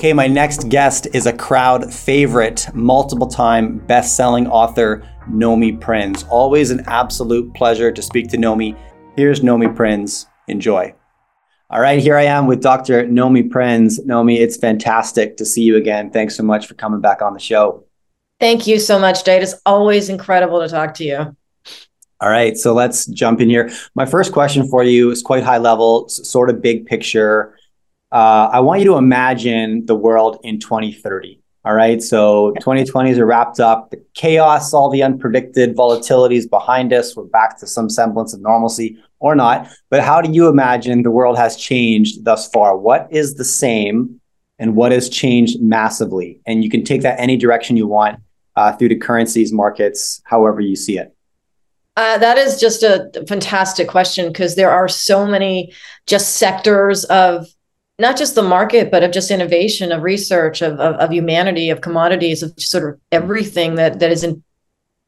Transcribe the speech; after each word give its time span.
Okay, 0.00 0.14
my 0.14 0.26
next 0.26 0.70
guest 0.70 1.08
is 1.12 1.26
a 1.26 1.32
crowd 1.34 1.92
favorite, 1.92 2.66
multiple 2.72 3.26
time 3.26 3.76
best 3.80 4.16
selling 4.16 4.46
author, 4.46 5.06
Nomi 5.28 5.78
Prins. 5.78 6.24
Always 6.30 6.70
an 6.70 6.82
absolute 6.86 7.52
pleasure 7.52 7.92
to 7.92 8.00
speak 8.00 8.28
to 8.28 8.38
Nomi. 8.38 8.74
Here's 9.14 9.40
Nomi 9.40 9.76
Prins. 9.76 10.24
Enjoy. 10.48 10.94
All 11.68 11.82
right, 11.82 12.00
here 12.00 12.16
I 12.16 12.22
am 12.22 12.46
with 12.46 12.62
Dr. 12.62 13.04
Nomi 13.08 13.50
Prins. 13.50 14.00
Nomi, 14.06 14.38
it's 14.38 14.56
fantastic 14.56 15.36
to 15.36 15.44
see 15.44 15.64
you 15.64 15.76
again. 15.76 16.10
Thanks 16.10 16.34
so 16.34 16.44
much 16.44 16.66
for 16.66 16.72
coming 16.72 17.02
back 17.02 17.20
on 17.20 17.34
the 17.34 17.38
show. 17.38 17.84
Thank 18.40 18.66
you 18.66 18.78
so 18.78 18.98
much, 18.98 19.22
Dave. 19.22 19.42
It's 19.42 19.60
always 19.66 20.08
incredible 20.08 20.60
to 20.60 20.68
talk 20.70 20.94
to 20.94 21.04
you. 21.04 21.36
All 22.22 22.30
right, 22.30 22.56
so 22.56 22.72
let's 22.72 23.04
jump 23.04 23.42
in 23.42 23.50
here. 23.50 23.70
My 23.94 24.06
first 24.06 24.32
question 24.32 24.66
for 24.66 24.82
you 24.82 25.10
is 25.10 25.20
quite 25.20 25.42
high 25.42 25.58
level, 25.58 26.08
sort 26.08 26.48
of 26.48 26.62
big 26.62 26.86
picture. 26.86 27.54
Uh, 28.12 28.50
I 28.52 28.60
want 28.60 28.80
you 28.80 28.86
to 28.86 28.96
imagine 28.96 29.86
the 29.86 29.94
world 29.94 30.38
in 30.42 30.58
2030. 30.58 31.40
All 31.64 31.74
right, 31.74 32.02
so 32.02 32.54
2020s 32.60 33.18
are 33.18 33.26
wrapped 33.26 33.60
up. 33.60 33.90
The 33.90 34.02
chaos, 34.14 34.72
all 34.72 34.88
the 34.88 35.00
unpredicted 35.00 35.74
volatilities 35.74 36.48
behind 36.48 36.92
us. 36.92 37.14
We're 37.14 37.24
back 37.24 37.58
to 37.58 37.66
some 37.66 37.90
semblance 37.90 38.32
of 38.32 38.40
normalcy 38.40 38.98
or 39.18 39.34
not. 39.34 39.68
But 39.90 40.02
how 40.02 40.22
do 40.22 40.32
you 40.32 40.48
imagine 40.48 41.02
the 41.02 41.10
world 41.10 41.36
has 41.36 41.56
changed 41.56 42.24
thus 42.24 42.48
far? 42.48 42.78
What 42.78 43.08
is 43.10 43.34
the 43.34 43.44
same 43.44 44.20
and 44.58 44.74
what 44.74 44.90
has 44.90 45.10
changed 45.10 45.60
massively? 45.60 46.40
And 46.46 46.64
you 46.64 46.70
can 46.70 46.82
take 46.82 47.02
that 47.02 47.20
any 47.20 47.36
direction 47.36 47.76
you 47.76 47.86
want 47.86 48.20
uh, 48.56 48.72
through 48.72 48.88
the 48.88 48.96
currencies, 48.96 49.52
markets, 49.52 50.22
however 50.24 50.62
you 50.62 50.76
see 50.76 50.98
it. 50.98 51.14
Uh, 51.96 52.16
that 52.16 52.38
is 52.38 52.58
just 52.58 52.82
a 52.82 53.10
fantastic 53.28 53.86
question 53.86 54.28
because 54.28 54.56
there 54.56 54.70
are 54.70 54.88
so 54.88 55.26
many 55.26 55.74
just 56.06 56.36
sectors 56.36 57.04
of 57.04 57.46
not 58.00 58.16
just 58.16 58.34
the 58.34 58.42
market, 58.42 58.90
but 58.90 59.04
of 59.04 59.12
just 59.12 59.30
innovation, 59.30 59.92
of 59.92 60.02
research, 60.02 60.62
of, 60.62 60.80
of, 60.80 60.96
of 60.96 61.12
humanity, 61.12 61.70
of 61.70 61.80
commodities, 61.80 62.42
of 62.42 62.52
sort 62.58 62.88
of 62.88 63.00
everything 63.12 63.76
that 63.76 64.00
that 64.00 64.10
is 64.10 64.24
in 64.24 64.42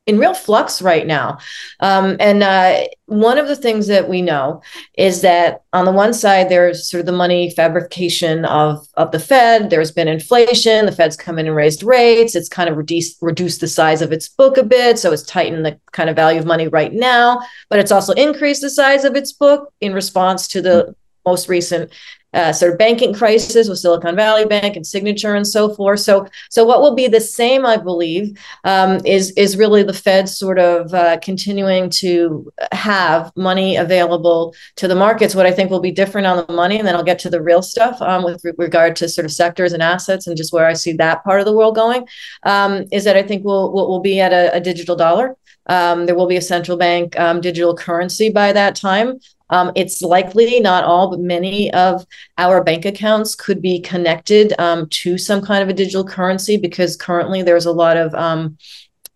in 0.06 0.18
real 0.18 0.34
flux 0.34 0.82
right 0.82 1.06
now. 1.06 1.38
Um, 1.78 2.16
and 2.18 2.42
uh, 2.42 2.86
one 3.06 3.38
of 3.38 3.46
the 3.46 3.54
things 3.54 3.86
that 3.86 4.08
we 4.08 4.20
know 4.20 4.62
is 4.98 5.20
that 5.20 5.62
on 5.72 5.84
the 5.84 5.92
one 5.92 6.12
side, 6.12 6.48
there's 6.48 6.90
sort 6.90 7.00
of 7.00 7.06
the 7.06 7.12
money 7.12 7.50
fabrication 7.50 8.44
of, 8.44 8.84
of 8.94 9.12
the 9.12 9.20
Fed. 9.20 9.70
There's 9.70 9.92
been 9.92 10.08
inflation. 10.08 10.86
The 10.86 10.92
Fed's 10.92 11.16
come 11.16 11.38
in 11.38 11.46
and 11.46 11.54
raised 11.54 11.84
rates. 11.84 12.34
It's 12.34 12.48
kind 12.48 12.68
of 12.68 12.76
reduced, 12.76 13.18
reduced 13.22 13.60
the 13.60 13.68
size 13.68 14.02
of 14.02 14.10
its 14.10 14.28
book 14.28 14.56
a 14.56 14.64
bit. 14.64 14.98
So 14.98 15.12
it's 15.12 15.22
tightened 15.22 15.64
the 15.64 15.78
kind 15.92 16.10
of 16.10 16.16
value 16.16 16.40
of 16.40 16.46
money 16.46 16.66
right 16.66 16.92
now. 16.92 17.40
But 17.68 17.78
it's 17.78 17.92
also 17.92 18.12
increased 18.14 18.62
the 18.62 18.70
size 18.70 19.04
of 19.04 19.14
its 19.14 19.32
book 19.32 19.72
in 19.80 19.94
response 19.94 20.48
to 20.48 20.62
the 20.62 20.96
most 21.24 21.48
recent 21.48 21.92
uh, 22.34 22.52
sort 22.52 22.72
of 22.72 22.78
banking 22.78 23.12
crisis 23.12 23.68
with 23.68 23.78
Silicon 23.78 24.16
Valley 24.16 24.46
Bank 24.46 24.76
and 24.76 24.86
Signature 24.86 25.34
and 25.34 25.46
so 25.46 25.74
forth. 25.74 26.00
So, 26.00 26.26
so 26.50 26.64
what 26.64 26.80
will 26.80 26.94
be 26.94 27.06
the 27.06 27.20
same, 27.20 27.66
I 27.66 27.76
believe, 27.76 28.38
um, 28.64 29.04
is 29.04 29.32
is 29.32 29.56
really 29.56 29.82
the 29.82 29.92
Fed 29.92 30.28
sort 30.28 30.58
of 30.58 30.94
uh, 30.94 31.18
continuing 31.18 31.90
to 31.90 32.50
have 32.72 33.32
money 33.36 33.76
available 33.76 34.54
to 34.76 34.88
the 34.88 34.94
markets. 34.94 35.34
What 35.34 35.46
I 35.46 35.52
think 35.52 35.70
will 35.70 35.80
be 35.80 35.92
different 35.92 36.26
on 36.26 36.44
the 36.46 36.52
money, 36.52 36.78
and 36.78 36.88
then 36.88 36.94
I'll 36.94 37.04
get 37.04 37.18
to 37.20 37.30
the 37.30 37.42
real 37.42 37.62
stuff 37.62 38.00
um, 38.00 38.24
with 38.24 38.42
re- 38.44 38.52
regard 38.56 38.96
to 38.96 39.08
sort 39.08 39.26
of 39.26 39.32
sectors 39.32 39.72
and 39.72 39.82
assets 39.82 40.26
and 40.26 40.36
just 40.36 40.52
where 40.52 40.66
I 40.66 40.72
see 40.72 40.94
that 40.94 41.24
part 41.24 41.40
of 41.40 41.46
the 41.46 41.56
world 41.56 41.74
going, 41.74 42.06
um, 42.44 42.86
is 42.92 43.04
that 43.04 43.16
I 43.16 43.22
think 43.22 43.44
we'll 43.44 43.72
we'll, 43.72 43.88
we'll 43.88 44.00
be 44.00 44.20
at 44.20 44.32
a, 44.32 44.54
a 44.54 44.60
digital 44.60 44.96
dollar. 44.96 45.36
Um, 45.66 46.06
there 46.06 46.16
will 46.16 46.26
be 46.26 46.36
a 46.36 46.42
central 46.42 46.76
bank 46.76 47.18
um, 47.20 47.40
digital 47.40 47.76
currency 47.76 48.30
by 48.30 48.52
that 48.52 48.74
time. 48.74 49.20
Um, 49.50 49.72
it's 49.76 50.02
likely, 50.02 50.60
not 50.60 50.84
all, 50.84 51.10
but 51.10 51.20
many 51.20 51.72
of 51.72 52.06
our 52.38 52.62
bank 52.62 52.84
accounts 52.84 53.34
could 53.34 53.60
be 53.60 53.80
connected 53.80 54.52
um, 54.58 54.88
to 54.90 55.18
some 55.18 55.42
kind 55.42 55.62
of 55.62 55.68
a 55.68 55.74
digital 55.74 56.04
currency 56.04 56.56
because 56.56 56.96
currently 56.96 57.42
there's 57.42 57.66
a 57.66 57.72
lot 57.72 57.96
of 57.96 58.14
um, 58.14 58.56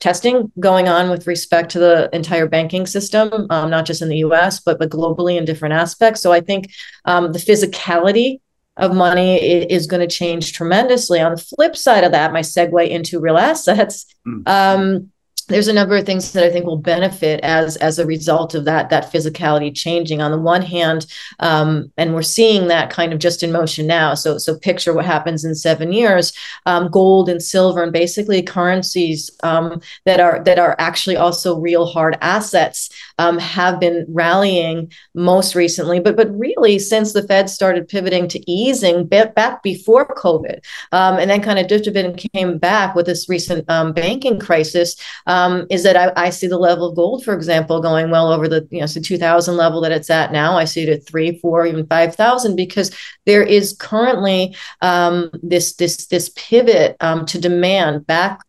testing 0.01 0.53
going 0.61 0.89
on 0.89 1.11
with 1.11 1.27
respect 1.27 1.71
to 1.73 1.79
the 1.79 2.09
entire 2.13 2.47
banking 2.47 2.87
system, 2.87 3.47
um, 3.51 3.71
not 3.71 3.87
just 3.87 4.03
in 4.03 4.09
the 4.09 4.19
US, 4.19 4.61
but, 4.61 4.79
but 4.79 4.91
globally 4.91 5.37
in 5.37 5.45
different 5.45 5.75
aspects. 5.75 6.21
So 6.21 6.33
I 6.33 6.41
think 6.41 6.71
um, 7.05 7.33
the 7.33 7.39
physicality 7.39 8.41
of 8.77 8.95
money 8.95 9.37
is 9.37 9.87
going 9.87 10.07
to 10.07 10.15
change 10.15 10.53
tremendously. 10.53 11.21
On 11.21 11.35
the 11.35 11.41
flip 11.41 11.77
side 11.77 12.05
of 12.05 12.13
that, 12.13 12.33
my 12.33 12.41
segue 12.41 12.89
into 12.89 13.21
real 13.21 13.39
assets. 13.39 14.07
Mm 14.27 15.09
there's 15.49 15.69
a 15.69 15.73
number 15.73 15.97
of 15.97 16.05
things 16.05 16.33
that 16.33 16.45
I 16.45 16.51
think 16.51 16.67
will 16.67 16.77
benefit 16.77 17.41
as 17.41 17.77
as 17.77 17.99
a 17.99 18.07
result 18.07 18.55
of 18.55 18.65
that 18.65 18.91
that 18.91 19.13
physicality 19.13 19.75
changing. 19.75 20.21
On 20.21 20.31
the 20.31 20.39
one 20.39 20.63
hand, 20.63 21.07
um, 21.41 21.93
and 21.97 22.15
we're 22.15 22.23
seeing 22.23 22.69
that 22.69 22.91
kind 22.91 23.13
of 23.13 23.19
just 23.19 23.43
in 23.43 23.53
motion 23.53 23.87
now. 23.87 24.15
So 24.15 24.39
so 24.39 24.59
picture 24.59 24.93
what 24.93 25.05
happens 25.05 25.45
in 25.45 25.55
seven 25.55 25.93
years. 25.93 26.33
Um, 26.67 26.89
gold 26.91 27.29
and 27.29 27.43
silver 27.43 27.83
and 27.83 27.93
basically 27.93 28.43
currencies 28.43 29.31
um, 29.43 29.81
that 30.05 30.21
are 30.21 30.43
that 30.45 30.59
are 30.59 30.75
actually 30.79 31.17
also 31.17 31.59
real 31.59 31.87
hard 31.87 32.19
assets 32.21 32.91
um, 33.19 33.39
have 33.39 33.79
been 33.81 34.05
rallying 34.09 34.93
most 35.15 35.55
recently, 35.55 36.01
but 36.01 36.17
but 36.17 36.37
really 36.39 36.79
since 36.79 37.13
the 37.13 37.23
Fed 37.23 37.49
started 37.49 37.89
pivoting 37.89 38.29
to 38.29 38.51
easing 38.51 39.07
back 39.07 39.63
before 39.63 40.07
COVID, 40.15 40.61
um, 40.93 41.19
and 41.19 41.31
then 41.31 41.41
kind 41.41 41.59
of 41.59 41.69
dipped 41.69 41.87
a 41.87 41.91
bit 41.91 42.05
and 42.05 42.31
came 42.33 42.59
back 42.59 42.95
with 42.95 43.07
this 43.07 43.29
recent 43.29 43.69
um, 43.71 43.93
banking 43.93 44.39
crisis 44.39 44.97
um, 45.37 45.67
is 45.71 45.83
that 45.83 45.97
I, 45.97 46.27
I, 46.27 46.31
see 46.31 46.47
the 46.47 46.59
level 46.59 46.89
of 46.89 46.97
gold, 46.97 47.23
for 47.23 47.35
example, 47.35 47.83
going 47.83 48.11
well 48.11 48.33
over 48.33 48.49
the 48.49 48.67
you 48.71 48.81
know 48.81 48.87
so 48.87 49.01
2000 49.01 49.57
level 49.57 49.83
that 49.83 49.93
it's 49.93 50.09
at 50.09 50.33
now. 50.33 50.57
I 50.57 50.65
see 50.65 50.85
it 50.85 50.89
at 50.89 51.07
three, 51.07 51.39
four, 51.39 51.67
even 51.67 51.87
5,000 51.87 52.57
because 52.57 52.91
there 53.27 53.43
is 53.43 53.77
currently 53.79 54.57
um, 54.81 55.31
this 55.43 55.75
this 55.75 56.07
this 56.07 56.31
pivot 56.37 56.97
um, 57.01 57.27
to 57.27 57.39
demand 57.39 58.07
back 58.07 58.46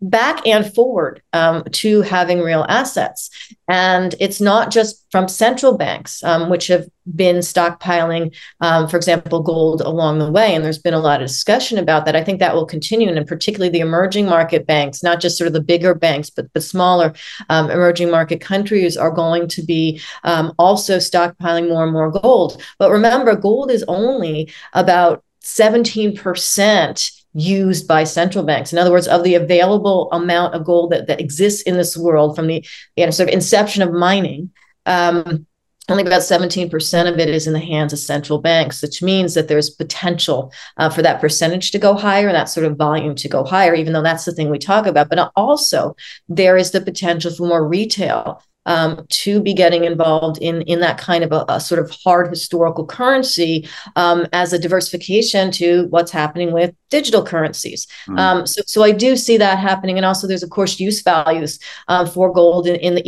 back 0.00 0.46
and 0.46 0.72
forward 0.74 1.22
um, 1.32 1.64
to 1.72 2.02
having 2.02 2.40
real 2.40 2.64
assets. 2.68 3.30
And 3.66 4.14
it's 4.20 4.40
not 4.40 4.70
just 4.70 5.04
from 5.10 5.28
central 5.28 5.76
banks, 5.76 6.22
um, 6.22 6.48
which 6.48 6.68
have 6.68 6.88
been 7.16 7.36
stockpiling, 7.36 8.34
um, 8.60 8.86
for 8.88 8.96
example, 8.96 9.42
gold 9.42 9.80
along 9.80 10.18
the 10.18 10.30
way. 10.30 10.54
And 10.54 10.64
there's 10.64 10.78
been 10.78 10.94
a 10.94 11.00
lot 11.00 11.20
of 11.20 11.28
discussion 11.28 11.78
about 11.78 12.04
that. 12.04 12.14
I 12.14 12.22
think 12.22 12.38
that 12.38 12.54
will 12.54 12.66
continue, 12.66 13.08
and 13.08 13.26
particularly 13.26 13.70
the 13.70 13.80
emerging 13.80 14.26
market 14.26 14.66
banks, 14.66 15.02
not 15.02 15.20
just 15.20 15.36
sort 15.36 15.48
of 15.48 15.52
the 15.52 15.60
bigger 15.60 15.94
banks, 15.94 16.30
but 16.30 16.52
the 16.52 16.60
smaller 16.60 17.12
um, 17.48 17.70
emerging 17.70 18.10
market 18.10 18.40
countries 18.40 18.96
are 18.96 19.10
going 19.10 19.48
to 19.48 19.62
be 19.62 20.00
um, 20.24 20.52
also 20.58 20.98
stockpiling 20.98 21.68
more 21.68 21.84
and 21.84 21.92
more 21.92 22.10
gold. 22.10 22.62
But 22.78 22.92
remember, 22.92 23.34
gold 23.34 23.70
is 23.70 23.84
only 23.88 24.52
about 24.74 25.24
17% 25.42 27.17
used 27.34 27.86
by 27.86 28.04
central 28.04 28.44
banks. 28.44 28.72
In 28.72 28.78
other 28.78 28.90
words, 28.90 29.08
of 29.08 29.22
the 29.24 29.34
available 29.34 30.08
amount 30.12 30.54
of 30.54 30.64
gold 30.64 30.92
that, 30.92 31.06
that 31.06 31.20
exists 31.20 31.62
in 31.62 31.76
this 31.76 31.96
world 31.96 32.34
from 32.34 32.46
the 32.46 32.64
you 32.96 33.04
know, 33.04 33.10
sort 33.10 33.28
of 33.28 33.34
inception 33.34 33.82
of 33.82 33.92
mining, 33.92 34.50
um, 34.86 35.46
only 35.88 36.02
about 36.02 36.20
17% 36.20 37.12
of 37.12 37.18
it 37.18 37.28
is 37.30 37.46
in 37.46 37.54
the 37.54 37.58
hands 37.58 37.92
of 37.92 37.98
central 37.98 38.40
banks, 38.40 38.82
which 38.82 39.02
means 39.02 39.34
that 39.34 39.48
there's 39.48 39.70
potential 39.70 40.52
uh, 40.76 40.90
for 40.90 41.00
that 41.02 41.20
percentage 41.20 41.70
to 41.70 41.78
go 41.78 41.94
higher, 41.94 42.26
and 42.28 42.34
that 42.34 42.50
sort 42.50 42.66
of 42.66 42.76
volume 42.76 43.14
to 43.14 43.28
go 43.28 43.42
higher, 43.42 43.74
even 43.74 43.94
though 43.94 44.02
that's 44.02 44.26
the 44.26 44.32
thing 44.32 44.50
we 44.50 44.58
talk 44.58 44.86
about. 44.86 45.08
But 45.08 45.32
also, 45.34 45.96
there 46.28 46.58
is 46.58 46.72
the 46.72 46.82
potential 46.82 47.32
for 47.32 47.46
more 47.46 47.66
retail 47.66 48.42
um, 48.68 49.04
to 49.08 49.40
be 49.40 49.54
getting 49.54 49.84
involved 49.84 50.38
in 50.40 50.62
in 50.62 50.80
that 50.80 50.98
kind 50.98 51.24
of 51.24 51.32
a, 51.32 51.44
a 51.48 51.60
sort 51.60 51.80
of 51.80 51.90
hard 51.90 52.28
historical 52.28 52.86
currency 52.86 53.68
um, 53.96 54.26
as 54.32 54.52
a 54.52 54.58
diversification 54.58 55.50
to 55.50 55.86
what's 55.88 56.12
happening 56.12 56.52
with 56.52 56.74
digital 56.90 57.24
currencies. 57.24 57.86
Mm. 58.06 58.18
Um, 58.18 58.46
so, 58.46 58.62
so 58.66 58.82
I 58.82 58.92
do 58.92 59.16
see 59.16 59.36
that 59.38 59.58
happening, 59.58 59.96
and 59.96 60.06
also 60.06 60.26
there's 60.26 60.42
of 60.42 60.50
course 60.50 60.78
use 60.78 61.02
values 61.02 61.58
um, 61.88 62.06
for 62.06 62.32
gold 62.32 62.66
in, 62.66 62.76
in, 62.76 62.94
the 62.94 63.04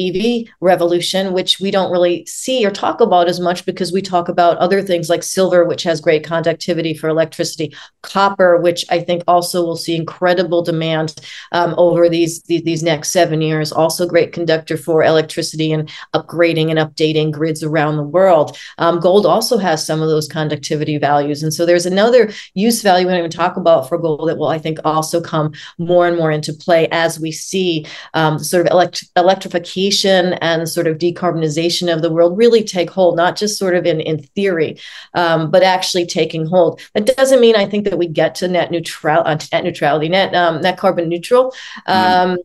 EV 0.47 0.53
revolution, 0.61 1.33
which 1.33 1.61
we 1.61 1.71
don't 1.71 1.93
really 1.93 2.25
see 2.27 2.65
or 2.67 2.71
talk 2.71 3.01
about 3.01 3.29
as 3.29 3.39
much 3.39 3.65
because 3.67 3.93
we 3.93 4.03
talk 4.03 4.29
about 4.29 4.57
other 4.59 4.83
things 4.83 5.09
like 5.09 5.23
silver, 5.23 5.65
which 5.65 5.83
has 5.83 6.01
great 6.01 6.25
conductivity 6.25 6.95
for 6.95 7.09
electricity, 7.09 7.75
copper, 8.03 8.59
which 8.59 8.85
I 8.91 9.01
think 9.01 9.23
also 9.29 9.65
will 9.65 9.77
see 9.77 9.95
incredible 9.95 10.63
demand 10.63 11.15
um, 11.53 11.75
over 11.77 12.09
these, 12.09 12.43
these 12.45 12.63
these 12.63 12.83
next 12.83 13.11
seven 13.11 13.43
years, 13.43 13.73
also 13.73 14.07
great 14.07 14.33
conductor 14.33 14.77
for 14.77 15.03
electricity 15.03 15.50
electricity 15.51 15.73
and 15.73 15.91
upgrading 16.15 16.71
and 16.71 16.79
updating 16.79 17.31
grids 17.31 17.63
around 17.63 17.97
the 17.97 18.03
world. 18.03 18.57
Um, 18.79 19.01
gold 19.01 19.27
also 19.27 19.59
has 19.59 19.85
some 19.85 20.03
of 20.03 20.09
those 20.09 20.29
conductivity 20.29 20.99
values. 20.99 21.43
And 21.43 21.53
so 21.53 21.67
there's 21.67 21.87
another 21.87 22.33
use 22.55 22.83
value 22.83 23.07
we 23.07 23.13
don't 23.13 23.19
even 23.19 23.31
talk 23.31 23.57
about 23.57 23.89
for 23.89 23.99
gold 23.99 24.29
that 24.29 24.39
will, 24.39 24.49
I 24.49 24.59
think, 24.59 24.79
also 24.85 25.21
come 25.21 25.53
more 25.79 26.07
and 26.07 26.17
more 26.17 26.31
into 26.31 26.53
play 26.53 26.89
as 26.91 27.19
we 27.19 27.33
see 27.33 27.87
um, 28.15 28.39
sort 28.39 28.67
of 28.67 28.73
elect- 28.73 29.05
electrification 29.17 30.35
and 30.35 30.69
sort 30.69 30.87
of 30.87 30.99
decarbonization 30.99 31.93
of 31.93 32.03
the 32.03 32.11
world 32.11 32.37
really 32.37 32.65
take 32.65 32.91
hold, 32.91 33.17
not 33.17 33.37
just 33.37 33.59
sort 33.59 33.75
of 33.75 33.87
in, 33.87 34.01
in 34.01 34.23
theory, 34.35 34.79
um, 35.15 35.51
but 35.51 35.63
actually 35.63 36.07
taking 36.07 36.47
hold. 36.47 36.81
That 36.95 37.07
doesn't 37.07 37.41
mean 37.41 37.57
I 37.57 37.67
think 37.67 37.85
that 37.85 37.99
we 37.99 38.07
get 38.07 38.35
to 38.37 38.49
net 38.49 38.71
neutral, 38.71 39.23
uh, 39.25 39.39
net 39.53 39.65
neutrality, 39.65 40.09
net 40.09 40.35
um, 40.35 40.61
net 40.61 40.79
carbon 40.79 41.09
neutral. 41.09 41.53
Mm-hmm 41.89 42.41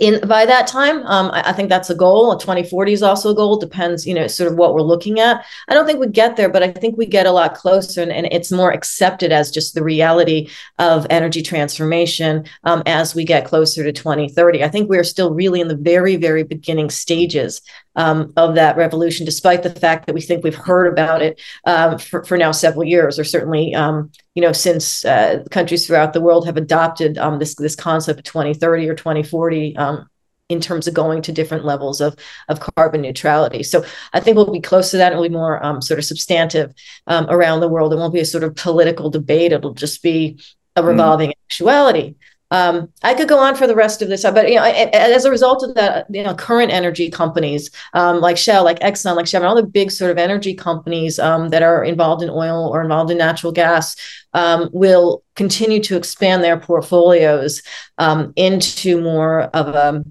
in 0.00 0.26
by 0.26 0.44
that 0.46 0.66
time 0.66 1.06
um, 1.06 1.30
I, 1.30 1.50
I, 1.50 1.52
think 1.52 1.68
that's 1.68 1.90
a 1.90 1.94
goal. 1.94 2.36
2040 2.36 2.92
is 2.92 3.02
also 3.02 3.30
a 3.30 3.34
goal. 3.34 3.58
Depends 3.58 4.06
you 4.06 4.14
know 4.14 4.26
sort 4.26 4.50
of 4.50 4.58
what 4.58 4.74
we're 4.74 4.82
looking 4.82 5.20
at. 5.20 5.44
I 5.68 5.74
don't 5.74 5.86
think 5.86 6.00
we 6.00 6.08
get 6.08 6.36
there 6.36 6.48
but 6.48 6.62
i 6.62 6.70
think 6.70 6.96
we 6.96 7.06
get 7.06 7.26
a 7.26 7.32
lot 7.32 7.54
closer 7.54 8.02
and, 8.02 8.12
and 8.12 8.26
it's 8.30 8.52
more 8.52 8.72
accepted 8.72 9.32
as 9.32 9.50
just 9.50 9.74
the 9.74 9.82
reality 9.82 10.48
of 10.78 11.06
energy 11.10 11.42
transformation 11.42 12.44
um, 12.64 12.82
as 12.86 13.14
we 13.14 13.24
get 13.24 13.44
closer 13.44 13.82
to 13.82 13.92
2030 13.92 14.64
i 14.64 14.68
think 14.68 14.88
we're 14.88 15.04
still 15.04 15.32
really 15.32 15.60
in 15.60 15.68
the 15.68 15.76
very 15.76 16.16
very 16.16 16.42
beginning 16.42 16.90
stages 16.90 17.62
um, 17.96 18.32
of 18.36 18.54
that 18.54 18.76
revolution 18.76 19.26
despite 19.26 19.62
the 19.62 19.70
fact 19.70 20.06
that 20.06 20.14
we 20.14 20.20
think 20.20 20.44
we've 20.44 20.54
heard 20.54 20.86
about 20.86 21.22
it 21.22 21.40
um, 21.64 21.98
for, 21.98 22.24
for 22.24 22.36
now 22.36 22.52
several 22.52 22.84
years 22.84 23.18
or 23.18 23.24
certainly 23.24 23.74
um, 23.74 24.10
you 24.34 24.42
know 24.42 24.52
since 24.52 25.04
uh, 25.04 25.42
countries 25.50 25.86
throughout 25.86 26.12
the 26.12 26.20
world 26.20 26.46
have 26.46 26.56
adopted 26.56 27.18
um, 27.18 27.38
this 27.38 27.54
this 27.56 27.76
concept 27.76 28.18
of 28.18 28.24
2030 28.24 28.88
or 28.88 28.94
2040 28.94 29.76
um, 29.76 30.08
in 30.50 30.60
terms 30.60 30.86
of 30.86 30.94
going 30.94 31.22
to 31.22 31.32
different 31.32 31.64
levels 31.64 32.00
of, 32.00 32.16
of 32.48 32.60
carbon 32.60 33.00
neutrality. 33.00 33.62
So 33.62 33.84
I 34.12 34.20
think 34.20 34.36
we'll 34.36 34.50
be 34.50 34.60
close 34.60 34.90
to 34.90 34.96
that. 34.96 35.12
It'll 35.12 35.22
be 35.22 35.30
more 35.30 35.64
um, 35.64 35.80
sort 35.80 35.98
of 35.98 36.04
substantive 36.04 36.74
um, 37.06 37.26
around 37.30 37.60
the 37.60 37.68
world. 37.68 37.92
It 37.92 37.96
won't 37.96 38.12
be 38.12 38.20
a 38.20 38.24
sort 38.24 38.44
of 38.44 38.56
political 38.56 39.08
debate. 39.10 39.52
It'll 39.52 39.74
just 39.74 40.02
be 40.02 40.40
a 40.74 40.80
mm-hmm. 40.80 40.88
revolving 40.88 41.30
mm. 41.30 41.34
actuality. 41.46 42.16
Um, 42.50 42.88
I 43.02 43.14
could 43.14 43.28
go 43.28 43.38
on 43.38 43.54
for 43.54 43.66
the 43.66 43.76
rest 43.76 44.02
of 44.02 44.08
this, 44.08 44.22
but 44.22 44.48
you 44.48 44.56
know, 44.56 44.64
as 44.64 45.24
a 45.24 45.30
result 45.30 45.62
of 45.62 45.74
that, 45.74 46.06
you 46.10 46.22
know, 46.22 46.34
current 46.34 46.72
energy 46.72 47.08
companies 47.08 47.70
um, 47.94 48.20
like 48.20 48.36
Shell, 48.36 48.64
like 48.64 48.80
Exxon, 48.80 49.14
like 49.14 49.28
Chevron, 49.28 49.48
all 49.48 49.56
the 49.56 49.66
big 49.66 49.90
sort 49.90 50.10
of 50.10 50.18
energy 50.18 50.54
companies 50.54 51.18
um, 51.18 51.50
that 51.50 51.62
are 51.62 51.84
involved 51.84 52.22
in 52.22 52.30
oil 52.30 52.68
or 52.68 52.82
involved 52.82 53.10
in 53.10 53.18
natural 53.18 53.52
gas 53.52 53.96
um, 54.34 54.68
will 54.72 55.22
continue 55.36 55.80
to 55.80 55.96
expand 55.96 56.42
their 56.42 56.58
portfolios 56.58 57.62
um, 57.98 58.32
into 58.36 59.00
more 59.00 59.42
of 59.42 59.68
a 59.68 60.04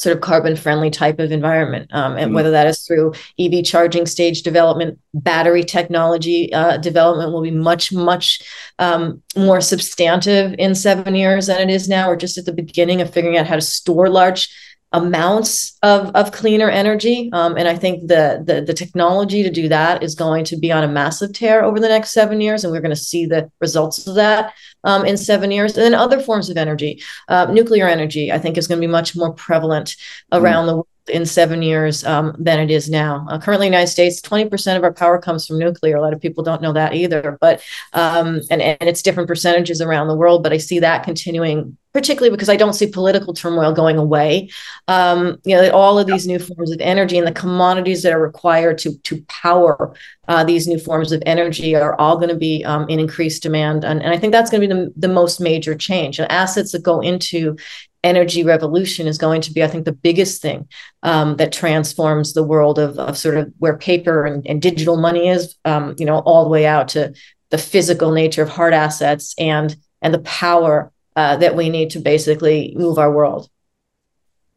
sort 0.00 0.16
of 0.16 0.22
carbon 0.22 0.56
friendly 0.56 0.88
type 0.88 1.18
of 1.18 1.30
environment. 1.30 1.90
Um, 1.92 2.12
and 2.12 2.26
mm-hmm. 2.26 2.34
whether 2.34 2.50
that 2.50 2.66
is 2.66 2.80
through 2.86 3.12
EV 3.38 3.62
charging 3.64 4.06
stage 4.06 4.40
development, 4.40 4.98
battery 5.12 5.62
technology 5.62 6.50
uh, 6.54 6.78
development 6.78 7.32
will 7.32 7.42
be 7.42 7.50
much, 7.50 7.92
much 7.92 8.40
um, 8.78 9.22
more 9.36 9.60
substantive 9.60 10.54
in 10.58 10.74
seven 10.74 11.14
years 11.14 11.48
than 11.48 11.60
it 11.60 11.70
is 11.70 11.86
now. 11.86 12.08
We're 12.08 12.16
just 12.16 12.38
at 12.38 12.46
the 12.46 12.52
beginning 12.52 13.02
of 13.02 13.12
figuring 13.12 13.36
out 13.36 13.46
how 13.46 13.56
to 13.56 13.60
store 13.60 14.08
large 14.08 14.48
amounts 14.92 15.78
of, 15.82 16.10
of 16.16 16.32
cleaner 16.32 16.68
energy. 16.68 17.30
Um, 17.32 17.56
and 17.56 17.68
I 17.68 17.76
think 17.76 18.08
the, 18.08 18.42
the, 18.44 18.60
the 18.60 18.74
technology 18.74 19.42
to 19.42 19.50
do 19.50 19.68
that 19.68 20.02
is 20.02 20.14
going 20.14 20.44
to 20.46 20.56
be 20.56 20.72
on 20.72 20.82
a 20.82 20.88
massive 20.88 21.32
tear 21.32 21.64
over 21.64 21.78
the 21.78 21.88
next 21.88 22.10
seven 22.10 22.40
years, 22.40 22.64
and 22.64 22.72
we're 22.72 22.80
going 22.80 22.90
to 22.90 22.96
see 22.96 23.24
the 23.24 23.50
results 23.60 24.06
of 24.06 24.16
that 24.16 24.52
um, 24.84 25.04
in 25.04 25.16
seven 25.16 25.50
years. 25.50 25.76
And 25.76 25.84
then 25.84 25.94
other 25.94 26.20
forms 26.20 26.50
of 26.50 26.56
energy, 26.56 27.02
uh, 27.28 27.46
nuclear 27.46 27.86
energy, 27.86 28.32
I 28.32 28.38
think 28.38 28.58
is 28.58 28.66
going 28.66 28.80
to 28.80 28.86
be 28.86 28.90
much 28.90 29.14
more 29.14 29.32
prevalent 29.32 29.96
around 30.32 30.64
mm. 30.64 30.66
the 30.66 30.74
world 30.76 30.86
in 31.08 31.26
seven 31.26 31.62
years 31.62 32.04
um, 32.04 32.34
than 32.38 32.58
it 32.58 32.70
is 32.70 32.88
now. 32.88 33.26
Uh, 33.28 33.38
currently, 33.38 33.66
in 33.66 33.72
the 33.72 33.76
United 33.76 33.90
States, 33.90 34.20
20% 34.20 34.76
of 34.76 34.84
our 34.84 34.92
power 34.92 35.18
comes 35.18 35.46
from 35.46 35.58
nuclear. 35.58 35.96
A 35.96 36.00
lot 36.00 36.12
of 36.12 36.20
people 36.20 36.44
don't 36.44 36.62
know 36.62 36.72
that 36.72 36.94
either, 36.94 37.36
but 37.40 37.62
um, 37.92 38.40
and, 38.50 38.62
and 38.62 38.88
it's 38.88 39.02
different 39.02 39.28
percentages 39.28 39.80
around 39.80 40.08
the 40.08 40.16
world. 40.16 40.42
But 40.42 40.52
I 40.52 40.58
see 40.58 40.78
that 40.80 41.04
continuing, 41.04 41.76
particularly 41.92 42.30
because 42.30 42.48
I 42.48 42.56
don't 42.56 42.74
see 42.74 42.86
political 42.86 43.34
turmoil 43.34 43.72
going 43.72 43.98
away. 43.98 44.50
Um, 44.88 45.38
you 45.44 45.56
know, 45.56 45.70
all 45.70 45.98
of 45.98 46.06
these 46.06 46.26
new 46.26 46.38
forms 46.38 46.70
of 46.70 46.80
energy 46.80 47.18
and 47.18 47.26
the 47.26 47.32
commodities 47.32 48.02
that 48.02 48.12
are 48.12 48.22
required 48.22 48.78
to 48.78 48.96
to 48.98 49.22
power 49.28 49.94
uh, 50.28 50.44
these 50.44 50.68
new 50.68 50.78
forms 50.78 51.10
of 51.12 51.22
energy 51.26 51.74
are 51.74 51.98
all 51.98 52.16
going 52.16 52.28
to 52.28 52.36
be 52.36 52.64
um, 52.64 52.88
in 52.88 53.00
increased 53.00 53.42
demand, 53.42 53.84
and, 53.84 54.02
and 54.02 54.12
I 54.12 54.18
think 54.18 54.32
that's 54.32 54.50
going 54.50 54.60
to 54.62 54.68
be 54.68 54.74
the, 54.74 54.92
the 54.96 55.12
most 55.12 55.40
major 55.40 55.74
change. 55.74 56.18
And 56.18 56.30
Assets 56.30 56.72
that 56.72 56.82
go 56.82 57.00
into 57.00 57.56
energy 58.02 58.44
revolution 58.44 59.06
is 59.06 59.18
going 59.18 59.42
to 59.42 59.52
be, 59.52 59.62
I 59.62 59.66
think, 59.66 59.84
the 59.84 59.92
biggest 59.92 60.40
thing 60.40 60.68
um, 61.02 61.36
that 61.36 61.52
transforms 61.52 62.32
the 62.32 62.42
world 62.42 62.78
of, 62.78 62.98
of 62.98 63.18
sort 63.18 63.36
of 63.36 63.52
where 63.58 63.76
paper 63.76 64.24
and, 64.24 64.46
and 64.46 64.62
digital 64.62 64.96
money 64.96 65.28
is, 65.28 65.56
um, 65.64 65.94
you 65.98 66.06
know, 66.06 66.20
all 66.20 66.44
the 66.44 66.50
way 66.50 66.66
out 66.66 66.88
to 66.88 67.12
the 67.50 67.58
physical 67.58 68.12
nature 68.12 68.42
of 68.42 68.48
hard 68.48 68.72
assets 68.72 69.34
and 69.38 69.76
and 70.02 70.14
the 70.14 70.20
power 70.20 70.92
uh, 71.20 71.36
that 71.36 71.54
we 71.54 71.68
need 71.68 71.90
to 71.90 71.98
basically 71.98 72.72
move 72.76 72.98
our 72.98 73.12
world. 73.12 73.50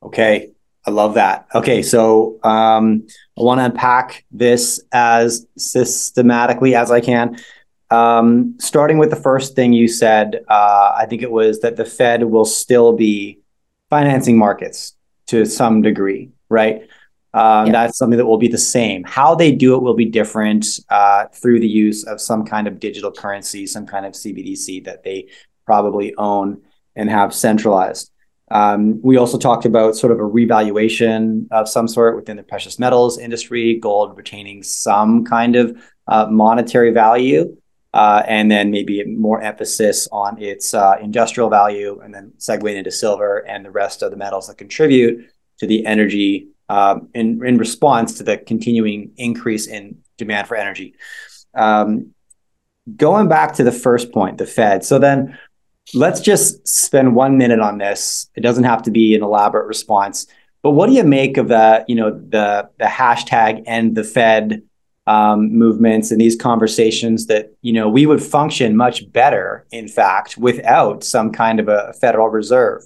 Okay, 0.01 0.51
I 0.85 0.91
love 0.91 1.15
that. 1.15 1.45
Okay, 1.53 1.81
so 1.81 2.39
um, 2.43 3.05
I 3.37 3.41
want 3.41 3.59
to 3.59 3.65
unpack 3.65 4.23
this 4.31 4.81
as 4.93 5.45
systematically 5.57 6.73
as 6.73 6.89
I 6.89 7.01
can. 7.01 7.37
Um, 7.89 8.55
starting 8.59 8.97
with 8.97 9.09
the 9.09 9.17
first 9.17 9.57
thing 9.57 9.73
you 9.73 9.89
said, 9.89 10.45
uh, 10.47 10.95
I 10.97 11.05
think 11.05 11.21
it 11.21 11.31
was 11.31 11.59
that 11.59 11.75
the 11.75 11.83
Fed 11.83 12.23
will 12.23 12.45
still 12.45 12.93
be 12.93 13.39
financing 13.89 14.37
markets 14.37 14.95
to 15.27 15.45
some 15.45 15.81
degree, 15.81 16.31
right? 16.47 16.83
Um, 17.33 17.65
yeah. 17.65 17.71
That's 17.73 17.97
something 17.97 18.17
that 18.17 18.25
will 18.25 18.37
be 18.37 18.47
the 18.47 18.57
same. 18.57 19.03
How 19.03 19.35
they 19.35 19.51
do 19.51 19.75
it 19.75 19.81
will 19.81 19.95
be 19.95 20.05
different 20.05 20.65
uh, 20.89 21.25
through 21.33 21.59
the 21.59 21.67
use 21.67 22.05
of 22.05 22.21
some 22.21 22.45
kind 22.45 22.67
of 22.67 22.79
digital 22.79 23.11
currency, 23.11 23.67
some 23.67 23.85
kind 23.85 24.05
of 24.05 24.13
CBDC 24.13 24.85
that 24.85 25.03
they 25.03 25.27
probably 25.65 26.13
own 26.15 26.61
and 26.95 27.09
have 27.09 27.33
centralized. 27.33 28.11
Um, 28.51 29.01
we 29.01 29.17
also 29.17 29.37
talked 29.37 29.65
about 29.65 29.95
sort 29.95 30.11
of 30.11 30.19
a 30.19 30.25
revaluation 30.25 31.47
of 31.51 31.67
some 31.67 31.87
sort 31.87 32.15
within 32.15 32.37
the 32.37 32.43
precious 32.43 32.77
metals 32.77 33.17
industry, 33.17 33.79
gold 33.79 34.15
retaining 34.17 34.61
some 34.63 35.25
kind 35.25 35.55
of 35.55 35.81
uh, 36.07 36.27
monetary 36.29 36.91
value 36.91 37.55
uh, 37.93 38.23
and 38.27 38.49
then 38.49 38.71
maybe 38.71 39.03
more 39.05 39.41
emphasis 39.41 40.07
on 40.11 40.41
its 40.41 40.73
uh, 40.73 40.95
industrial 40.99 41.49
value, 41.49 41.99
and 42.03 42.13
then 42.13 42.33
segueing 42.39 42.75
into 42.75 42.91
silver 42.91 43.45
and 43.47 43.63
the 43.63 43.71
rest 43.71 44.01
of 44.01 44.09
the 44.09 44.17
metals 44.17 44.47
that 44.47 44.57
contribute 44.57 45.29
to 45.59 45.67
the 45.67 45.85
energy 45.85 46.47
um, 46.69 47.09
in, 47.13 47.45
in 47.45 47.57
response 47.57 48.17
to 48.17 48.23
the 48.23 48.37
continuing 48.37 49.11
increase 49.17 49.67
in 49.67 49.97
demand 50.17 50.47
for 50.47 50.55
energy. 50.55 50.95
Um, 51.53 52.13
going 52.95 53.27
back 53.27 53.53
to 53.53 53.63
the 53.63 53.71
first 53.71 54.11
point, 54.11 54.39
the 54.39 54.47
Fed. 54.47 54.83
So 54.83 54.97
then 54.97 55.37
let's 55.93 56.21
just 56.21 56.67
spend 56.67 57.15
one 57.15 57.37
minute 57.37 57.59
on 57.59 57.77
this. 57.77 58.29
It 58.35 58.41
doesn't 58.41 58.63
have 58.63 58.83
to 58.83 58.91
be 58.91 59.15
an 59.15 59.23
elaborate 59.23 59.67
response. 59.67 60.27
But 60.61 60.71
what 60.71 60.87
do 60.87 60.93
you 60.93 61.03
make 61.03 61.37
of 61.37 61.49
the, 61.49 61.83
you 61.87 61.95
know, 61.95 62.11
the 62.11 62.69
the 62.77 62.85
hashtag 62.85 63.63
and 63.67 63.95
the 63.95 64.03
Fed 64.03 64.63
um, 65.05 65.51
movements 65.51 66.11
and 66.11 66.21
these 66.21 66.37
conversations 66.37 67.27
that 67.27 67.53
you 67.61 67.73
know 67.73 67.89
we 67.89 68.05
would 68.05 68.23
function 68.23 68.77
much 68.77 69.11
better, 69.11 69.65
in 69.71 69.87
fact, 69.87 70.37
without 70.37 71.03
some 71.03 71.31
kind 71.31 71.59
of 71.59 71.67
a 71.67 71.93
Federal 71.99 72.29
Reserve. 72.29 72.83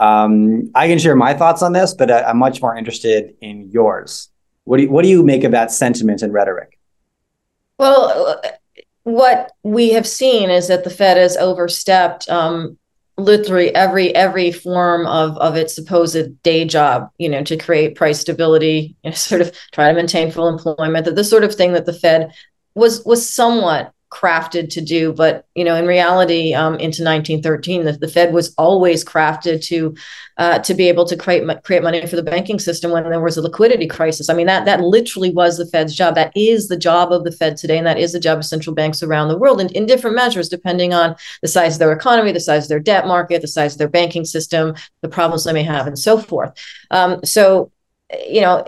Um, 0.00 0.72
I 0.74 0.88
can 0.88 0.98
share 0.98 1.14
my 1.14 1.34
thoughts 1.34 1.62
on 1.62 1.72
this, 1.72 1.94
but 1.94 2.10
I, 2.10 2.30
am 2.30 2.38
much 2.38 2.60
more 2.60 2.76
interested 2.76 3.36
in 3.40 3.70
yours. 3.70 4.28
What 4.64 4.78
do 4.78 4.84
you, 4.84 4.90
what 4.90 5.02
do 5.02 5.08
you 5.08 5.22
make 5.22 5.44
of 5.44 5.52
that 5.52 5.70
sentiment 5.70 6.22
and 6.22 6.32
rhetoric? 6.32 6.78
Well, 7.78 8.40
what 9.04 9.52
we 9.62 9.90
have 9.90 10.06
seen 10.06 10.50
is 10.50 10.68
that 10.68 10.84
the 10.84 10.90
Fed 10.90 11.16
has 11.16 11.36
overstepped 11.36 12.28
um, 12.28 12.78
literally 13.16 13.72
every 13.74 14.14
every 14.14 14.50
form 14.50 15.06
of 15.06 15.36
of 15.38 15.56
its 15.56 15.74
supposed 15.74 16.42
day 16.42 16.64
job 16.64 17.08
you 17.18 17.28
know 17.28 17.44
to 17.44 17.56
create 17.56 17.94
price 17.94 18.20
stability 18.20 18.96
you 19.04 19.10
know, 19.10 19.14
sort 19.14 19.40
of 19.40 19.56
try 19.72 19.88
to 19.88 19.94
maintain 19.94 20.32
full 20.32 20.48
employment 20.48 21.04
that 21.04 21.14
the 21.14 21.22
sort 21.22 21.44
of 21.44 21.54
thing 21.54 21.72
that 21.72 21.86
the 21.86 21.92
fed 21.92 22.32
was 22.74 23.04
was 23.04 23.28
somewhat 23.28 23.92
crafted 24.10 24.70
to 24.70 24.80
do. 24.80 25.12
But 25.12 25.46
you 25.54 25.64
know, 25.64 25.74
in 25.74 25.86
reality, 25.86 26.54
um, 26.54 26.74
into 26.74 27.02
1913, 27.02 27.84
the, 27.84 27.92
the, 27.92 28.08
Fed 28.08 28.32
was 28.32 28.54
always 28.56 29.04
crafted 29.04 29.64
to 29.66 29.94
uh, 30.36 30.58
to 30.60 30.74
be 30.74 30.88
able 30.88 31.04
to 31.06 31.16
create 31.16 31.44
create 31.64 31.82
money 31.82 32.06
for 32.06 32.16
the 32.16 32.22
banking 32.22 32.58
system 32.58 32.90
when 32.90 33.02
there 33.04 33.20
was 33.20 33.36
a 33.36 33.42
liquidity 33.42 33.86
crisis. 33.86 34.28
I 34.28 34.34
mean, 34.34 34.46
that 34.46 34.64
that 34.66 34.80
literally 34.80 35.30
was 35.30 35.58
the 35.58 35.66
Fed's 35.66 35.94
job. 35.94 36.14
That 36.14 36.32
is 36.36 36.68
the 36.68 36.76
job 36.76 37.12
of 37.12 37.24
the 37.24 37.32
Fed 37.32 37.56
today, 37.56 37.78
and 37.78 37.86
that 37.86 37.98
is 37.98 38.12
the 38.12 38.20
job 38.20 38.38
of 38.38 38.44
central 38.44 38.74
banks 38.74 39.02
around 39.02 39.28
the 39.28 39.38
world, 39.38 39.60
and 39.60 39.72
in 39.72 39.86
different 39.86 40.16
measures 40.16 40.48
depending 40.48 40.94
on 40.94 41.16
the 41.42 41.48
size 41.48 41.74
of 41.74 41.78
their 41.80 41.92
economy, 41.92 42.32
the 42.32 42.40
size 42.40 42.64
of 42.64 42.68
their 42.68 42.80
debt 42.80 43.06
market, 43.06 43.42
the 43.42 43.48
size 43.48 43.72
of 43.72 43.78
their 43.78 43.88
banking 43.88 44.24
system, 44.24 44.74
the 45.02 45.08
problems 45.08 45.44
they 45.44 45.52
may 45.52 45.62
have, 45.62 45.86
and 45.86 45.98
so 45.98 46.18
forth. 46.18 46.52
Um, 46.90 47.24
so, 47.24 47.72
you 48.28 48.40
know, 48.40 48.66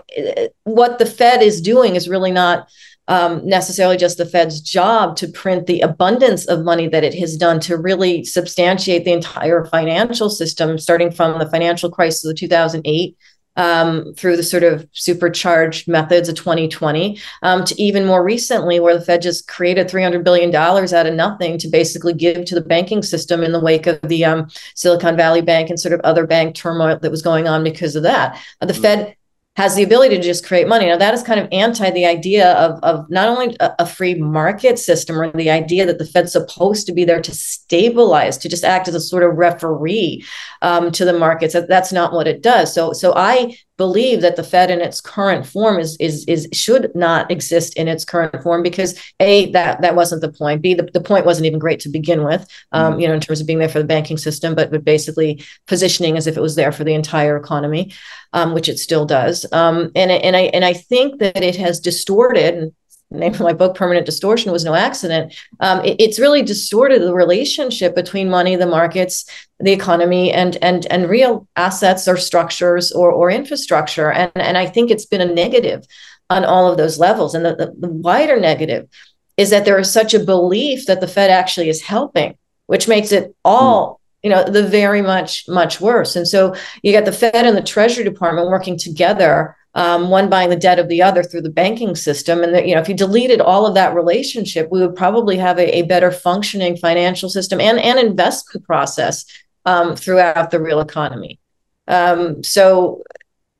what 0.63 0.99
the 0.99 1.05
Fed 1.05 1.41
is 1.41 1.61
doing 1.61 1.95
is 1.95 2.09
really 2.09 2.31
not 2.31 2.67
um, 3.07 3.45
necessarily 3.47 3.97
just 3.97 4.17
the 4.17 4.25
Fed's 4.25 4.59
job 4.59 5.15
to 5.17 5.27
print 5.27 5.65
the 5.65 5.81
abundance 5.81 6.45
of 6.45 6.63
money 6.63 6.87
that 6.87 7.03
it 7.03 7.13
has 7.15 7.37
done 7.37 7.59
to 7.61 7.77
really 7.77 8.23
substantiate 8.23 9.05
the 9.05 9.13
entire 9.13 9.65
financial 9.65 10.29
system, 10.29 10.77
starting 10.77 11.11
from 11.11 11.39
the 11.39 11.49
financial 11.49 11.89
crisis 11.89 12.25
of 12.25 12.35
2008 12.35 13.17
um, 13.57 14.13
through 14.15 14.37
the 14.37 14.43
sort 14.43 14.63
of 14.63 14.87
supercharged 14.93 15.87
methods 15.87 16.29
of 16.29 16.35
2020 16.35 17.19
um, 17.41 17.65
to 17.65 17.81
even 17.81 18.05
more 18.05 18.23
recently, 18.23 18.79
where 18.79 18.97
the 18.97 19.03
Fed 19.03 19.21
just 19.21 19.47
created 19.47 19.89
$300 19.89 20.23
billion 20.23 20.55
out 20.55 21.05
of 21.05 21.13
nothing 21.13 21.57
to 21.57 21.67
basically 21.67 22.13
give 22.13 22.45
to 22.45 22.55
the 22.55 22.61
banking 22.61 23.01
system 23.01 23.43
in 23.43 23.51
the 23.51 23.59
wake 23.59 23.87
of 23.87 23.99
the 24.03 24.23
um, 24.23 24.47
Silicon 24.75 25.17
Valley 25.17 25.41
Bank 25.41 25.69
and 25.69 25.79
sort 25.79 25.93
of 25.93 25.99
other 26.01 26.25
bank 26.25 26.55
turmoil 26.55 26.99
that 26.99 27.11
was 27.11 27.23
going 27.23 27.47
on 27.47 27.63
because 27.63 27.95
of 27.95 28.03
that. 28.03 28.39
Uh, 28.61 28.67
the 28.67 28.73
mm-hmm. 28.73 28.81
Fed 28.81 29.16
has 29.57 29.73
the 29.73 29.81
ability 29.81 30.15
to 30.15 30.21
just 30.21 30.45
create 30.45 30.67
money. 30.67 30.85
Now, 30.85 30.97
that 30.97 31.15
is 31.15 31.23
kind 31.23 31.39
of 31.39 31.49
anti 31.51 31.89
the 31.89 32.05
idea 32.05 32.53
of, 32.53 32.79
of 32.83 33.09
not 33.09 33.27
only 33.27 33.57
a, 33.59 33.73
a, 33.79 33.85
free 33.87 34.13
market 34.13 34.77
system 34.77 35.19
or 35.19 35.31
the 35.31 35.49
idea 35.49 35.83
that 35.87 35.97
the 35.97 36.05
Fed's 36.05 36.31
supposed 36.31 36.85
to 36.85 36.93
be 36.93 37.03
there 37.03 37.21
to 37.23 37.33
stabilize, 37.33 38.37
to 38.37 38.49
just 38.49 38.63
act 38.63 38.87
as 38.87 38.93
a 38.93 38.99
sort 38.99 39.23
of 39.23 39.35
referee 39.35 40.23
um, 40.61 40.91
to 40.91 41.05
the 41.05 41.17
markets. 41.17 41.55
That, 41.55 41.67
that's 41.67 41.91
not 41.91 42.13
what 42.13 42.27
it 42.27 42.43
does. 42.43 42.71
So, 42.71 42.93
so 42.93 43.13
I 43.15 43.57
believe 43.77 44.21
that 44.21 44.35
the 44.35 44.43
Fed 44.43 44.71
in 44.71 44.81
its 44.81 44.99
current 44.99 45.45
form 45.45 45.79
is 45.79 45.95
is 45.97 46.25
is 46.25 46.47
should 46.51 46.91
not 46.95 47.29
exist 47.31 47.75
in 47.77 47.87
its 47.87 48.03
current 48.03 48.41
form 48.43 48.63
because 48.63 48.99
a 49.19 49.51
that 49.51 49.81
that 49.81 49.95
wasn't 49.95 50.21
the 50.21 50.31
point. 50.31 50.61
B 50.61 50.73
the, 50.73 50.89
the 50.93 51.01
point 51.01 51.25
wasn't 51.25 51.45
even 51.45 51.59
great 51.59 51.79
to 51.81 51.89
begin 51.89 52.23
with. 52.23 52.47
Um, 52.71 52.93
mm-hmm. 52.93 53.01
You 53.01 53.07
know, 53.07 53.13
in 53.13 53.21
terms 53.21 53.39
of 53.39 53.47
being 53.47 53.59
there 53.59 53.69
for 53.69 53.79
the 53.79 53.85
banking 53.85 54.17
system, 54.17 54.55
but 54.55 54.71
but 54.71 54.83
basically 54.83 55.43
positioning 55.67 56.17
as 56.17 56.27
if 56.27 56.37
it 56.37 56.41
was 56.41 56.55
there 56.55 56.71
for 56.71 56.83
the 56.83 56.93
entire 56.93 57.37
economy, 57.37 57.93
um, 58.33 58.53
which 58.53 58.67
it 58.67 58.79
still 58.79 59.05
does. 59.05 59.45
Um, 59.51 59.91
and 59.95 60.11
and 60.11 60.35
I 60.35 60.41
and 60.53 60.65
I 60.65 60.73
think 60.73 61.19
that 61.19 61.43
it 61.43 61.55
has 61.55 61.79
distorted 61.79 62.73
name 63.11 63.33
of 63.33 63.39
my 63.39 63.53
book, 63.53 63.75
Permanent 63.75 64.05
Distortion, 64.05 64.51
was 64.51 64.65
no 64.65 64.73
accident. 64.73 65.33
Um, 65.59 65.83
it, 65.83 65.95
it's 65.99 66.19
really 66.19 66.43
distorted 66.43 67.01
the 67.01 67.13
relationship 67.13 67.95
between 67.95 68.29
money, 68.29 68.55
the 68.55 68.65
markets, 68.65 69.25
the 69.59 69.71
economy, 69.71 70.31
and 70.31 70.57
and 70.61 70.85
and 70.87 71.09
real 71.09 71.47
assets 71.55 72.07
or 72.07 72.17
structures 72.17 72.91
or 72.91 73.11
or 73.11 73.31
infrastructure. 73.31 74.11
And 74.11 74.31
and 74.35 74.57
I 74.57 74.65
think 74.65 74.91
it's 74.91 75.05
been 75.05 75.21
a 75.21 75.33
negative 75.33 75.85
on 76.29 76.43
all 76.43 76.69
of 76.69 76.77
those 76.77 76.99
levels. 76.99 77.33
And 77.33 77.45
the, 77.45 77.55
the, 77.55 77.73
the 77.79 77.89
wider 77.89 78.39
negative 78.39 78.89
is 79.37 79.49
that 79.51 79.65
there 79.65 79.79
is 79.79 79.91
such 79.91 80.13
a 80.13 80.19
belief 80.19 80.85
that 80.87 80.99
the 80.99 81.07
Fed 81.07 81.29
actually 81.29 81.69
is 81.69 81.81
helping, 81.81 82.37
which 82.67 82.87
makes 82.87 83.11
it 83.11 83.35
all. 83.45 83.93
Mm. 83.93 83.97
You 84.23 84.29
know, 84.31 84.43
the 84.43 84.67
very 84.67 85.01
much, 85.03 85.47
much 85.47 85.79
worse. 85.79 86.15
And 86.15 86.27
so 86.27 86.55
you 86.81 86.91
got 86.91 87.05
the 87.05 87.13
Fed 87.13 87.35
and 87.35 87.55
the 87.55 87.61
Treasury 87.61 88.03
Department 88.03 88.49
working 88.49 88.77
together 88.77 89.55
um, 89.73 90.09
one 90.09 90.29
buying 90.29 90.49
the 90.49 90.55
debt 90.55 90.79
of 90.79 90.87
the 90.87 91.01
other 91.01 91.23
through 91.23 91.41
the 91.41 91.49
banking 91.49 91.95
system. 91.95 92.43
And 92.43 92.53
that, 92.53 92.67
you 92.67 92.73
know, 92.73 92.81
if 92.81 92.89
you 92.89 92.95
deleted 92.95 93.41
all 93.41 93.65
of 93.65 93.75
that 93.75 93.93
relationship, 93.93 94.69
we 94.71 94.81
would 94.81 94.95
probably 94.95 95.37
have 95.37 95.59
a, 95.59 95.77
a 95.77 95.81
better 95.83 96.11
functioning 96.11 96.77
financial 96.77 97.29
system 97.29 97.59
and 97.59 97.79
and 97.79 97.99
investment 97.99 98.65
process 98.65 99.25
um, 99.65 99.95
throughout 99.95 100.51
the 100.51 100.61
real 100.61 100.79
economy. 100.79 101.39
Um, 101.87 102.43
so 102.43 103.03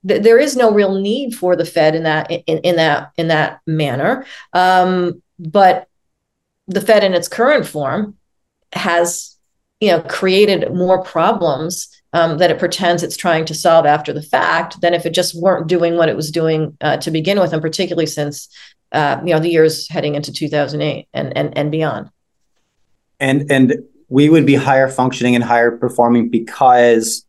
th- 0.08 0.24
there 0.24 0.40
is 0.40 0.56
no 0.56 0.72
real 0.72 1.00
need 1.00 1.36
for 1.36 1.56
the 1.56 1.66
Fed 1.66 1.96
in 1.96 2.04
that 2.04 2.32
in, 2.32 2.58
in 2.60 2.76
that 2.78 3.12
in 3.18 3.28
that 3.28 3.62
manner. 3.68 4.26
Um, 4.54 5.22
but 5.38 5.88
the 6.68 6.82
Fed 6.82 7.04
in 7.04 7.14
its 7.14 7.28
current 7.28 7.68
form 7.68 8.16
has 8.74 9.36
you 9.80 9.92
know 9.92 10.02
created 10.02 10.74
more 10.74 11.04
problems 11.04 11.90
um, 12.14 12.38
that 12.38 12.52
it 12.52 12.60
pretends 12.60 13.04
it's 13.04 13.18
trying 13.18 13.46
to 13.46 13.54
solve 13.54 13.86
after 13.86 14.14
the 14.14 14.22
fact 14.22 14.82
than 14.82 14.94
if 14.94 15.06
it 15.06 15.14
just 15.14 15.40
weren't 15.40 15.68
doing 15.68 15.98
what 15.98 16.10
it 16.10 16.16
was 16.16 16.32
doing 16.32 16.78
uh, 16.82 16.98
to 16.98 17.12
begin 17.12 17.40
with, 17.40 17.54
and 17.54 17.62
particularly 17.62 18.06
since 18.06 18.50
uh, 18.92 19.20
you 19.24 19.34
know 19.34 19.40
the 19.40 19.50
years 19.50 19.88
heading 19.90 20.16
into 20.16 20.32
2008 20.32 21.08
and 21.14 21.38
and 21.38 21.58
and 21.58 21.72
beyond. 21.72 22.10
And 23.20 23.52
and 23.52 23.84
we 24.10 24.30
would 24.30 24.46
be 24.46 24.56
higher 24.56 24.88
functioning 24.88 25.36
and 25.36 25.44
higher 25.44 25.72
performing 25.72 26.30
because 26.30 27.26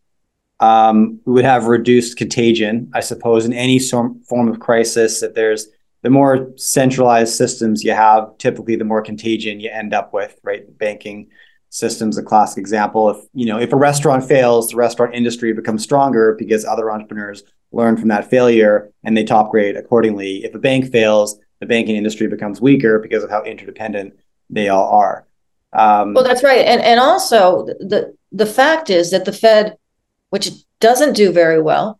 um, 0.60 1.20
we 1.24 1.34
would 1.34 1.44
have 1.44 1.66
reduced 1.66 2.16
contagion, 2.16 2.90
I 2.94 3.00
suppose, 3.00 3.44
in 3.44 3.52
any 3.52 3.78
form 3.78 4.48
of 4.48 4.60
crisis. 4.60 5.22
If 5.22 5.34
there's 5.34 5.68
the 6.02 6.10
more 6.10 6.52
centralized 6.56 7.34
systems 7.34 7.82
you 7.82 7.92
have, 7.92 8.36
typically 8.38 8.76
the 8.76 8.84
more 8.84 9.02
contagion 9.02 9.60
you 9.60 9.70
end 9.70 9.92
up 9.92 10.12
with, 10.12 10.38
right? 10.42 10.64
Banking, 10.78 11.28
systems 11.70 12.18
a 12.18 12.22
classic 12.22 12.58
example. 12.58 13.10
If 13.10 13.18
you 13.34 13.46
know 13.46 13.58
if 13.58 13.72
a 13.72 13.76
restaurant 13.76 14.24
fails 14.24 14.68
the 14.68 14.76
restaurant 14.76 15.14
industry 15.14 15.52
becomes 15.52 15.82
stronger 15.82 16.34
because 16.38 16.64
other 16.64 16.90
entrepreneurs 16.90 17.42
learn 17.72 17.96
from 17.96 18.08
that 18.08 18.30
failure 18.30 18.90
and 19.04 19.16
they 19.16 19.24
top 19.24 19.50
grade 19.50 19.76
accordingly. 19.76 20.44
If 20.44 20.54
a 20.54 20.58
bank 20.58 20.90
fails 20.90 21.38
the 21.60 21.66
banking 21.66 21.96
industry 21.96 22.28
becomes 22.28 22.60
weaker 22.60 22.98
because 22.98 23.24
of 23.24 23.30
how 23.30 23.42
interdependent 23.42 24.14
they 24.48 24.68
all 24.68 24.88
are. 24.90 25.26
Um, 25.72 26.14
well 26.14 26.24
that's 26.24 26.42
right. 26.42 26.64
And 26.64 26.80
and 26.80 27.00
also 27.00 27.66
the 27.66 28.16
the 28.32 28.46
fact 28.46 28.90
is 28.90 29.10
that 29.10 29.24
the 29.24 29.32
fed 29.32 29.76
which 30.30 30.50
doesn't 30.80 31.14
do 31.14 31.32
very 31.32 31.60
well 31.60 31.98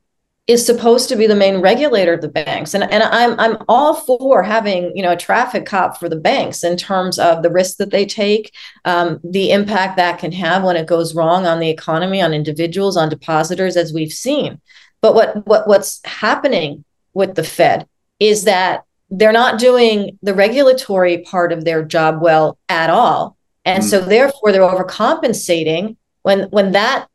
is 0.49 0.65
supposed 0.65 1.11
to 1.11 1.17
be 1.17 1.27
the 1.27 1.37
main 1.37 1.59
regulator 1.59 2.15
of 2.15 2.23
the 2.23 2.29
banks. 2.29 2.73
And, 2.73 2.83
and 2.91 3.03
I'm, 3.03 3.39
I'm 3.39 3.59
all 3.69 3.95
for 3.95 4.43
having 4.43 4.97
you 4.97 5.03
know 5.03 5.13
a 5.13 5.17
traffic 5.17 5.67
cop 5.67 5.99
for 5.99 6.09
the 6.09 6.17
banks 6.17 6.65
in 6.65 6.77
terms 6.79 7.19
of 7.19 7.43
the 7.43 7.51
risk 7.51 7.77
that 7.77 7.91
they 7.91 8.07
take 8.07 8.55
um, 8.87 9.21
the 9.23 9.53
impact 9.53 9.99
that 9.99 10.19
can 10.19 10.33
have 10.33 10.65
when 10.65 10.77
it 10.77 10.87
goes 10.87 11.15
wrong 11.15 11.47
on 11.47 11.61
the 11.61 11.69
economy 11.69 12.23
on 12.23 12.33
individuals 12.33 12.97
on 12.97 13.11
depositors 13.11 13.77
as 13.77 13.93
we've 13.93 14.13
seen. 14.13 14.61
But 15.03 15.15
what, 15.15 15.47
what 15.47 15.69
what's 15.69 16.01
happening 16.05 16.85
with 17.13 17.35
the 17.35 17.45
fed 17.45 17.87
is 18.19 18.45
that 18.45 18.85
they're 19.11 19.33
not 19.33 19.59
doing 19.59 20.19
the 20.23 20.35
regulatory 20.35 21.19
part 21.19 21.53
of 21.53 21.65
their 21.65 21.85
job 21.85 22.21
well 22.23 22.59
at 22.69 22.91
all. 22.91 23.37
And 23.65 23.83
mm. 23.83 23.87
so 23.87 24.01
therefore 24.01 24.53
they're 24.53 24.63
overcompensating 24.63 25.97
when 26.23 26.45
when 26.45 26.73
that 26.73 27.07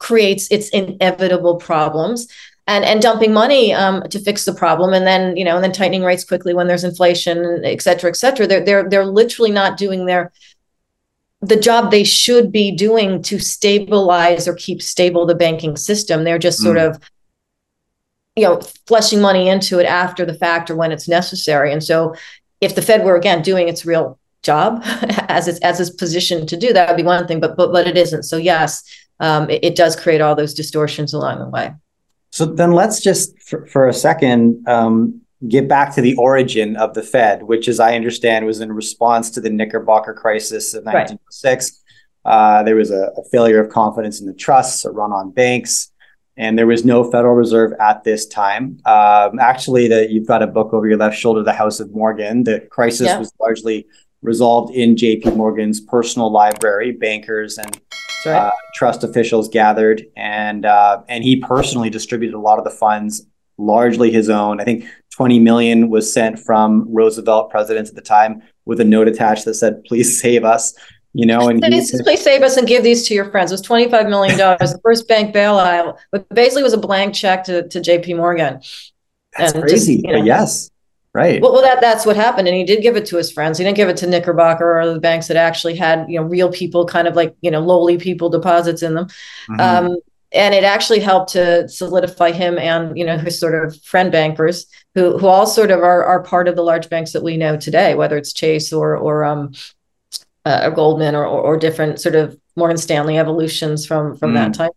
creates 0.00 0.50
its 0.50 0.70
inevitable 0.70 1.56
problems 1.56 2.26
and 2.70 2.84
and 2.84 3.02
dumping 3.02 3.32
money 3.32 3.74
um, 3.74 4.02
to 4.10 4.20
fix 4.20 4.44
the 4.44 4.54
problem, 4.54 4.94
and 4.94 5.04
then 5.04 5.36
you 5.36 5.44
know, 5.44 5.56
and 5.56 5.64
then 5.64 5.72
tightening 5.72 6.04
rates 6.04 6.24
quickly 6.24 6.54
when 6.54 6.68
there's 6.68 6.84
inflation, 6.84 7.62
et 7.64 7.82
cetera, 7.82 8.08
et 8.08 8.16
cetera. 8.16 8.46
They're 8.46 8.64
they're 8.64 8.88
they're 8.88 9.04
literally 9.04 9.50
not 9.50 9.76
doing 9.76 10.06
their 10.06 10.30
the 11.40 11.58
job 11.58 11.90
they 11.90 12.04
should 12.04 12.52
be 12.52 12.70
doing 12.70 13.22
to 13.22 13.40
stabilize 13.40 14.46
or 14.46 14.54
keep 14.54 14.80
stable 14.80 15.26
the 15.26 15.34
banking 15.34 15.76
system. 15.76 16.22
They're 16.22 16.38
just 16.38 16.60
sort 16.60 16.76
mm. 16.76 16.90
of 16.90 17.00
you 18.36 18.44
know 18.44 18.60
flushing 18.86 19.20
money 19.20 19.48
into 19.48 19.80
it 19.80 19.86
after 19.86 20.24
the 20.24 20.34
fact 20.34 20.70
or 20.70 20.76
when 20.76 20.92
it's 20.92 21.08
necessary. 21.08 21.72
And 21.72 21.82
so, 21.82 22.14
if 22.60 22.76
the 22.76 22.82
Fed 22.82 23.04
were 23.04 23.16
again 23.16 23.42
doing 23.42 23.68
its 23.68 23.84
real 23.84 24.16
job 24.44 24.80
as 25.28 25.48
it's 25.48 25.58
as 25.60 25.80
it's 25.80 25.90
positioned 25.90 26.48
to 26.50 26.56
do, 26.56 26.72
that 26.72 26.88
would 26.88 26.96
be 26.96 27.02
one 27.02 27.26
thing. 27.26 27.40
But 27.40 27.56
but 27.56 27.72
but 27.72 27.88
it 27.88 27.96
isn't. 27.96 28.22
So 28.22 28.36
yes, 28.36 28.84
um, 29.18 29.50
it, 29.50 29.64
it 29.64 29.74
does 29.74 29.96
create 29.96 30.20
all 30.20 30.36
those 30.36 30.54
distortions 30.54 31.12
along 31.12 31.40
the 31.40 31.48
way. 31.48 31.72
So 32.30 32.46
then 32.46 32.72
let's 32.72 33.00
just, 33.00 33.40
for, 33.42 33.66
for 33.66 33.88
a 33.88 33.92
second, 33.92 34.66
um, 34.68 35.20
get 35.48 35.68
back 35.68 35.94
to 35.94 36.00
the 36.00 36.14
origin 36.16 36.76
of 36.76 36.94
the 36.94 37.02
Fed, 37.02 37.42
which, 37.42 37.68
as 37.68 37.80
I 37.80 37.96
understand, 37.96 38.46
was 38.46 38.60
in 38.60 38.72
response 38.72 39.30
to 39.30 39.40
the 39.40 39.50
Knickerbocker 39.50 40.14
crisis 40.14 40.74
of 40.74 40.84
1906. 40.84 41.82
Right. 42.24 42.32
Uh, 42.32 42.62
there 42.62 42.76
was 42.76 42.90
a, 42.90 43.10
a, 43.16 43.24
failure 43.32 43.58
of 43.58 43.70
confidence 43.70 44.20
in 44.20 44.26
the 44.26 44.34
trusts, 44.34 44.84
a 44.84 44.90
run 44.90 45.10
on 45.10 45.30
banks, 45.30 45.90
and 46.36 46.58
there 46.58 46.66
was 46.66 46.84
no 46.84 47.10
Federal 47.10 47.34
Reserve 47.34 47.72
at 47.80 48.04
this 48.04 48.26
time. 48.26 48.78
Um, 48.84 49.38
actually, 49.38 49.88
the, 49.88 50.10
you've 50.10 50.26
got 50.26 50.42
a 50.42 50.46
book 50.46 50.74
over 50.74 50.86
your 50.86 50.98
left 50.98 51.16
shoulder, 51.16 51.42
The 51.42 51.54
House 51.54 51.80
of 51.80 51.90
Morgan. 51.92 52.44
The 52.44 52.60
crisis 52.70 53.06
yeah. 53.06 53.18
was 53.18 53.32
largely 53.40 53.86
resolved 54.20 54.74
in 54.74 54.96
JP 54.96 55.34
Morgan's 55.36 55.80
personal 55.80 56.30
library. 56.30 56.92
Bankers 56.92 57.56
and 57.56 57.80
right. 58.26 58.46
uh, 58.46 58.50
trust 58.74 59.04
officials 59.04 59.48
gathered, 59.48 60.06
and 60.16 60.66
uh, 60.66 61.02
and 61.08 61.24
he 61.24 61.36
personally 61.36 61.90
distributed 61.90 62.36
a 62.36 62.40
lot 62.40 62.58
of 62.58 62.64
the 62.64 62.70
funds, 62.70 63.26
largely 63.58 64.10
his 64.10 64.30
own. 64.30 64.60
I 64.60 64.64
think 64.64 64.84
20 65.10 65.38
million 65.38 65.90
was 65.90 66.12
sent 66.12 66.38
from 66.38 66.86
Roosevelt 66.88 67.50
presidents 67.50 67.90
at 67.90 67.96
the 67.96 68.02
time 68.02 68.42
with 68.64 68.80
a 68.80 68.84
note 68.84 69.08
attached 69.08 69.44
that 69.44 69.54
said, 69.54 69.82
"Please 69.84 70.20
save 70.20 70.44
us." 70.44 70.74
You 71.12 71.26
know, 71.26 71.48
and 71.48 71.64
he, 71.64 71.84
please 72.04 72.22
save 72.22 72.42
us 72.42 72.56
and 72.56 72.68
give 72.68 72.84
these 72.84 73.08
to 73.08 73.14
your 73.14 73.32
friends. 73.32 73.50
It 73.50 73.54
was 73.54 73.62
25 73.62 74.08
million 74.08 74.38
dollars, 74.38 74.72
the 74.72 74.80
first 74.80 75.08
bank 75.08 75.34
bailout, 75.34 75.98
but 76.12 76.28
basically 76.28 76.62
was 76.62 76.72
a 76.72 76.78
blank 76.78 77.14
check 77.14 77.42
to 77.44 77.66
to 77.68 77.80
J.P. 77.80 78.14
Morgan. 78.14 78.60
That's 79.36 79.52
and 79.52 79.62
crazy, 79.62 79.96
just, 79.96 80.06
you 80.06 80.12
know, 80.12 80.24
yes. 80.24 80.70
Right. 81.12 81.42
Well, 81.42 81.52
well, 81.52 81.62
that 81.62 81.80
that's 81.80 82.06
what 82.06 82.14
happened, 82.14 82.46
and 82.46 82.56
he 82.56 82.62
did 82.62 82.82
give 82.82 82.96
it 82.96 83.04
to 83.06 83.16
his 83.16 83.32
friends. 83.32 83.58
He 83.58 83.64
didn't 83.64 83.76
give 83.76 83.88
it 83.88 83.96
to 83.96 84.06
Knickerbocker 84.06 84.78
or 84.80 84.94
the 84.94 85.00
banks 85.00 85.26
that 85.26 85.36
actually 85.36 85.74
had 85.74 86.06
you 86.08 86.20
know 86.20 86.26
real 86.26 86.52
people, 86.52 86.86
kind 86.86 87.08
of 87.08 87.16
like 87.16 87.34
you 87.40 87.50
know 87.50 87.60
lowly 87.60 87.98
people 87.98 88.28
deposits 88.28 88.82
in 88.82 88.94
them. 88.94 89.06
Mm-hmm. 89.50 89.60
Um, 89.60 89.96
and 90.32 90.54
it 90.54 90.62
actually 90.62 91.00
helped 91.00 91.32
to 91.32 91.68
solidify 91.68 92.30
him 92.30 92.58
and 92.58 92.96
you 92.96 93.04
know 93.04 93.18
his 93.18 93.40
sort 93.40 93.56
of 93.56 93.82
friend 93.82 94.12
bankers 94.12 94.66
who 94.94 95.18
who 95.18 95.26
all 95.26 95.46
sort 95.46 95.72
of 95.72 95.80
are 95.80 96.04
are 96.04 96.22
part 96.22 96.46
of 96.46 96.54
the 96.54 96.62
large 96.62 96.88
banks 96.88 97.12
that 97.12 97.24
we 97.24 97.36
know 97.36 97.56
today, 97.56 97.96
whether 97.96 98.16
it's 98.16 98.32
Chase 98.32 98.72
or 98.72 98.96
or 98.96 99.24
um 99.24 99.52
uh, 100.46 100.60
or 100.64 100.70
Goldman 100.70 101.16
or, 101.16 101.26
or, 101.26 101.40
or 101.40 101.56
different 101.56 102.00
sort 102.00 102.14
of 102.14 102.38
Morgan 102.54 102.76
Stanley 102.76 103.18
evolutions 103.18 103.84
from 103.84 104.16
from 104.16 104.30
mm. 104.30 104.34
that 104.34 104.54
time 104.54 104.70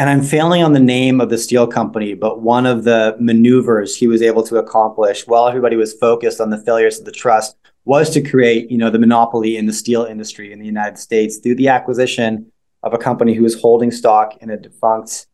and 0.00 0.08
I'm 0.08 0.22
failing 0.22 0.62
on 0.62 0.72
the 0.72 0.80
name 0.80 1.20
of 1.20 1.28
the 1.28 1.36
steel 1.36 1.66
company, 1.66 2.14
but 2.14 2.40
one 2.40 2.64
of 2.64 2.84
the 2.84 3.14
maneuvers 3.20 3.94
he 3.94 4.06
was 4.06 4.22
able 4.22 4.42
to 4.44 4.56
accomplish 4.56 5.26
while 5.26 5.46
everybody 5.46 5.76
was 5.76 5.92
focused 5.92 6.40
on 6.40 6.48
the 6.48 6.56
failures 6.56 6.98
of 6.98 7.04
the 7.04 7.12
trust 7.12 7.54
was 7.84 8.08
to 8.14 8.22
create, 8.22 8.70
you 8.70 8.78
know, 8.78 8.88
the 8.88 8.98
monopoly 8.98 9.58
in 9.58 9.66
the 9.66 9.74
steel 9.74 10.04
industry 10.04 10.54
in 10.54 10.58
the 10.58 10.64
United 10.64 10.96
States 10.96 11.36
through 11.36 11.56
the 11.56 11.68
acquisition 11.68 12.50
of 12.82 12.94
a 12.94 12.98
company 12.98 13.34
who 13.34 13.42
was 13.42 13.60
holding 13.60 13.90
stock 13.90 14.38
in 14.40 14.48
a 14.48 14.56
defunct 14.56 15.26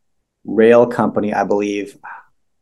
rail 0.45 0.85
company, 0.85 1.33
I 1.33 1.45
believe. 1.45 1.97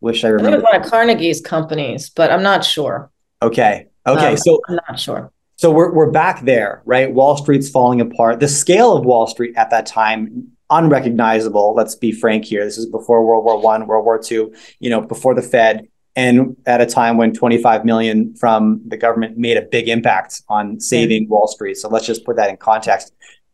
Wish 0.03 0.25
I 0.25 0.29
remember. 0.29 0.49
I 0.49 0.53
think 0.53 0.63
it 0.63 0.67
was 0.67 0.73
one 0.75 0.83
of 0.83 0.91
Carnegie's 0.91 1.41
companies, 1.41 2.11
but 2.11 2.31
I'm 2.31 2.43
not 2.43 2.67
sure. 2.67 3.11
Okay. 3.41 3.87
Okay. 4.07 4.33
Um, 4.33 4.37
so 4.37 4.61
I'm 4.69 4.79
not 4.91 5.01
sure. 5.01 5.33
So 5.57 5.71
we're 5.71 5.95
we're 5.95 6.11
back 6.11 6.45
there, 6.45 6.83
right? 6.85 7.11
Wall 7.11 7.39
Street's 7.39 7.71
falling 7.71 8.03
apart. 8.03 8.41
The 8.41 8.49
scale 8.49 8.95
of 8.95 9.07
Wall 9.07 9.27
Street 9.27 9.55
at 9.57 9.71
that 9.71 9.87
time 9.87 10.54
unrecognizable. 10.71 11.75
Let's 11.75 11.94
be 11.94 12.12
frank 12.12 12.44
here. 12.44 12.64
This 12.64 12.78
is 12.78 12.87
before 12.87 13.25
World 13.25 13.44
War 13.44 13.61
One, 13.61 13.87
World 13.87 14.04
War 14.04 14.18
Two. 14.18 14.54
You 14.78 14.90
know, 14.90 15.00
before 15.00 15.35
the 15.35 15.42
Fed, 15.42 15.88
and 16.16 16.56
at 16.66 16.80
a 16.80 16.87
time 16.87 17.16
when 17.16 17.33
25 17.33 17.85
million 17.85 18.35
from 18.37 18.80
the 18.87 18.97
government 18.97 19.37
made 19.37 19.56
a 19.56 19.62
big 19.62 19.88
impact 19.88 20.42
on 20.49 20.78
saving 20.80 21.28
Wall 21.28 21.49
Street. 21.49 21.76
So 21.76 21.88
let's 21.88 22.06
just 22.06 22.25
put 22.25 22.37
that 22.37 22.50
in 22.50 22.56
context. 22.56 23.12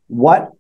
What 0.08 0.52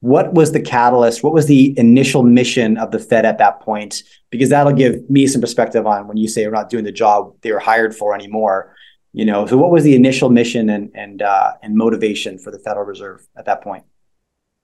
what 0.00 0.34
was 0.34 0.52
the 0.52 0.60
catalyst? 0.60 1.22
What 1.22 1.32
was 1.32 1.46
the 1.46 1.72
initial 1.78 2.22
mission 2.22 2.76
of 2.76 2.90
the 2.90 2.98
Fed 2.98 3.24
at 3.24 3.38
that 3.38 3.60
point? 3.60 4.02
Because 4.28 4.50
that'll 4.50 4.74
give 4.74 5.08
me 5.08 5.26
some 5.26 5.40
perspective 5.40 5.86
on 5.86 6.06
when 6.08 6.18
you 6.18 6.28
say 6.28 6.44
we're 6.44 6.52
not 6.52 6.68
doing 6.68 6.84
the 6.84 6.92
job 6.92 7.34
they 7.40 7.52
were 7.52 7.58
hired 7.58 7.96
for 7.96 8.14
anymore. 8.14 8.76
You 9.14 9.24
know, 9.24 9.46
so 9.46 9.56
what 9.56 9.70
was 9.70 9.82
the 9.84 9.94
initial 9.94 10.28
mission 10.28 10.68
and 10.68 10.90
and 10.94 11.22
uh, 11.22 11.52
and 11.62 11.76
motivation 11.76 12.38
for 12.38 12.50
the 12.50 12.58
Federal 12.58 12.84
Reserve 12.84 13.26
at 13.36 13.46
that 13.46 13.62
point? 13.62 13.84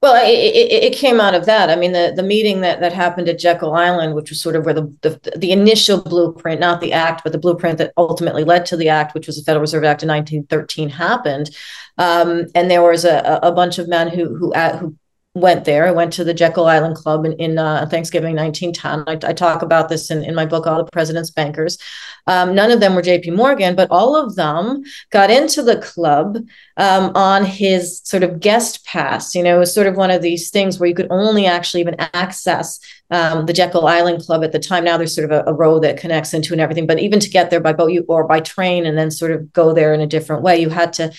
Well, 0.02 0.14
it, 0.25 0.30
it, 0.30 0.85
it, 0.85 0.97
came 0.97 1.21
out 1.21 1.35
of 1.35 1.45
that. 1.45 1.69
I 1.69 1.76
mean, 1.76 1.92
the, 1.92 2.14
the 2.16 2.23
meeting 2.23 2.62
that, 2.62 2.80
that 2.80 2.95
happened 2.95 3.28
at 3.28 3.38
Jekyll 3.38 3.75
Island, 3.75 4.14
which 4.14 4.30
was 4.30 4.40
sort 4.40 4.57
of 4.57 4.64
where 4.64 4.73
the, 4.73 4.90
the, 5.02 5.21
the 5.37 5.52
initial 5.52 6.00
blueprint, 6.00 6.59
not 6.59 6.80
the 6.80 6.95
act, 6.95 7.23
but 7.23 7.33
the 7.33 7.38
blueprint 7.38 7.76
that 7.76 7.92
ultimately 7.99 8.42
led 8.42 8.64
to 8.66 8.78
the 8.78 8.88
act, 8.88 9.12
which 9.12 9.26
was 9.26 9.37
the 9.37 9.42
Federal 9.42 9.61
Reserve 9.61 9.85
Act 9.85 10.02
of 10.02 10.09
1913, 10.09 10.88
happened. 10.88 11.50
Um, 11.99 12.47
and 12.54 12.71
there 12.71 12.83
was 12.83 13.04
a, 13.04 13.40
a 13.42 13.52
bunch 13.52 13.78
of 13.78 13.88
men 13.88 14.09
who 14.09 14.35
who 14.37 14.52
who 14.54 14.97
went 15.35 15.65
there. 15.65 15.87
I 15.87 15.93
went 15.93 16.13
to 16.15 16.25
the 16.25 16.35
Jekyll 16.35 16.67
Island 16.67 16.97
Club 16.97 17.25
in, 17.25 17.35
in 17.35 17.57
uh, 17.57 17.87
Thanksgiving 17.87 18.35
1910. 18.35 19.05
I, 19.07 19.31
I, 19.31 19.33
talk 19.33 19.63
about 19.63 19.89
this 19.89 20.11
in, 20.11 20.25
in 20.25 20.35
my 20.35 20.45
book, 20.45 20.67
All 20.67 20.83
the 20.83 20.91
President's 20.91 21.31
Bankers. 21.31 21.79
Um, 22.27 22.53
none 22.53 22.73
of 22.73 22.81
them 22.81 22.97
were 22.97 23.03
JP 23.03 23.37
Morgan, 23.37 23.77
but 23.77 23.89
all 23.93 24.17
of 24.17 24.35
them 24.35 24.83
got 25.11 25.31
into 25.31 25.63
the 25.63 25.79
club 25.79 26.39
um, 26.79 27.13
on 27.15 27.45
his 27.45 28.01
sort 28.05 28.25
of 28.25 28.41
guest 28.41 28.85
pass. 28.85 29.33
You 29.37 29.45
know, 29.45 29.57
it 29.57 29.61
was 29.61 29.73
sort 29.73 29.87
of 29.87 29.97
one 29.97 30.11
of 30.11 30.21
these 30.21 30.51
things 30.51 30.81
where 30.81 30.89
you 30.89 30.97
could 30.97 31.11
only 31.11 31.47
actually 31.47 31.83
even 31.83 31.97
access 32.13 32.81
um, 33.13 33.47
the 33.47 33.53
Jekyll 33.53 33.87
Island 33.87 34.25
Club 34.25 34.43
at 34.43 34.51
the 34.51 34.59
time. 34.59 34.83
Now 34.83 34.97
there's 34.97 35.15
sort 35.15 35.31
of 35.31 35.47
a, 35.47 35.51
a, 35.51 35.55
road 35.55 35.85
that 35.85 35.97
connects 35.97 36.35
into 36.35 36.53
and 36.53 36.61
everything, 36.61 36.89
but 36.89 36.99
even 36.99 37.21
to 37.21 37.31
get 37.31 37.51
there 37.51 37.61
by 37.61 37.73
boat 37.73 37.93
you, 37.93 38.05
or 38.09 38.27
by 38.27 38.41
train 38.41 38.85
and 38.85 38.99
then 38.99 39.13
sort 39.13 39.31
of 39.31 39.53
go 39.53 39.73
there 39.73 39.95
in 39.95 40.01
a 40.01 40.07
different 40.07 40.43
way, 40.43 40.61
you 40.61 40.71
had 40.71 40.93
to 40.95 41.13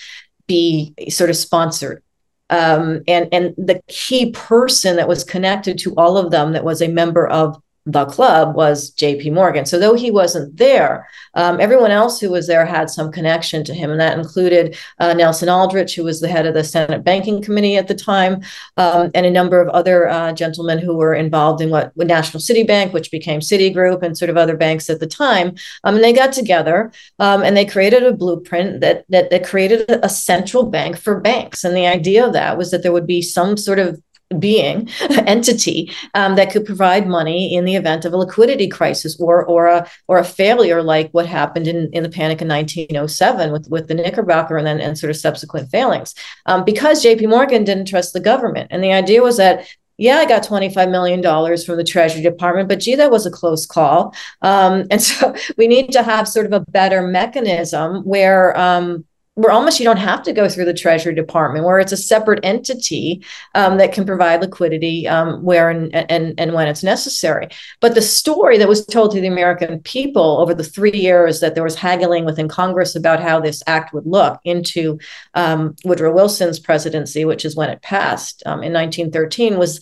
be 0.47 0.93
sort 1.09 1.29
of 1.29 1.37
sponsored 1.37 2.03
um, 2.51 3.01
and 3.07 3.27
and 3.31 3.55
the 3.57 3.81
key 3.87 4.31
person 4.31 4.97
that 4.97 5.07
was 5.07 5.23
connected 5.23 5.77
to 5.79 5.95
all 5.95 6.17
of 6.17 6.31
them 6.31 6.51
that 6.51 6.63
was 6.63 6.81
a 6.81 6.87
member 6.87 7.27
of 7.27 7.61
the 7.91 8.05
club 8.05 8.55
was 8.55 8.91
JP 8.95 9.33
Morgan. 9.33 9.65
So 9.65 9.79
though 9.79 9.95
he 9.95 10.11
wasn't 10.11 10.57
there, 10.57 11.07
um, 11.33 11.59
everyone 11.59 11.91
else 11.91 12.19
who 12.19 12.29
was 12.29 12.47
there 12.47 12.65
had 12.65 12.89
some 12.89 13.11
connection 13.11 13.63
to 13.65 13.73
him. 13.73 13.91
And 13.91 13.99
that 13.99 14.17
included 14.17 14.77
uh, 14.99 15.13
Nelson 15.13 15.49
Aldrich, 15.49 15.95
who 15.95 16.03
was 16.03 16.19
the 16.19 16.27
head 16.27 16.45
of 16.45 16.53
the 16.53 16.63
Senate 16.63 17.03
Banking 17.03 17.41
Committee 17.41 17.77
at 17.77 17.87
the 17.87 17.95
time, 17.95 18.41
um, 18.77 19.11
and 19.13 19.25
a 19.25 19.31
number 19.31 19.61
of 19.61 19.69
other 19.69 20.07
uh, 20.07 20.33
gentlemen 20.33 20.79
who 20.79 20.95
were 20.95 21.13
involved 21.13 21.61
in 21.61 21.69
what 21.69 21.95
National 21.97 22.39
City 22.39 22.63
Bank, 22.63 22.93
which 22.93 23.11
became 23.11 23.39
Citigroup, 23.39 24.01
and 24.03 24.17
sort 24.17 24.29
of 24.29 24.37
other 24.37 24.57
banks 24.57 24.89
at 24.89 24.99
the 24.99 25.07
time. 25.07 25.55
Um, 25.83 25.95
and 25.95 26.03
they 26.03 26.13
got 26.13 26.33
together 26.33 26.91
um, 27.19 27.43
and 27.43 27.55
they 27.55 27.65
created 27.65 28.03
a 28.03 28.13
blueprint 28.13 28.81
that, 28.81 29.05
that, 29.09 29.29
that 29.29 29.45
created 29.45 29.85
a 29.89 30.09
central 30.09 30.63
bank 30.63 30.97
for 30.97 31.19
banks. 31.19 31.63
And 31.63 31.75
the 31.75 31.87
idea 31.87 32.25
of 32.25 32.33
that 32.33 32.57
was 32.57 32.71
that 32.71 32.83
there 32.83 32.91
would 32.91 33.07
be 33.07 33.21
some 33.21 33.57
sort 33.57 33.79
of 33.79 34.01
being 34.39 34.89
entity 35.25 35.91
um, 36.13 36.35
that 36.35 36.51
could 36.51 36.65
provide 36.65 37.07
money 37.07 37.53
in 37.55 37.65
the 37.65 37.75
event 37.75 38.05
of 38.05 38.13
a 38.13 38.17
liquidity 38.17 38.67
crisis 38.67 39.19
or 39.19 39.45
or 39.45 39.67
a 39.67 39.87
or 40.07 40.17
a 40.17 40.23
failure 40.23 40.81
like 40.81 41.09
what 41.11 41.25
happened 41.25 41.67
in, 41.67 41.89
in 41.93 42.03
the 42.03 42.09
panic 42.09 42.41
in 42.41 42.47
1907 42.47 43.51
with 43.51 43.67
with 43.69 43.87
the 43.87 43.93
Knickerbocker 43.93 44.57
and 44.57 44.67
then 44.67 44.79
and 44.79 44.97
sort 44.97 45.09
of 45.09 45.17
subsequent 45.17 45.69
failings 45.69 46.13
um, 46.45 46.63
because 46.63 47.03
JP 47.03 47.29
Morgan 47.29 47.63
didn't 47.63 47.87
trust 47.87 48.13
the 48.13 48.19
government 48.19 48.67
and 48.71 48.83
the 48.83 48.93
idea 48.93 49.21
was 49.21 49.37
that 49.37 49.65
yeah, 50.01 50.17
I 50.17 50.25
got 50.25 50.41
$25 50.41 50.89
million 50.89 51.21
from 51.63 51.77
the 51.77 51.83
Treasury 51.83 52.23
Department, 52.23 52.67
but 52.67 52.79
gee, 52.79 52.95
that 52.95 53.11
was 53.11 53.27
a 53.27 53.29
close 53.29 53.67
call. 53.67 54.15
Um, 54.41 54.87
and 54.89 54.99
so 54.99 55.35
we 55.57 55.67
need 55.67 55.91
to 55.91 56.01
have 56.01 56.27
sort 56.27 56.47
of 56.47 56.53
a 56.53 56.59
better 56.71 57.03
mechanism 57.03 58.03
where 58.03 58.57
um, 58.57 59.05
where 59.35 59.51
almost 59.51 59.79
you 59.79 59.85
don't 59.85 59.97
have 59.97 60.21
to 60.23 60.33
go 60.33 60.49
through 60.49 60.65
the 60.65 60.73
Treasury 60.73 61.15
Department, 61.15 61.65
where 61.65 61.79
it's 61.79 61.93
a 61.93 61.97
separate 61.97 62.41
entity 62.43 63.23
um, 63.55 63.77
that 63.77 63.93
can 63.93 64.05
provide 64.05 64.41
liquidity 64.41 65.07
um, 65.07 65.41
where 65.41 65.69
and, 65.69 65.93
and 65.95 66.33
and 66.37 66.53
when 66.53 66.67
it's 66.67 66.83
necessary. 66.83 67.47
But 67.79 67.95
the 67.95 68.01
story 68.01 68.57
that 68.57 68.67
was 68.67 68.85
told 68.85 69.11
to 69.11 69.21
the 69.21 69.27
American 69.27 69.79
people 69.79 70.39
over 70.41 70.53
the 70.53 70.65
three 70.65 70.91
years 70.91 71.39
that 71.39 71.55
there 71.55 71.63
was 71.63 71.75
haggling 71.75 72.25
within 72.25 72.49
Congress 72.49 72.95
about 72.95 73.21
how 73.21 73.39
this 73.39 73.63
act 73.67 73.93
would 73.93 74.05
look 74.05 74.39
into 74.43 74.99
um, 75.33 75.75
Woodrow 75.85 76.13
Wilson's 76.13 76.59
presidency, 76.59 77.23
which 77.23 77.45
is 77.45 77.55
when 77.55 77.69
it 77.69 77.81
passed 77.81 78.43
um, 78.45 78.63
in 78.63 78.73
1913, 78.73 79.57
was 79.57 79.79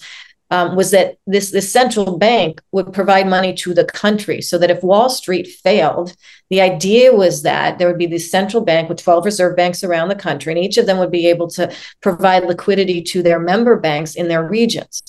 um, 0.51 0.75
was 0.75 0.91
that 0.91 1.17
this, 1.27 1.51
this 1.51 1.71
central 1.71 2.17
bank 2.17 2.61
would 2.71 2.91
provide 2.91 3.27
money 3.27 3.53
to 3.53 3.73
the 3.73 3.85
country 3.85 4.41
so 4.41 4.57
that 4.57 4.71
if 4.71 4.83
Wall 4.83 5.09
Street 5.09 5.47
failed, 5.47 6.15
the 6.49 6.61
idea 6.61 7.13
was 7.13 7.43
that 7.43 7.77
there 7.77 7.87
would 7.87 7.99
be 7.99 8.07
this 8.07 8.31
central 8.31 8.63
bank 8.63 8.89
with 8.89 9.01
12 9.01 9.25
reserve 9.25 9.55
banks 9.55 9.83
around 9.83 10.09
the 10.09 10.15
country, 10.15 10.51
and 10.51 10.63
each 10.63 10.77
of 10.77 10.85
them 10.85 10.97
would 10.97 11.11
be 11.11 11.27
able 11.27 11.47
to 11.51 11.71
provide 12.01 12.45
liquidity 12.45 13.01
to 13.03 13.21
their 13.21 13.39
member 13.39 13.77
banks 13.77 14.15
in 14.15 14.27
their 14.27 14.43
regions. 14.43 15.03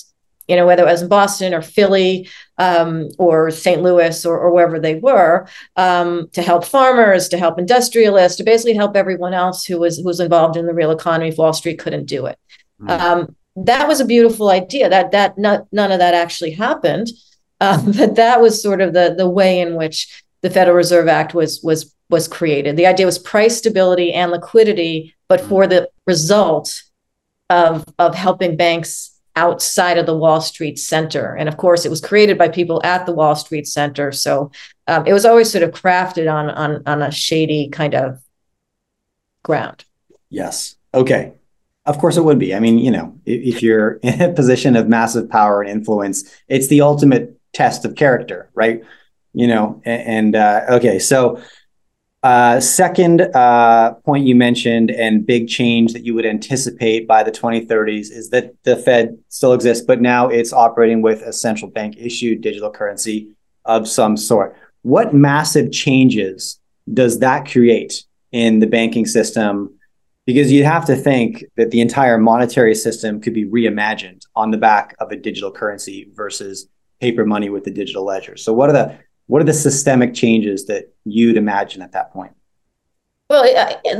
You 0.47 0.57
know, 0.57 0.65
whether 0.65 0.83
it 0.83 0.91
was 0.91 1.01
in 1.01 1.07
Boston 1.07 1.53
or 1.53 1.61
Philly 1.61 2.27
um, 2.57 3.07
or 3.17 3.51
St. 3.51 3.81
Louis 3.81 4.25
or, 4.25 4.37
or, 4.37 4.51
wherever 4.51 4.79
they 4.79 4.95
were, 4.95 5.47
um, 5.77 6.29
to 6.33 6.41
help 6.41 6.65
farmers, 6.65 7.29
to 7.29 7.37
help 7.37 7.57
industrialists, 7.57 8.37
to 8.37 8.43
basically 8.43 8.73
help 8.73 8.97
everyone 8.97 9.33
else 9.33 9.63
who 9.63 9.79
was 9.79 9.97
who 9.97 10.03
was 10.03 10.19
involved 10.19 10.57
in 10.57 10.65
the 10.65 10.73
real 10.73 10.91
economy 10.91 11.29
if 11.29 11.37
Wall 11.37 11.53
Street 11.53 11.79
couldn't 11.79 12.05
do 12.05 12.25
it. 12.25 12.37
Mm 12.81 13.35
that 13.55 13.87
was 13.87 13.99
a 13.99 14.05
beautiful 14.05 14.49
idea. 14.49 14.89
That 14.89 15.11
that 15.11 15.37
not, 15.37 15.67
none 15.71 15.91
of 15.91 15.99
that 15.99 16.13
actually 16.13 16.51
happened, 16.51 17.09
um, 17.59 17.91
but 17.97 18.15
that 18.15 18.41
was 18.41 18.61
sort 18.61 18.81
of 18.81 18.93
the 18.93 19.13
the 19.17 19.29
way 19.29 19.59
in 19.59 19.75
which 19.75 20.23
the 20.41 20.49
Federal 20.49 20.77
Reserve 20.77 21.07
Act 21.07 21.33
was 21.33 21.61
was 21.63 21.93
was 22.09 22.27
created. 22.27 22.75
The 22.75 22.87
idea 22.87 23.05
was 23.05 23.19
price 23.19 23.57
stability 23.57 24.13
and 24.13 24.31
liquidity, 24.31 25.15
but 25.27 25.41
for 25.41 25.67
the 25.67 25.89
result 26.05 26.83
of 27.49 27.85
of 27.99 28.15
helping 28.15 28.57
banks 28.57 29.09
outside 29.35 29.97
of 29.97 30.05
the 30.05 30.17
Wall 30.17 30.41
Street 30.41 30.77
Center. 30.77 31.35
And 31.35 31.47
of 31.47 31.55
course, 31.55 31.85
it 31.85 31.89
was 31.89 32.01
created 32.01 32.37
by 32.37 32.49
people 32.49 32.81
at 32.83 33.05
the 33.05 33.13
Wall 33.13 33.35
Street 33.35 33.67
Center, 33.67 34.11
so 34.11 34.51
um, 34.87 35.05
it 35.05 35.13
was 35.13 35.25
always 35.25 35.51
sort 35.51 35.63
of 35.63 35.71
crafted 35.71 36.31
on 36.31 36.49
on 36.49 36.83
on 36.85 37.01
a 37.01 37.11
shady 37.11 37.69
kind 37.69 37.95
of 37.95 38.21
ground. 39.43 39.85
Yes. 40.29 40.75
Okay. 40.93 41.33
Of 41.85 41.97
course, 41.97 42.15
it 42.15 42.23
would 42.23 42.37
be. 42.37 42.53
I 42.53 42.59
mean, 42.59 42.77
you 42.77 42.91
know, 42.91 43.19
if, 43.25 43.63
you're 43.63 43.93
in 44.03 44.21
a 44.21 44.33
position 44.33 44.75
of 44.75 44.87
massive 44.87 45.29
power 45.29 45.61
and 45.61 45.71
influence, 45.71 46.23
it's 46.47 46.67
the 46.67 46.81
ultimate 46.81 47.39
test 47.53 47.85
of 47.85 47.95
character, 47.95 48.49
right? 48.53 48.81
You 49.33 49.47
know, 49.47 49.81
and, 49.85 50.01
and 50.01 50.35
uh, 50.35 50.75
okay, 50.75 50.99
so 50.99 51.41
uh, 52.23 52.59
second 52.59 53.21
uh, 53.21 53.93
point 54.05 54.27
you 54.27 54.35
mentioned 54.35 54.91
and 54.91 55.25
big 55.25 55.47
change 55.47 55.93
that 55.93 56.05
you 56.05 56.13
would 56.13 56.25
anticipate 56.25 57.07
by 57.07 57.23
the 57.23 57.31
2030s 57.31 58.11
is 58.11 58.29
that 58.29 58.53
the 58.63 58.75
Fed 58.75 59.17
still 59.29 59.53
exists, 59.53 59.83
but 59.83 60.01
now 60.01 60.27
it's 60.27 60.53
operating 60.53 61.01
with 61.01 61.23
a 61.23 61.33
central 61.33 61.71
bank 61.71 61.95
issued 61.97 62.41
digital 62.41 62.69
currency 62.69 63.31
of 63.65 63.87
some 63.87 64.15
sort. 64.17 64.55
What 64.83 65.15
massive 65.15 65.71
changes 65.71 66.59
does 66.93 67.19
that 67.19 67.49
create 67.49 68.03
in 68.31 68.59
the 68.59 68.67
banking 68.67 69.07
system 69.07 69.73
because 70.25 70.51
you'd 70.51 70.65
have 70.65 70.85
to 70.85 70.95
think 70.95 71.43
that 71.57 71.71
the 71.71 71.81
entire 71.81 72.17
monetary 72.17 72.75
system 72.75 73.19
could 73.19 73.33
be 73.33 73.45
reimagined 73.45 74.21
on 74.35 74.51
the 74.51 74.57
back 74.57 74.95
of 74.99 75.11
a 75.11 75.15
digital 75.15 75.51
currency 75.51 76.09
versus 76.13 76.67
paper 76.99 77.25
money 77.25 77.49
with 77.49 77.63
the 77.63 77.71
digital 77.71 78.05
ledger. 78.05 78.37
So 78.37 78.53
what 78.53 78.69
are 78.69 78.73
the 78.73 78.97
what 79.27 79.41
are 79.41 79.45
the 79.45 79.53
systemic 79.53 80.13
changes 80.13 80.65
that 80.65 80.93
you'd 81.05 81.37
imagine 81.37 81.81
at 81.81 81.93
that 81.93 82.11
point? 82.11 82.33
Well, 83.29 83.43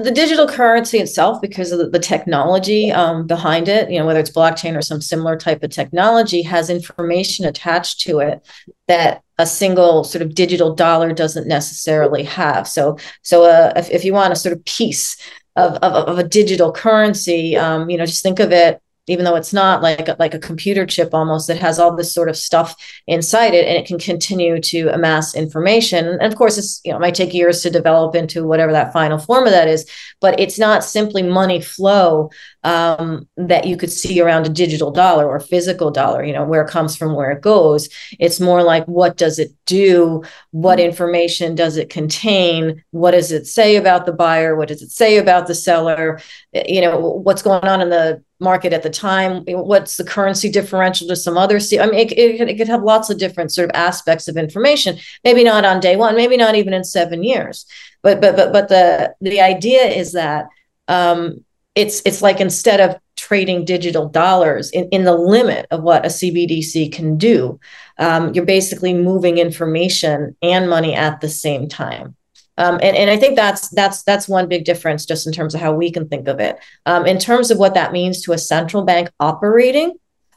the 0.04 0.12
digital 0.12 0.46
currency 0.46 0.98
itself, 0.98 1.42
because 1.42 1.72
of 1.72 1.94
the, 1.94 2.00
technology 2.00 2.92
um, 2.92 3.28
behind 3.28 3.70
it, 3.70 3.90
you 3.90 3.98
know, 3.98 4.06
whether 4.06 4.20
it's 4.20 4.30
blockchain 4.30 4.78
or 4.78 4.82
some 4.82 5.00
similar 5.00 5.38
type 5.38 5.64
of 5.64 5.72
technology, 5.72 6.42
has 6.42 6.70
information 6.70 7.46
attached 7.46 8.02
to 8.02 8.20
it 8.20 8.46
that 8.90 9.24
a 9.38 9.46
single 9.46 10.04
sort 10.04 10.22
of 10.22 10.36
digital 10.36 10.76
dollar 10.76 11.14
doesn't 11.14 11.48
necessarily 11.48 12.24
have. 12.24 12.68
So, 12.68 12.98
so 13.22 13.46
uh, 13.46 13.72
if, 13.78 13.90
if 13.90 14.04
you 14.04 14.12
want 14.12 14.34
a 14.34 14.36
sort 14.36 14.52
of 14.52 14.66
piece 14.66 15.16
of, 15.56 15.74
of, 15.76 16.08
of 16.08 16.20
a 16.20 16.24
digital 16.24 16.72
currency. 16.72 17.56
Um, 17.56 17.90
you 17.90 17.98
know, 17.98 18.06
just 18.06 18.24
think 18.24 18.40
of 18.40 18.52
it 18.52 18.82
even 19.08 19.26
though 19.26 19.36
it's 19.36 19.54
not 19.54 19.82
like 19.82 20.08
a, 20.08 20.16
like 20.20 20.34
a 20.34 20.40
computer 20.40 20.86
chip 20.86 21.14
almost 21.14 21.48
that 21.48 21.58
has 21.58 21.80
all 21.80 21.96
this 21.96 22.14
sort 22.14 22.30
of 22.30 22.38
stuff 22.38 22.76
inside 23.08 23.54
it 23.54 23.68
and 23.68 23.78
it 23.78 23.88
can 23.88 24.00
continue 24.00 24.60
to 24.62 24.90
amass 24.90 25.36
information. 25.36 26.06
And 26.06 26.32
of 26.32 26.36
course 26.36 26.58
it's 26.58 26.82
you 26.86 26.92
know 26.92 26.98
it 26.98 27.02
might 27.02 27.16
take 27.16 27.34
years 27.34 27.62
to 27.62 27.70
develop 27.70 28.16
into 28.16 28.46
whatever 28.46 28.72
that 28.72 28.94
final 28.94 29.18
form 29.18 29.46
of 29.46 29.52
that 29.52 29.68
is 29.68 29.90
but 30.20 30.40
it's 30.40 30.60
not 30.60 30.84
simply 30.84 31.24
money 31.24 31.60
flow 31.60 32.30
um, 32.64 33.28
that 33.38 33.66
you 33.66 33.76
could 33.76 33.92
see 33.92 34.22
around 34.22 34.46
a 34.46 34.50
digital 34.50 34.92
dollar 34.92 35.28
or 35.28 35.40
physical 35.40 35.90
dollar 35.90 36.24
you 36.24 36.34
know 36.34 36.46
where 36.46 36.62
it 36.62 36.70
comes 36.70 36.96
from 36.96 37.16
where 37.16 37.32
it 37.32 37.42
goes. 37.42 37.90
It's 38.20 38.40
more 38.40 38.64
like 38.64 38.86
what 38.86 39.18
does 39.18 39.40
it 39.40 39.52
do? 39.66 40.24
What 40.52 40.80
information 40.80 41.56
does 41.56 41.78
it 41.78 41.90
contain? 41.90 42.84
What 42.92 43.12
does 43.12 43.32
it 43.32 43.48
say 43.48 43.76
about 43.76 44.06
the 44.06 44.14
buyer? 44.14 44.56
What 44.56 44.68
does 44.68 44.82
it 44.82 44.92
say 44.92 45.18
about 45.18 45.48
the 45.48 45.56
seller? 45.56 46.20
You 46.54 46.82
know 46.82 47.00
what's 47.00 47.42
going 47.42 47.64
on 47.64 47.82
in 47.82 47.90
the 47.90 48.24
market 48.42 48.74
at 48.74 48.84
the 48.84 48.90
time 48.90 49.44
what's 49.48 49.98
the 49.98 50.04
currency 50.04 50.50
differential 50.50 51.08
to 51.08 51.16
some 51.16 51.38
other 51.38 51.58
i 51.80 51.86
mean 51.86 51.94
it, 51.94 52.12
it, 52.14 52.50
it, 52.50 52.58
could 52.58 52.68
have 52.68 52.84
lots 52.84 53.10
of 53.10 53.20
different 53.20 53.52
sort 53.52 53.70
of 53.70 53.76
aspects 53.76 54.28
of 54.28 54.36
information 54.36 54.98
maybe 55.24 55.44
not 55.44 55.64
on 55.64 55.80
day 55.80 55.96
one 55.96 56.16
maybe 56.16 56.36
not 56.38 56.56
even 56.56 56.74
in 56.74 56.84
seven 56.84 57.24
years. 57.24 57.66
But 58.04 58.22
but 58.22 58.36
but 58.36 58.52
but 58.52 58.70
the 58.70 59.14
the 59.22 59.42
idea 59.42 59.84
is 59.84 60.14
that 60.14 60.48
um, 60.88 61.44
it's 61.76 62.02
it's 62.06 62.22
like 62.22 62.40
instead 62.40 62.80
of 62.80 63.00
trading 63.16 63.66
digital 63.66 64.10
dollars 64.10 64.72
in, 64.72 64.90
in 64.90 65.04
the 65.04 65.16
limit 65.16 65.68
of 65.70 65.84
what 65.84 66.04
a 66.04 66.10
cbdc 66.10 66.92
can 66.92 67.18
do 67.18 67.60
um, 68.00 68.34
you're 68.34 68.46
basically 68.46 68.94
moving 68.96 69.38
information 69.38 70.36
and 70.42 70.70
money 70.70 70.96
at 70.96 71.22
the 71.22 71.30
same 71.30 71.70
time 71.70 72.16
um, 72.62 72.76
and, 72.84 72.96
and 72.96 73.10
I 73.10 73.18
think 73.18 73.36
that's 73.36 73.70
that's 73.70 74.04
that's 74.04 74.30
one 74.30 74.48
big 74.48 74.66
difference 74.66 75.08
just 75.08 75.26
in 75.26 75.34
terms 75.34 75.56
of 75.56 75.62
how 75.62 75.74
we 75.74 75.92
can 75.92 76.08
think 76.08 76.28
of 76.28 76.40
it. 76.40 76.60
Um, 76.86 77.08
in 77.08 77.18
terms 77.18 77.50
of 77.50 77.58
what 77.58 77.74
that 77.74 77.92
means 77.92 78.22
to 78.22 78.34
a 78.34 78.38
central 78.38 78.84
bank 78.84 79.10
operating, 79.20 79.96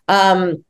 um, 0.09 0.65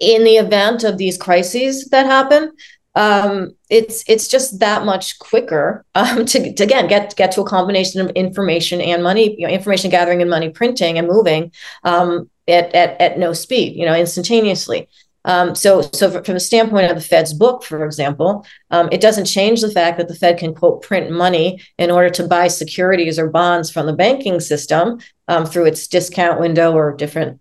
in 0.00 0.24
the 0.24 0.36
event 0.36 0.82
of 0.82 0.96
these 0.96 1.18
crises 1.18 1.88
that 1.90 2.06
happen, 2.06 2.52
um, 2.94 3.54
it's 3.68 4.02
it's 4.08 4.28
just 4.28 4.60
that 4.60 4.86
much 4.86 5.18
quicker 5.18 5.84
um, 5.94 6.24
to, 6.24 6.54
to, 6.54 6.64
again 6.64 6.88
get 6.88 7.14
get 7.16 7.32
to 7.32 7.42
a 7.42 7.46
combination 7.46 8.00
of 8.00 8.08
information 8.10 8.80
and 8.80 9.02
money, 9.02 9.38
you 9.38 9.46
know, 9.46 9.52
information 9.52 9.90
gathering 9.90 10.22
and 10.22 10.30
money 10.30 10.48
printing 10.48 10.96
and 10.96 11.06
moving 11.06 11.52
um, 11.84 12.30
at, 12.48 12.74
at 12.74 12.98
at 12.98 13.18
no 13.18 13.34
speed, 13.34 13.76
you 13.76 13.84
know, 13.84 13.94
instantaneously. 13.94 14.88
Um, 15.26 15.54
so, 15.54 15.82
so 15.82 16.22
from 16.22 16.34
the 16.34 16.40
standpoint 16.40 16.90
of 16.90 16.96
the 16.96 17.02
Fed's 17.02 17.34
book, 17.34 17.64
for 17.64 17.84
example, 17.84 18.46
um, 18.70 18.88
it 18.92 19.00
doesn't 19.00 19.26
change 19.26 19.60
the 19.60 19.70
fact 19.70 19.98
that 19.98 20.08
the 20.08 20.14
Fed 20.14 20.38
can 20.38 20.54
quote 20.54 20.82
print 20.82 21.10
money 21.10 21.60
in 21.78 21.90
order 21.90 22.08
to 22.10 22.26
buy 22.26 22.48
securities 22.48 23.18
or 23.18 23.28
bonds 23.28 23.70
from 23.70 23.86
the 23.86 23.92
banking 23.92 24.40
system 24.40 25.00
um, 25.28 25.44
through 25.44 25.66
its 25.66 25.88
discount 25.88 26.40
window 26.40 26.72
or 26.72 26.94
different 26.94 27.40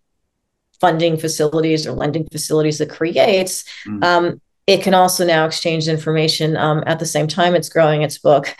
funding 0.82 1.15
facilities 1.15 1.88
or 1.88 1.93
lending 1.93 2.28
facilities 2.32 2.80
that 2.80 2.89
creates. 2.89 3.63
Mm. 3.88 4.39
it 4.67 4.82
can 4.82 4.95
also 4.95 5.24
now 5.26 5.45
exchange 5.45 5.88
information 5.88 6.58
um, 6.58 6.84
at 6.88 7.00
the 7.00 7.06
same 7.06 7.28
time 7.28 7.56
it's 7.56 7.69
growing 7.69 8.02
its 8.02 8.17
book. 8.17 8.56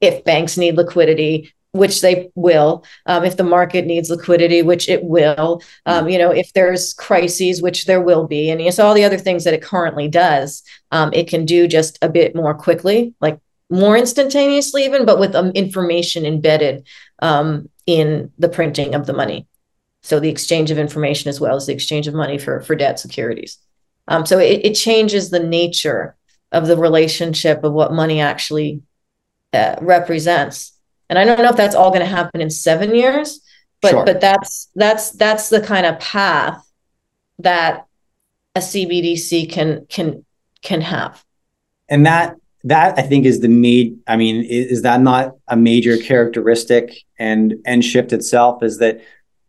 If 0.00 0.24
banks 0.24 0.56
need 0.56 0.76
liquidity, 0.76 1.52
which 1.72 2.00
they 2.00 2.30
will 2.34 2.84
um, 3.06 3.24
if 3.24 3.36
the 3.36 3.44
market 3.44 3.86
needs 3.86 4.10
liquidity 4.10 4.62
which 4.62 4.88
it 4.88 5.04
will 5.04 5.62
um, 5.86 6.08
you 6.08 6.18
know 6.18 6.30
if 6.30 6.52
there's 6.52 6.92
crises 6.94 7.62
which 7.62 7.86
there 7.86 8.00
will 8.00 8.26
be 8.26 8.50
and 8.50 8.60
it's 8.60 8.78
all 8.78 8.94
the 8.94 9.04
other 9.04 9.18
things 9.18 9.44
that 9.44 9.54
it 9.54 9.62
currently 9.62 10.08
does 10.08 10.62
um, 10.90 11.10
it 11.12 11.28
can 11.28 11.44
do 11.44 11.68
just 11.68 11.98
a 12.02 12.08
bit 12.08 12.34
more 12.34 12.54
quickly 12.54 13.14
like 13.20 13.38
more 13.70 13.96
instantaneously 13.96 14.84
even 14.84 15.06
but 15.06 15.20
with 15.20 15.34
um, 15.36 15.50
information 15.50 16.26
embedded 16.26 16.84
um, 17.20 17.68
in 17.86 18.32
the 18.38 18.48
printing 18.48 18.94
of 18.94 19.06
the 19.06 19.12
money. 19.12 19.46
So 20.02 20.20
the 20.20 20.28
exchange 20.28 20.70
of 20.70 20.78
information 20.78 21.28
as 21.28 21.40
well 21.40 21.56
as 21.56 21.66
the 21.66 21.72
exchange 21.72 22.06
of 22.06 22.14
money 22.14 22.38
for 22.38 22.60
for 22.60 22.74
debt 22.74 22.98
securities. 22.98 23.58
Um, 24.08 24.24
so 24.24 24.38
it, 24.38 24.64
it 24.64 24.74
changes 24.74 25.30
the 25.30 25.40
nature 25.40 26.16
of 26.52 26.66
the 26.66 26.76
relationship 26.76 27.62
of 27.64 27.72
what 27.72 27.92
money 27.92 28.20
actually 28.20 28.82
uh, 29.52 29.76
represents 29.80 30.72
and 31.10 31.18
I 31.18 31.24
don't 31.24 31.38
know 31.38 31.50
if 31.50 31.56
that's 31.56 31.74
all 31.74 31.90
going 31.90 32.00
to 32.00 32.06
happen 32.06 32.40
in 32.40 32.48
seven 32.50 32.94
years, 32.94 33.40
but 33.82 33.90
sure. 33.90 34.04
but 34.06 34.20
that's 34.20 34.68
that's 34.76 35.10
that's 35.10 35.48
the 35.48 35.60
kind 35.60 35.84
of 35.84 35.98
path 35.98 36.64
that 37.40 37.86
a 38.54 38.60
CBDC 38.60 39.50
can 39.50 39.86
can 39.88 40.24
can 40.62 40.80
have. 40.80 41.24
And 41.88 42.06
that 42.06 42.36
that 42.64 42.96
I 42.96 43.02
think 43.02 43.26
is 43.26 43.40
the 43.40 43.48
made. 43.48 43.98
I 44.06 44.16
mean, 44.16 44.44
is, 44.44 44.70
is 44.70 44.82
that 44.82 45.00
not 45.00 45.34
a 45.48 45.56
major 45.56 45.96
characteristic 45.98 47.02
and 47.18 47.54
and 47.66 47.84
shift 47.84 48.12
itself? 48.12 48.62
Is 48.62 48.78
that 48.78 49.00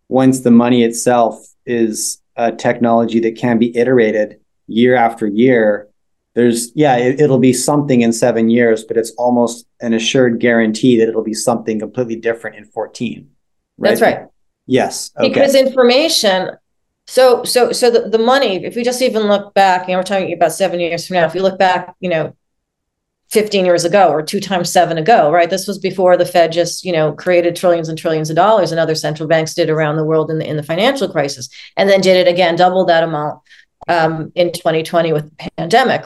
once 0.10 0.40
the 0.40 0.52
money 0.52 0.84
itself 0.84 1.46
is 1.68 2.20
a 2.36 2.52
technology 2.52 3.20
that 3.20 3.38
can 3.38 3.60
be 3.60 3.78
iterated 3.78 4.40
year 4.66 4.96
after 4.96 5.28
year, 5.28 5.88
there's 6.34 6.72
yeah 6.76 6.96
it, 6.98 7.30
will 7.30 7.40
be 7.40 7.54
something 7.54 8.02
in 8.02 8.14
seven 8.14 8.50
years 8.50 8.84
but 8.84 8.98
it's 8.98 9.12
almost 9.12 9.66
an 9.82 9.94
assured 9.94 10.40
guarantee 10.40 10.98
that 10.98 11.10
it'll 11.10 11.24
be 11.24 11.34
something 11.34 11.80
completely 11.80 12.16
different 12.16 12.56
in 12.56 12.66
14 12.66 13.30
right? 13.78 13.90
that's 13.90 14.02
right 14.02 14.28
yes 14.66 15.12
okay. 15.18 15.28
because 15.28 15.56
information 15.56 16.52
so 17.08 17.44
so 17.44 17.72
so 17.72 17.90
the, 17.90 18.10
the 18.10 18.18
money 18.18 18.64
if 18.64 18.76
we 18.76 18.84
just 18.84 19.02
even 19.02 19.24
look 19.24 19.54
back 19.54 19.88
you 19.88 19.94
know 19.94 20.00
we're 20.00 20.04
talking 20.04 20.32
about 20.34 20.52
seven 20.52 20.80
years 20.80 21.06
from 21.06 21.16
now 21.16 21.26
if 21.26 21.36
you 21.36 21.42
look 21.42 21.60
back 21.60 21.96
you 22.00 22.10
know 22.10 22.36
15 23.30 23.66
years 23.66 23.86
ago 23.86 24.10
or 24.10 24.22
two 24.22 24.42
times 24.42 24.72
seven 24.72 24.98
ago 24.98 25.32
right 25.32 25.50
this 25.50 25.68
was 25.68 25.80
before 25.80 26.18
the 26.18 26.26
fed 26.26 26.52
just 26.52 26.86
you 26.86 26.92
know 26.92 27.14
created 27.14 27.56
trillions 27.56 27.90
and 27.90 27.98
trillions 27.98 28.30
of 28.30 28.36
dollars 28.36 28.72
and 28.72 28.80
other 28.80 28.96
central 28.96 29.28
banks 29.28 29.54
did 29.54 29.70
around 29.70 29.96
the 29.96 30.04
world 30.04 30.30
in 30.30 30.38
the 30.38 30.48
in 30.48 30.58
the 30.58 30.64
financial 30.64 31.10
crisis 31.10 31.50
and 31.78 31.90
then 31.90 32.02
did 32.02 32.16
it 32.16 32.30
again 32.30 32.56
double 32.56 32.86
that 32.86 33.04
amount 33.04 33.42
um, 33.88 34.32
in 34.36 34.52
2020 34.52 35.12
with 35.12 35.30
the 35.30 35.50
pandemic 35.58 36.06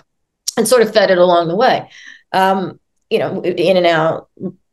and 0.58 0.68
sort 0.68 0.82
of 0.82 0.94
fed 0.94 1.12
it 1.12 1.18
along 1.18 1.48
the 1.48 1.56
way. 1.56 1.90
Um, 2.32 2.80
you 3.10 3.20
know, 3.20 3.42
in 3.44 3.78
and 3.78 3.86
out, 3.86 4.30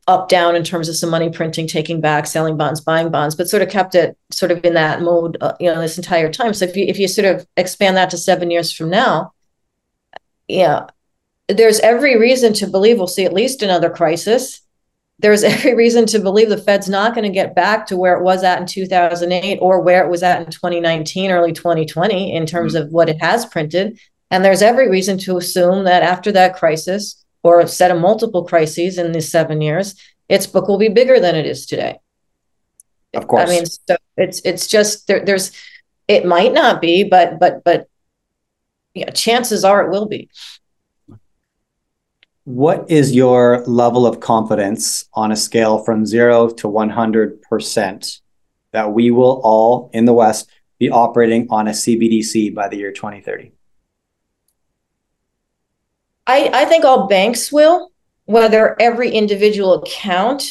up 0.07 0.27
down 0.27 0.55
in 0.55 0.63
terms 0.63 0.89
of 0.89 0.97
some 0.97 1.09
money 1.09 1.29
printing, 1.29 1.67
taking 1.67 2.01
back, 2.01 2.27
selling 2.27 2.57
bonds, 2.57 2.81
buying 2.81 3.09
bonds, 3.09 3.35
but 3.35 3.49
sort 3.49 3.61
of 3.61 3.69
kept 3.69 3.95
it 3.95 4.17
sort 4.31 4.51
of 4.51 4.63
in 4.65 4.73
that 4.73 5.01
mode, 5.01 5.37
uh, 5.39 5.53
you 5.59 5.73
know, 5.73 5.79
this 5.79 5.97
entire 5.97 6.31
time. 6.31 6.53
So 6.53 6.65
if 6.65 6.75
you 6.75 6.85
if 6.85 6.99
you 6.99 7.07
sort 7.07 7.25
of 7.25 7.47
expand 7.55 7.95
that 7.97 8.09
to 8.09 8.17
seven 8.17 8.51
years 8.51 8.71
from 8.71 8.89
now, 8.89 9.33
yeah, 10.47 10.87
there's 11.47 11.79
every 11.79 12.17
reason 12.17 12.53
to 12.53 12.67
believe 12.67 12.97
we'll 12.97 13.07
see 13.07 13.25
at 13.25 13.33
least 13.33 13.63
another 13.63 13.89
crisis. 13.89 14.61
There's 15.19 15.43
every 15.43 15.73
reason 15.73 16.05
to 16.07 16.19
believe 16.19 16.49
the 16.49 16.57
Fed's 16.57 16.89
not 16.89 17.13
going 17.13 17.23
to 17.23 17.29
get 17.29 17.55
back 17.55 17.85
to 17.87 17.97
where 17.97 18.17
it 18.17 18.23
was 18.23 18.43
at 18.43 18.59
in 18.59 18.67
2008 18.67 19.59
or 19.61 19.79
where 19.79 20.03
it 20.03 20.09
was 20.09 20.23
at 20.23 20.41
in 20.41 20.51
2019, 20.51 21.31
early 21.31 21.53
2020, 21.53 22.35
in 22.35 22.45
terms 22.45 22.73
mm-hmm. 22.73 22.87
of 22.87 22.91
what 22.91 23.09
it 23.09 23.21
has 23.21 23.45
printed. 23.45 23.97
And 24.33 24.43
there's 24.43 24.63
every 24.63 24.89
reason 24.89 25.19
to 25.19 25.37
assume 25.37 25.83
that 25.83 26.01
after 26.01 26.31
that 26.31 26.55
crisis, 26.55 27.23
or 27.43 27.59
a 27.59 27.67
set 27.67 27.91
of 27.91 28.01
multiple 28.01 28.43
crises 28.43 28.97
in 28.97 29.11
these 29.11 29.29
seven 29.29 29.61
years, 29.61 29.93
its 30.27 30.47
book 30.47 30.67
will 30.67 30.79
be 30.79 30.89
bigger 30.89 31.19
than 31.19 31.35
it 31.35 31.45
is 31.45 31.67
today. 31.67 31.99
Of 33.13 33.27
course. 33.27 33.47
I 33.47 33.53
mean, 33.53 33.65
so 33.67 33.95
it's 34.17 34.41
it's 34.43 34.65
just 34.65 35.05
there, 35.05 35.23
there's 35.23 35.51
it 36.07 36.25
might 36.25 36.51
not 36.51 36.81
be, 36.81 37.03
but 37.03 37.39
but 37.39 37.63
but 37.63 37.87
yeah, 38.95 39.11
chances 39.11 39.63
are 39.63 39.85
it 39.85 39.91
will 39.91 40.07
be. 40.07 40.31
What 42.45 42.89
is 42.89 43.13
your 43.13 43.63
level 43.67 44.07
of 44.07 44.19
confidence 44.19 45.07
on 45.13 45.31
a 45.31 45.35
scale 45.35 45.77
from 45.77 46.07
zero 46.07 46.49
to 46.49 46.67
100% 46.67 48.21
that 48.71 48.91
we 48.91 49.11
will 49.11 49.39
all 49.43 49.91
in 49.93 50.05
the 50.05 50.13
West 50.13 50.49
be 50.79 50.89
operating 50.89 51.45
on 51.51 51.67
a 51.67 51.71
CBDC 51.71 52.55
by 52.55 52.67
the 52.67 52.77
year 52.77 52.91
2030? 52.91 53.52
I, 56.25 56.49
I 56.53 56.65
think 56.65 56.85
all 56.85 57.07
banks 57.07 57.51
will, 57.51 57.91
whether 58.25 58.75
every 58.79 59.11
individual 59.11 59.81
account 59.81 60.43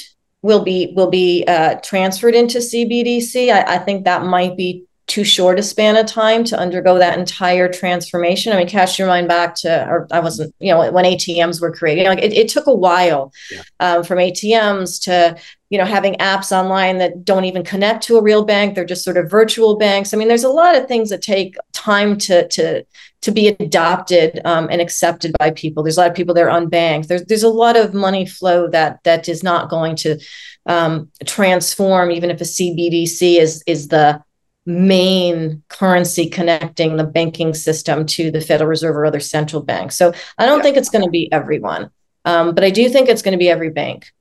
will 0.43 0.65
be 0.65 0.93
will 0.97 1.11
be 1.11 1.45
uh, 1.47 1.77
transferred 1.83 2.35
into 2.35 2.59
CBDC. 2.59 3.53
I, 3.53 3.77
I 3.77 3.79
think 3.79 4.05
that 4.05 4.25
might 4.25 4.57
be 4.57 4.85
too 5.13 5.25
short 5.25 5.59
a 5.59 5.63
span 5.63 5.95
of 5.99 6.07
time 6.07 6.43
to 6.43 6.59
undergo 6.59 6.99
that 6.99 7.19
entire 7.19 7.71
transformation. 7.71 8.51
I 8.51 8.57
mean, 8.57 8.67
cast 8.67 8.99
your 8.99 9.09
mind 9.09 9.29
back 9.29 9.55
to, 9.57 9.87
or 9.87 10.09
I 10.11 10.21
wasn't, 10.21 10.55
you 10.59 10.73
know, 10.73 10.91
when 10.91 11.05
ATMs 11.05 11.61
were 11.61 11.71
created, 11.71 12.07
like 12.07 12.23
it, 12.23 12.33
it 12.33 12.49
took 12.49 12.67
a 12.67 12.75
while 12.75 13.31
yeah. 13.51 13.63
um, 13.79 14.05
from 14.05 14.17
ATMs 14.17 15.03
to, 15.03 15.37
you 15.69 15.77
know, 15.77 15.85
having 15.85 16.15
apps 16.15 16.51
online 16.51 16.97
that 16.97 17.27
don't 17.27 17.45
even 17.45 17.63
connect 17.63 18.05
to 18.05 18.17
a 18.17 18.23
real 18.23 18.43
bank. 18.43 18.75
They're 18.75 18.87
just 18.87 19.05
sort 19.05 19.19
of 19.19 19.31
virtual 19.31 19.77
banks. 19.77 20.15
I 20.15 20.17
mean, 20.17 20.29
there's 20.29 20.45
a 20.45 20.49
lot 20.49 20.77
of 20.77 20.89
things 20.89 21.11
that 21.11 21.21
take 21.21 21.57
time 21.73 22.17
to 22.19 22.49
to 22.49 22.83
to 23.21 23.31
be 23.31 23.49
adopted 23.49 24.41
um, 24.47 24.69
and 24.71 24.81
accepted 24.81 25.35
by 25.39 25.51
people. 25.51 25.83
There's 25.83 25.99
a 25.99 26.01
lot 26.01 26.11
of 26.11 26.17
people 26.17 26.35
that 26.35 26.45
are 26.45 26.61
unbanked. 26.61 27.09
There's 27.09 27.25
there's 27.25 27.43
a 27.43 27.51
lot 27.51 27.77
of 27.77 27.93
money 27.93 28.25
flow 28.25 28.67
that 28.69 29.01
that 29.05 29.29
is 29.29 29.43
not 29.43 29.69
going 29.69 29.97
to 29.97 30.19
um, 30.65 31.11
transform, 31.27 32.11
even 32.11 32.31
if 32.31 32.41
a 32.41 32.45
CBDC 32.45 33.39
is 33.39 33.63
is 33.67 33.89
the 33.89 34.23
main 34.65 35.63
currency 35.69 36.29
connecting 36.29 36.97
the 36.97 37.05
banking 37.05 37.55
system 37.55 38.07
to 38.07 38.31
the 38.31 38.41
Federal 38.41 38.69
Reserve 38.69 38.97
or 38.97 39.05
other 39.05 39.21
central 39.21 39.63
banks. 39.63 39.97
So 39.97 40.13
I 40.39 40.47
don't 40.47 40.59
yeah. 40.59 40.63
think 40.63 40.77
it's 40.77 40.89
going 40.89 41.05
to 41.05 41.11
be 41.11 41.31
everyone, 41.33 41.91
um, 42.25 42.55
but 42.55 42.65
I 42.65 42.71
do 42.71 42.89
think 42.89 43.09
it's 43.09 43.23
going 43.23 43.33
to 43.33 43.39
be 43.39 43.49
every 43.49 43.71
bank 43.71 44.13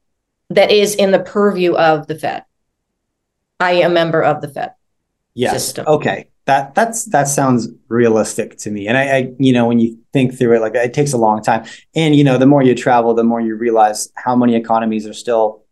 that 0.49 0.71
is 0.71 0.95
in 0.95 1.11
the 1.11 1.19
purview 1.19 1.75
of 1.75 2.07
the 2.07 2.17
Fed. 2.17 2.43
I 3.59 3.73
am 3.73 3.91
a 3.91 3.93
member 3.93 4.23
of 4.23 4.41
the 4.41 4.47
Fed. 4.47 4.73
Yes. 5.33 5.53
System. 5.53 5.85
Okay. 5.87 6.27
That 6.45 6.73
that's 6.73 7.05
that 7.05 7.27
sounds 7.27 7.69
realistic 7.87 8.57
to 8.59 8.71
me. 8.71 8.87
And 8.87 8.97
I, 8.97 9.17
I, 9.17 9.31
you 9.37 9.53
know, 9.53 9.67
when 9.67 9.79
you 9.79 9.99
think 10.11 10.37
through 10.37 10.55
it, 10.55 10.59
like 10.59 10.73
it 10.73 10.93
takes 10.93 11.13
a 11.13 11.17
long 11.17 11.43
time. 11.43 11.65
And 11.95 12.15
you 12.15 12.23
know, 12.23 12.39
the 12.39 12.47
more 12.47 12.63
you 12.63 12.73
travel, 12.73 13.13
the 13.13 13.23
more 13.23 13.39
you 13.39 13.55
realize 13.55 14.11
how 14.15 14.35
many 14.35 14.55
economies 14.55 15.05
are 15.05 15.13
still 15.13 15.63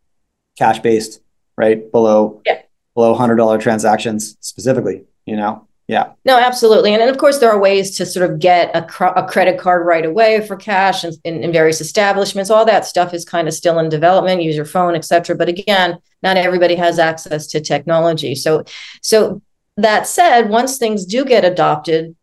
cash 0.57 0.79
based, 0.79 1.21
right? 1.57 1.91
Below 1.91 2.43
yeah 2.45 2.61
below 2.95 3.13
hundred 3.13 3.35
dollar 3.35 3.57
transactions 3.57 4.37
specifically. 4.41 5.03
You 5.25 5.35
know, 5.35 5.67
Yeah. 5.89 6.13
No, 6.23 6.37
absolutely. 6.37 6.93
And, 6.93 7.01
and 7.01 7.09
of 7.09 7.17
course, 7.17 7.39
there 7.39 7.51
are 7.51 7.59
ways 7.59 7.97
to 7.97 8.05
sort 8.05 8.29
of 8.29 8.39
get 8.39 8.69
a, 8.75 8.83
cr- 8.83 9.05
a 9.05 9.27
credit 9.27 9.59
card 9.59 9.87
right 9.87 10.05
away 10.05 10.45
for 10.45 10.55
cash 10.55 11.03
in, 11.03 11.13
in, 11.23 11.43
in, 11.43 11.51
various 11.51 11.81
establishments. 11.81 12.51
All 12.51 12.63
that 12.65 12.85
stuff 12.85 13.11
is 13.11 13.25
kind 13.25 13.47
of 13.47 13.55
still 13.55 13.79
in 13.79 13.89
development, 13.89 14.43
use 14.43 14.55
your 14.55 14.65
phone, 14.65 14.95
et 14.95 15.03
cetera. 15.03 15.35
But 15.35 15.49
again, 15.49 15.97
not 16.21 16.37
everybody 16.37 16.75
has 16.75 16.99
access 16.99 17.47
to 17.47 17.59
technology. 17.59 18.35
So, 18.35 18.65
so 19.01 19.41
that 19.77 20.05
said, 20.05 20.49
once 20.49 20.77
things 20.77 21.05
do 21.05 21.25
get 21.25 21.43
adopted 21.43 22.15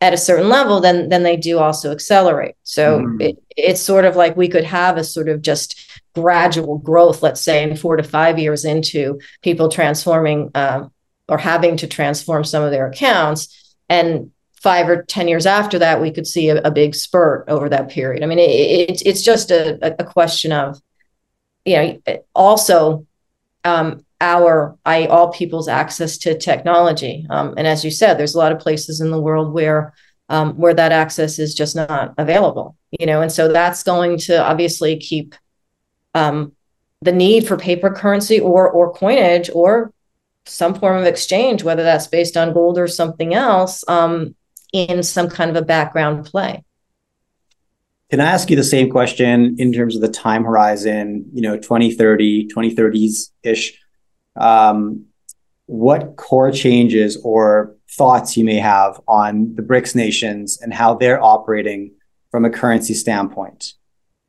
at 0.00 0.14
a 0.14 0.16
certain 0.16 0.48
level, 0.48 0.80
then 0.80 1.08
then 1.08 1.24
they 1.24 1.36
do 1.36 1.58
also 1.58 1.90
accelerate. 1.90 2.54
So 2.62 3.00
mm. 3.00 3.20
it, 3.20 3.36
it's 3.56 3.80
sort 3.80 4.04
of 4.04 4.16
like 4.16 4.36
we 4.36 4.48
could 4.48 4.64
have 4.64 4.96
a 4.96 5.04
sort 5.04 5.28
of 5.28 5.42
just 5.42 5.99
gradual 6.14 6.78
growth, 6.78 7.22
let's 7.22 7.40
say, 7.40 7.62
in 7.62 7.76
four 7.76 7.96
to 7.96 8.02
five 8.02 8.38
years 8.38 8.64
into 8.64 9.20
people 9.42 9.68
transforming 9.68 10.50
um, 10.54 10.92
or 11.28 11.38
having 11.38 11.76
to 11.78 11.86
transform 11.86 12.44
some 12.44 12.62
of 12.62 12.70
their 12.70 12.88
accounts. 12.88 13.76
And 13.88 14.30
five 14.54 14.88
or 14.88 15.02
10 15.02 15.28
years 15.28 15.46
after 15.46 15.78
that, 15.78 16.00
we 16.00 16.10
could 16.10 16.26
see 16.26 16.50
a, 16.50 16.60
a 16.62 16.70
big 16.70 16.94
spurt 16.94 17.44
over 17.48 17.68
that 17.68 17.88
period. 17.88 18.22
I 18.22 18.26
mean, 18.26 18.38
it, 18.38 18.50
it, 18.50 19.02
it's 19.06 19.22
just 19.22 19.50
a, 19.50 19.96
a 20.00 20.04
question 20.04 20.52
of, 20.52 20.80
you 21.64 21.76
know, 21.76 22.18
also 22.34 23.06
um, 23.64 24.04
our, 24.20 24.76
I, 24.84 25.06
all 25.06 25.32
people's 25.32 25.68
access 25.68 26.18
to 26.18 26.36
technology. 26.36 27.26
Um, 27.30 27.54
and 27.56 27.66
as 27.66 27.84
you 27.84 27.90
said, 27.90 28.14
there's 28.18 28.34
a 28.34 28.38
lot 28.38 28.52
of 28.52 28.58
places 28.58 29.00
in 29.00 29.10
the 29.10 29.20
world 29.20 29.52
where, 29.52 29.94
um, 30.28 30.56
where 30.56 30.74
that 30.74 30.92
access 30.92 31.38
is 31.38 31.54
just 31.54 31.74
not 31.74 32.14
available, 32.18 32.76
you 32.98 33.06
know, 33.06 33.22
and 33.22 33.32
so 33.32 33.48
that's 33.48 33.82
going 33.82 34.18
to 34.18 34.44
obviously 34.44 34.96
keep 34.96 35.34
um, 36.14 36.52
the 37.02 37.12
need 37.12 37.46
for 37.46 37.56
paper 37.56 37.90
currency 37.90 38.40
or, 38.40 38.70
or 38.70 38.92
coinage 38.92 39.50
or 39.54 39.92
some 40.46 40.74
form 40.74 40.98
of 40.98 41.04
exchange, 41.04 41.62
whether 41.62 41.82
that's 41.82 42.06
based 42.06 42.36
on 42.36 42.52
gold 42.52 42.78
or 42.78 42.86
something 42.86 43.34
else, 43.34 43.84
um, 43.88 44.34
in 44.72 45.02
some 45.02 45.28
kind 45.28 45.50
of 45.50 45.56
a 45.56 45.64
background 45.64 46.24
play. 46.26 46.64
Can 48.10 48.20
I 48.20 48.26
ask 48.26 48.50
you 48.50 48.56
the 48.56 48.64
same 48.64 48.90
question 48.90 49.56
in 49.58 49.72
terms 49.72 49.94
of 49.94 50.02
the 50.02 50.08
time 50.08 50.44
horizon, 50.44 51.30
you 51.32 51.42
know, 51.42 51.56
2030, 51.56 52.48
2030s 52.48 53.30
ish? 53.44 53.78
Um, 54.36 55.06
what 55.66 56.16
core 56.16 56.50
changes 56.50 57.16
or 57.22 57.76
thoughts 57.88 58.36
you 58.36 58.44
may 58.44 58.56
have 58.56 59.00
on 59.06 59.54
the 59.54 59.62
BRICS 59.62 59.94
nations 59.94 60.60
and 60.60 60.74
how 60.74 60.94
they're 60.94 61.22
operating 61.22 61.92
from 62.32 62.44
a 62.44 62.50
currency 62.50 62.94
standpoint? 62.94 63.74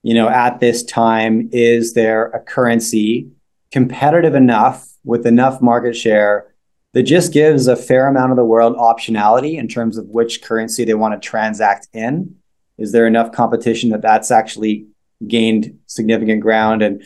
You 0.03 0.15
know, 0.15 0.29
at 0.29 0.59
this 0.59 0.83
time, 0.83 1.49
is 1.51 1.93
there 1.93 2.27
a 2.27 2.39
currency 2.39 3.29
competitive 3.71 4.35
enough 4.35 4.87
with 5.03 5.25
enough 5.25 5.61
market 5.61 5.95
share 5.95 6.51
that 6.93 7.03
just 7.03 7.31
gives 7.31 7.67
a 7.67 7.75
fair 7.75 8.07
amount 8.07 8.31
of 8.31 8.37
the 8.37 8.45
world 8.45 8.75
optionality 8.75 9.57
in 9.57 9.67
terms 9.67 9.97
of 9.97 10.07
which 10.07 10.41
currency 10.41 10.83
they 10.83 10.93
want 10.93 11.19
to 11.19 11.27
transact 11.27 11.87
in. 11.93 12.35
Is 12.77 12.91
there 12.91 13.07
enough 13.07 13.31
competition 13.31 13.91
that 13.91 14.01
that's 14.01 14.31
actually 14.31 14.87
gained 15.27 15.77
significant 15.85 16.41
ground? 16.41 16.81
And 16.81 17.03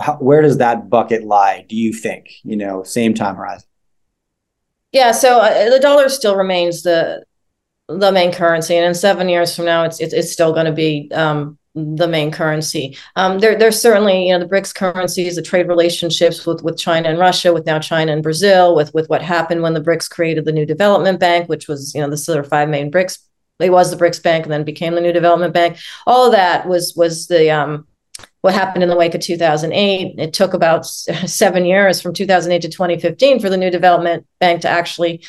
how, 0.00 0.14
where 0.16 0.42
does 0.42 0.58
that 0.58 0.88
bucket 0.88 1.24
lie, 1.24 1.64
do 1.68 1.74
you 1.74 1.92
think? 1.92 2.30
You 2.44 2.56
know, 2.56 2.82
same 2.82 3.14
time 3.14 3.36
horizon. 3.36 3.68
Yeah, 4.92 5.12
so 5.12 5.40
uh, 5.40 5.70
the 5.70 5.80
dollar 5.80 6.08
still 6.08 6.36
remains 6.36 6.82
the 6.82 7.24
the 7.88 8.10
main 8.10 8.32
currency, 8.32 8.74
and 8.74 8.84
in 8.84 8.94
seven 8.94 9.28
years 9.28 9.54
from 9.54 9.64
now, 9.64 9.84
it's 9.84 10.00
it's, 10.00 10.32
still 10.32 10.52
going 10.52 10.66
to 10.66 10.72
be 10.72 11.10
um, 11.12 11.58
the 11.76 12.08
main 12.08 12.30
currency. 12.30 12.96
Um, 13.16 13.38
there, 13.38 13.56
there's 13.56 13.80
certainly, 13.80 14.28
you 14.28 14.32
know, 14.32 14.38
the 14.38 14.48
BRICS 14.48 14.74
currencies, 14.74 15.36
the 15.36 15.42
trade 15.42 15.68
relationships 15.68 16.46
with, 16.46 16.62
with 16.62 16.78
China 16.78 17.10
and 17.10 17.18
Russia, 17.18 17.52
with 17.52 17.66
now 17.66 17.78
China 17.78 18.12
and 18.12 18.22
Brazil, 18.22 18.74
with, 18.74 18.94
with 18.94 19.10
what 19.10 19.20
happened 19.20 19.62
when 19.62 19.74
the 19.74 19.80
BRICS 19.82 20.08
created 20.08 20.46
the 20.46 20.52
new 20.52 20.64
development 20.64 21.20
bank, 21.20 21.50
which 21.50 21.68
was, 21.68 21.94
you 21.94 22.00
know, 22.00 22.08
the 22.08 22.16
sort 22.16 22.38
of 22.38 22.48
five 22.48 22.70
main 22.70 22.90
BRICS. 22.90 23.18
It 23.60 23.70
was 23.70 23.90
the 23.90 23.96
BRICS 23.96 24.22
bank 24.22 24.44
and 24.46 24.52
then 24.52 24.64
became 24.64 24.94
the 24.94 25.00
new 25.02 25.12
development 25.12 25.52
bank. 25.52 25.76
All 26.06 26.26
of 26.26 26.32
that 26.32 26.66
was 26.66 26.94
was 26.96 27.26
the 27.26 27.50
um, 27.50 27.86
what 28.40 28.54
happened 28.54 28.82
in 28.82 28.88
the 28.88 28.96
wake 28.96 29.14
of 29.14 29.20
2008. 29.20 30.14
It 30.18 30.32
took 30.32 30.54
about 30.54 30.86
seven 30.86 31.64
years 31.64 32.00
from 32.00 32.14
2008 32.14 32.62
to 32.62 32.68
2015 32.68 33.40
for 33.40 33.50
the 33.50 33.56
new 33.56 33.70
development 33.70 34.26
bank 34.40 34.62
to 34.62 34.68
actually 34.68 35.24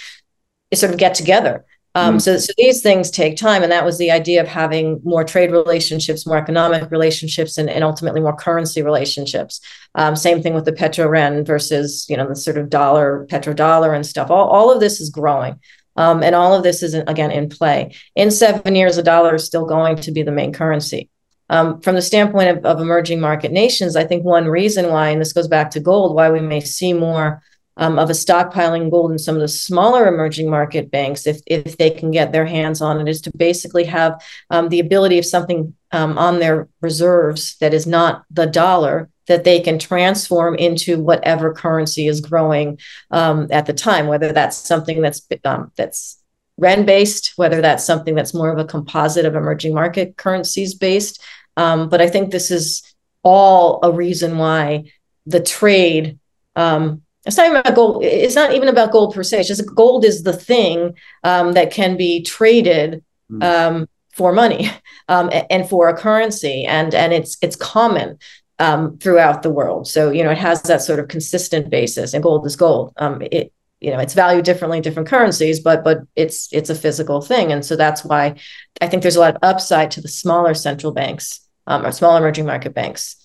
sort 0.74 0.92
of 0.92 0.98
get 0.98 1.16
together. 1.16 1.66
Um, 1.98 2.18
mm. 2.18 2.22
so, 2.22 2.38
so 2.38 2.54
these 2.60 2.84
things 2.84 3.10
take 3.10 3.38
time, 3.38 3.64
and 3.64 3.72
that 3.72 3.84
was 3.84 3.98
the 3.98 4.12
idea 4.12 4.40
of 4.40 4.48
having 4.48 5.02
more 5.04 5.24
trade 5.24 5.52
relationships, 5.52 6.28
more 6.28 6.38
economic 6.38 6.92
relationships, 6.92 7.58
and, 7.58 7.72
and 7.72 7.84
ultimately 7.84 8.22
more 8.22 8.36
currency 8.36 8.84
relationships. 8.84 9.60
Um, 9.96 10.16
same 10.16 10.44
thing 10.44 10.54
with 10.54 10.66
the 10.66 10.74
petro 10.74 11.08
ren 11.08 11.44
versus 11.44 12.06
you 12.08 12.16
know 12.16 12.28
the 12.28 12.36
sort 12.36 12.60
of 12.60 12.70
dollar 12.70 13.26
petrodollar 13.32 13.96
and 13.96 14.06
stuff. 14.06 14.30
All 14.30 14.48
all 14.48 14.72
of 14.72 14.80
this 14.80 15.02
is 15.02 15.10
growing, 15.10 15.60
um, 15.96 16.22
and 16.22 16.36
all 16.36 16.54
of 16.54 16.62
this 16.62 16.84
is 16.84 16.94
again 16.94 17.32
in 17.32 17.50
play. 17.50 17.96
In 18.16 18.30
seven 18.30 18.76
years, 18.76 18.98
the 18.98 19.04
dollar 19.04 19.34
is 19.34 19.46
still 19.46 19.66
going 19.66 19.96
to 19.98 20.12
be 20.12 20.22
the 20.22 20.32
main 20.32 20.54
currency. 20.54 21.10
Um, 21.50 21.82
from 21.82 21.96
the 21.96 22.02
standpoint 22.04 22.60
of, 22.60 22.66
of 22.66 22.80
emerging 22.80 23.22
market 23.22 23.52
nations, 23.52 23.96
I 23.96 24.04
think 24.04 24.24
one 24.24 24.48
reason 24.48 24.92
why, 24.92 25.10
and 25.10 25.22
this 25.22 25.34
goes 25.34 25.48
back 25.48 25.72
to 25.72 25.80
gold, 25.80 26.14
why 26.14 26.30
we 26.30 26.42
may 26.42 26.60
see 26.60 26.94
more 26.94 27.42
um, 27.78 27.98
of 28.00 28.10
a 28.10 28.14
stockpiling 28.14 28.92
gold 28.92 29.12
in 29.12 29.20
some 29.20 29.36
of 29.36 29.42
the 29.42 29.48
smaller 29.48 30.08
emerging 30.08 30.50
market 30.50 30.92
banks, 30.92 31.26
if, 31.28 31.40
if 31.46 31.78
they 31.78 31.90
can 31.90 32.12
get 32.12 32.32
their 32.32 32.46
hands 32.46 32.82
on 32.82 33.00
it, 33.00 33.08
is 33.08 33.22
to 33.22 33.32
basically 33.38 33.86
have 33.86 34.22
um, 34.50 34.70
the 34.70 34.80
ability 34.80 35.18
of 35.18 35.26
something 35.26 35.74
um, 35.92 36.18
on 36.18 36.40
their 36.40 36.68
reserves 36.82 37.58
that 37.60 37.74
is 37.74 37.88
not 37.88 38.24
the 38.32 38.46
dollar 38.46 39.10
that 39.28 39.44
they 39.44 39.60
can 39.60 39.78
transform 39.78 40.56
into 40.56 41.00
whatever 41.00 41.54
currency 41.54 42.08
is 42.08 42.22
growing 42.22 42.80
um, 43.12 43.48
at 43.52 43.66
the 43.66 43.74
time, 43.74 44.08
whether 44.08 44.32
that's 44.32 44.58
something 44.58 45.02
that's 45.02 45.22
um, 45.46 45.72
that's 45.76 46.22
ren 46.58 46.86
based, 46.86 47.34
whether 47.36 47.62
that's 47.62 47.86
something 47.86 48.16
that's 48.16 48.34
more 48.34 48.52
of 48.52 48.58
a 48.58 48.66
composite 48.66 49.26
of 49.26 49.36
emerging 49.36 49.74
market 49.74 50.18
currencies 50.18 50.74
based. 50.74 51.22
Um, 51.56 51.90
but 51.90 52.02
I 52.02 52.10
think 52.10 52.32
this 52.32 52.52
is 52.52 52.96
all 53.22 53.80
a 53.84 53.92
reason 53.92 54.38
why 54.38 54.92
the 55.26 55.42
trade 55.42 56.20
um, 56.56 57.04
it's 57.28 57.38
not 57.38 57.46
even 57.48 57.58
about 57.58 57.76
gold. 57.76 58.04
It's 58.04 58.36
not 58.36 58.54
even 58.54 58.70
about 58.70 58.92
gold 58.92 59.14
per 59.14 59.22
se. 59.22 59.40
It's 59.40 59.48
just 59.50 59.76
gold 59.76 60.06
is 60.06 60.24
the 60.24 60.34
thing 60.34 60.96
um, 61.24 61.54
that 61.54 61.72
can 61.72 61.98
be 61.98 62.24
traded 62.24 63.04
hmm. 63.30 63.44
um, 63.44 63.90
for 64.14 64.32
money 64.32 64.70
um, 65.10 65.30
and 65.50 65.68
for 65.70 65.90
a 65.90 65.98
currency, 65.98 66.64
and 66.64 66.96
and 66.96 67.14
it's 67.14 67.38
it's 67.42 67.56
common 67.58 68.18
um, 68.60 68.98
throughout 69.00 69.44
the 69.44 69.50
world. 69.50 69.88
So 69.88 70.10
you 70.10 70.24
know 70.24 70.32
it 70.32 70.38
has 70.38 70.62
that 70.64 70.82
sort 70.82 71.00
of 71.00 71.10
consistent 71.10 71.70
basis, 71.70 72.14
and 72.14 72.24
gold 72.24 72.46
is 72.46 72.56
gold. 72.56 72.94
Um, 72.98 73.22
it 73.30 73.52
you 73.82 73.92
know 73.92 74.00
it's 74.00 74.14
valued 74.14 74.46
differently 74.46 74.78
in 74.78 74.84
different 74.84 75.10
currencies, 75.10 75.60
but 75.60 75.84
but 75.84 76.00
it's 76.16 76.48
it's 76.54 76.70
a 76.70 76.76
physical 76.76 77.20
thing, 77.20 77.52
and 77.52 77.66
so 77.66 77.76
that's 77.76 78.06
why 78.06 78.36
I 78.80 78.88
think 78.88 79.02
there's 79.04 79.18
a 79.18 79.20
lot 79.20 79.36
of 79.36 79.44
upside 79.44 79.92
to 79.92 80.02
the 80.02 80.08
smaller 80.08 80.54
central 80.54 80.94
banks 80.94 81.42
um, 81.68 81.86
or 81.86 81.92
small 81.92 82.16
emerging 82.16 82.46
market 82.46 82.74
banks 82.74 83.18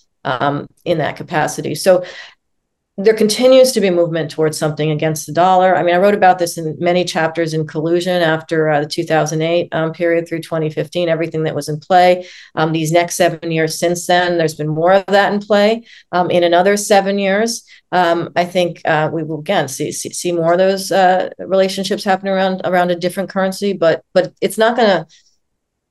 in 0.85 0.97
that 0.99 1.15
capacity. 1.17 1.75
So 1.75 2.05
there 2.97 3.15
continues 3.15 3.71
to 3.71 3.81
be 3.81 3.89
movement 3.89 4.29
towards 4.29 4.55
something 4.55 4.91
against 4.91 5.25
the 5.25 5.33
dollar. 5.33 5.75
I 5.75 5.81
mean, 5.81 5.95
I 5.95 5.97
wrote 5.97 6.13
about 6.13 6.37
this 6.37 6.59
in 6.59 6.75
many 6.79 7.03
chapters 7.03 7.55
in 7.55 7.65
Collusion 7.65 8.21
after 8.21 8.69
uh, 8.69 8.81
the 8.81 8.85
2008 8.85 9.69
um, 9.71 9.93
period 9.93 10.27
through 10.27 10.41
2015, 10.41 11.09
everything 11.09 11.41
that 11.43 11.55
was 11.55 11.69
in 11.69 11.79
play. 11.79 12.27
Um, 12.53 12.71
these 12.71 12.91
next 12.91 13.15
seven 13.15 13.51
years 13.51 13.79
since 13.79 14.05
then, 14.05 14.37
there's 14.37 14.53
been 14.53 14.67
more 14.67 14.93
of 14.93 15.05
that 15.07 15.33
in 15.33 15.39
play. 15.39 15.85
Um, 16.11 16.29
in 16.29 16.43
another 16.43 16.77
seven 16.77 17.17
years, 17.17 17.65
um, 17.91 18.29
I 18.35 18.45
think 18.45 18.81
uh, 18.85 19.09
we 19.11 19.23
will 19.23 19.39
again 19.39 19.67
see, 19.69 19.91
see, 19.91 20.11
see 20.11 20.31
more 20.31 20.53
of 20.53 20.59
those 20.59 20.91
uh, 20.91 21.31
relationships 21.39 22.03
happen 22.03 22.27
around 22.27 22.61
around 22.63 22.91
a 22.91 22.95
different 22.95 23.29
currency, 23.29 23.73
but 23.73 24.03
but 24.13 24.33
it's 24.39 24.59
not 24.59 24.77
gonna 24.77 25.07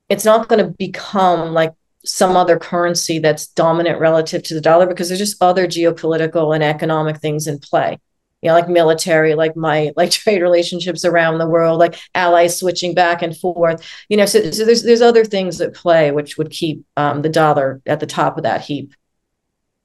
it's 0.08 0.24
not 0.24 0.48
going 0.48 0.64
to 0.64 0.70
become 0.78 1.54
like 1.54 1.72
some 2.04 2.36
other 2.36 2.58
currency 2.58 3.18
that's 3.18 3.46
dominant 3.46 4.00
relative 4.00 4.42
to 4.42 4.54
the 4.54 4.60
dollar 4.60 4.86
because 4.86 5.08
there's 5.08 5.20
just 5.20 5.40
other 5.42 5.66
geopolitical 5.66 6.54
and 6.54 6.64
economic 6.64 7.18
things 7.18 7.46
in 7.46 7.58
play 7.58 7.98
you 8.42 8.48
know 8.48 8.54
like 8.54 8.68
military 8.68 9.34
like 9.34 9.56
my 9.56 9.92
like 9.96 10.10
trade 10.10 10.42
relationships 10.42 11.04
around 11.04 11.38
the 11.38 11.48
world 11.48 11.78
like 11.78 11.98
allies 12.14 12.58
switching 12.58 12.94
back 12.94 13.22
and 13.22 13.36
forth 13.36 13.88
you 14.08 14.16
know 14.16 14.26
so, 14.26 14.50
so 14.50 14.64
there's 14.64 14.82
there's 14.82 15.02
other 15.02 15.24
things 15.24 15.60
at 15.60 15.74
play 15.74 16.10
which 16.10 16.36
would 16.36 16.50
keep 16.50 16.84
um, 16.96 17.22
the 17.22 17.28
dollar 17.28 17.80
at 17.86 18.00
the 18.00 18.06
top 18.06 18.36
of 18.36 18.42
that 18.42 18.60
heap 18.60 18.94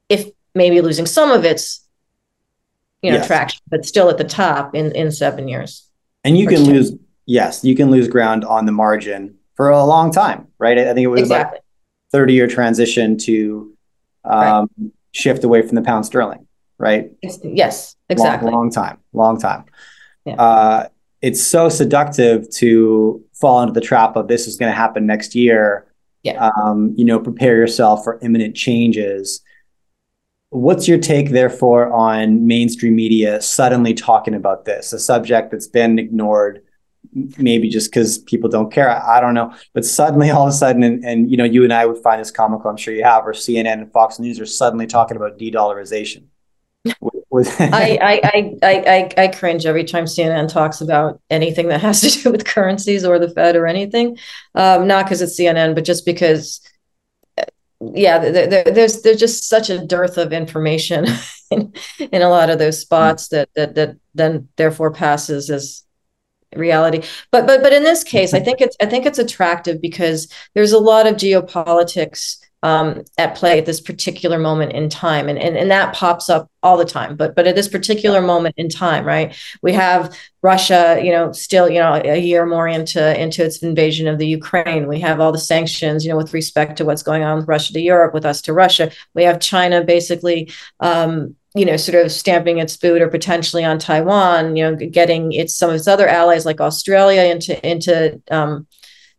if 0.08 0.28
maybe 0.54 0.80
losing 0.80 1.06
some 1.06 1.30
of 1.30 1.44
its 1.44 1.86
you 3.02 3.10
know 3.10 3.18
yes. 3.18 3.26
traction 3.26 3.60
but 3.68 3.86
still 3.86 4.10
at 4.10 4.18
the 4.18 4.24
top 4.24 4.74
in 4.74 4.92
in 4.92 5.10
seven 5.10 5.48
years 5.48 5.86
and 6.24 6.36
you 6.36 6.46
can 6.46 6.64
10. 6.64 6.74
lose 6.74 6.92
yes 7.26 7.64
you 7.64 7.76
can 7.76 7.90
lose 7.90 8.08
ground 8.08 8.44
on 8.44 8.66
the 8.66 8.72
margin 8.72 9.36
for 9.54 9.70
a 9.70 9.84
long 9.84 10.10
time 10.10 10.48
right 10.58 10.78
i 10.78 10.92
think 10.94 11.04
it 11.04 11.08
was 11.08 11.20
exactly. 11.20 11.60
30 12.12 12.32
year 12.32 12.46
transition 12.46 13.16
to 13.18 13.76
um, 14.24 14.70
right. 14.78 14.90
shift 15.12 15.44
away 15.44 15.62
from 15.62 15.74
the 15.74 15.82
pound 15.82 16.06
sterling, 16.06 16.46
right? 16.78 17.10
Yes, 17.22 17.96
exactly. 18.08 18.50
Long, 18.50 18.60
long 18.60 18.70
time, 18.70 18.98
long 19.12 19.40
time. 19.40 19.64
Yeah. 20.24 20.34
Uh, 20.34 20.88
it's 21.20 21.42
so 21.42 21.68
seductive 21.68 22.48
to 22.50 23.24
fall 23.34 23.62
into 23.62 23.72
the 23.72 23.80
trap 23.80 24.16
of 24.16 24.28
this 24.28 24.46
is 24.46 24.56
going 24.56 24.70
to 24.70 24.76
happen 24.76 25.06
next 25.06 25.34
year. 25.34 25.86
Yeah. 26.22 26.50
Um, 26.56 26.94
you 26.96 27.04
know, 27.04 27.18
prepare 27.18 27.56
yourself 27.56 28.04
for 28.04 28.18
imminent 28.22 28.54
changes. 28.56 29.40
What's 30.50 30.88
your 30.88 30.98
take, 30.98 31.30
therefore, 31.30 31.92
on 31.92 32.46
mainstream 32.46 32.96
media 32.96 33.40
suddenly 33.40 33.94
talking 33.94 34.34
about 34.34 34.64
this, 34.64 34.92
a 34.92 34.98
subject 34.98 35.50
that's 35.50 35.66
been 35.66 35.98
ignored 35.98 36.62
maybe 37.38 37.68
just 37.68 37.90
because 37.90 38.18
people 38.18 38.48
don't 38.48 38.72
care. 38.72 38.90
I, 38.90 39.18
I, 39.18 39.20
don't 39.20 39.34
know. 39.34 39.54
But 39.74 39.84
suddenly, 39.84 40.30
all 40.32 40.46
of 40.46 40.50
a 40.50 40.56
sudden, 40.56 40.82
and, 40.82 41.04
and 41.04 41.30
you 41.30 41.36
know, 41.36 41.44
you 41.44 41.64
and 41.64 41.72
I 41.72 41.86
would 41.86 42.02
find 42.02 42.20
this 42.20 42.30
comical. 42.30 42.70
I'm 42.70 42.76
sure 42.76 42.94
you 42.94 43.04
have, 43.04 43.26
or 43.26 43.32
CNN 43.32 43.74
and 43.74 43.92
Fox 43.92 44.18
News 44.18 44.40
are 44.40 44.46
suddenly 44.46 44.86
talking 44.86 45.16
about 45.16 45.38
de-dollarization. 45.38 46.24
I, 47.34 47.98
I, 48.00 48.58
I, 48.62 48.62
I, 48.62 49.24
I 49.24 49.28
cringe 49.28 49.66
every 49.66 49.84
time 49.84 50.04
CNN 50.04 50.48
talks 50.48 50.80
about 50.80 51.20
anything 51.28 51.68
that 51.68 51.82
has 51.82 52.00
to 52.00 52.22
do 52.22 52.32
with 52.32 52.46
currencies 52.46 53.04
or 53.04 53.18
the 53.18 53.30
Fed 53.30 53.54
or 53.54 53.66
anything. 53.66 54.16
Um, 54.54 54.86
not 54.86 55.04
because 55.04 55.20
it's 55.20 55.38
CNN, 55.38 55.74
but 55.74 55.84
just 55.84 56.06
because, 56.06 56.60
yeah, 57.80 58.18
there, 58.18 58.64
there's 58.64 59.02
there's 59.02 59.20
just 59.20 59.48
such 59.48 59.68
a 59.68 59.84
dearth 59.84 60.16
of 60.16 60.32
information 60.32 61.06
in, 61.50 61.72
in 61.98 62.22
a 62.22 62.30
lot 62.30 62.50
of 62.50 62.58
those 62.58 62.80
spots 62.80 63.28
that 63.28 63.50
that 63.54 63.74
that 63.74 63.96
then 64.14 64.48
therefore 64.56 64.90
passes 64.90 65.50
as 65.50 65.84
reality. 66.56 67.02
But 67.30 67.46
but 67.46 67.62
but 67.62 67.72
in 67.72 67.84
this 67.84 68.02
case 68.04 68.32
i 68.32 68.40
think 68.40 68.60
it's 68.60 68.76
i 68.80 68.86
think 68.86 69.06
it's 69.06 69.18
attractive 69.18 69.80
because 69.80 70.32
there's 70.54 70.72
a 70.72 70.78
lot 70.78 71.06
of 71.06 71.16
geopolitics 71.16 72.38
um, 72.62 73.04
at 73.18 73.36
play 73.36 73.58
at 73.58 73.66
this 73.66 73.80
particular 73.80 74.38
moment 74.38 74.72
in 74.72 74.88
time. 74.88 75.28
And, 75.28 75.38
and 75.38 75.56
and 75.56 75.70
that 75.70 75.94
pops 75.94 76.28
up 76.28 76.50
all 76.62 76.76
the 76.76 76.84
time. 76.84 77.14
But 77.14 77.36
but 77.36 77.46
at 77.46 77.54
this 77.54 77.68
particular 77.68 78.20
moment 78.20 78.54
in 78.58 78.68
time 78.68 79.04
right 79.04 79.36
we 79.62 79.72
have 79.72 80.16
russia 80.42 81.00
you 81.02 81.10
know 81.10 81.32
still 81.32 81.68
you 81.68 81.78
know 81.80 82.00
a 82.04 82.18
year 82.18 82.46
more 82.46 82.66
into 82.66 83.20
into 83.20 83.44
its 83.44 83.62
invasion 83.62 84.08
of 84.08 84.18
the 84.18 84.26
ukraine. 84.26 84.88
We 84.88 85.00
have 85.00 85.20
all 85.20 85.32
the 85.32 85.38
sanctions 85.38 86.04
you 86.04 86.10
know 86.10 86.16
with 86.16 86.34
respect 86.34 86.78
to 86.78 86.84
what's 86.84 87.02
going 87.02 87.22
on 87.22 87.38
with 87.38 87.48
russia 87.48 87.72
to 87.74 87.80
europe 87.80 88.12
with 88.12 88.24
us 88.24 88.42
to 88.42 88.52
russia. 88.52 88.90
We 89.14 89.22
have 89.24 89.40
china 89.40 89.84
basically 89.84 90.50
um, 90.80 91.36
you 91.54 91.64
know, 91.64 91.76
sort 91.76 92.04
of 92.04 92.12
stamping 92.12 92.58
its 92.58 92.76
boot 92.76 93.00
or 93.00 93.08
potentially 93.08 93.64
on 93.64 93.78
Taiwan, 93.78 94.56
you 94.56 94.64
know, 94.64 94.76
getting 94.76 95.32
its 95.32 95.56
some 95.56 95.70
of 95.70 95.76
its 95.76 95.88
other 95.88 96.06
allies 96.06 96.44
like 96.44 96.60
Australia 96.60 97.22
into 97.22 97.68
into 97.68 98.20
um, 98.30 98.66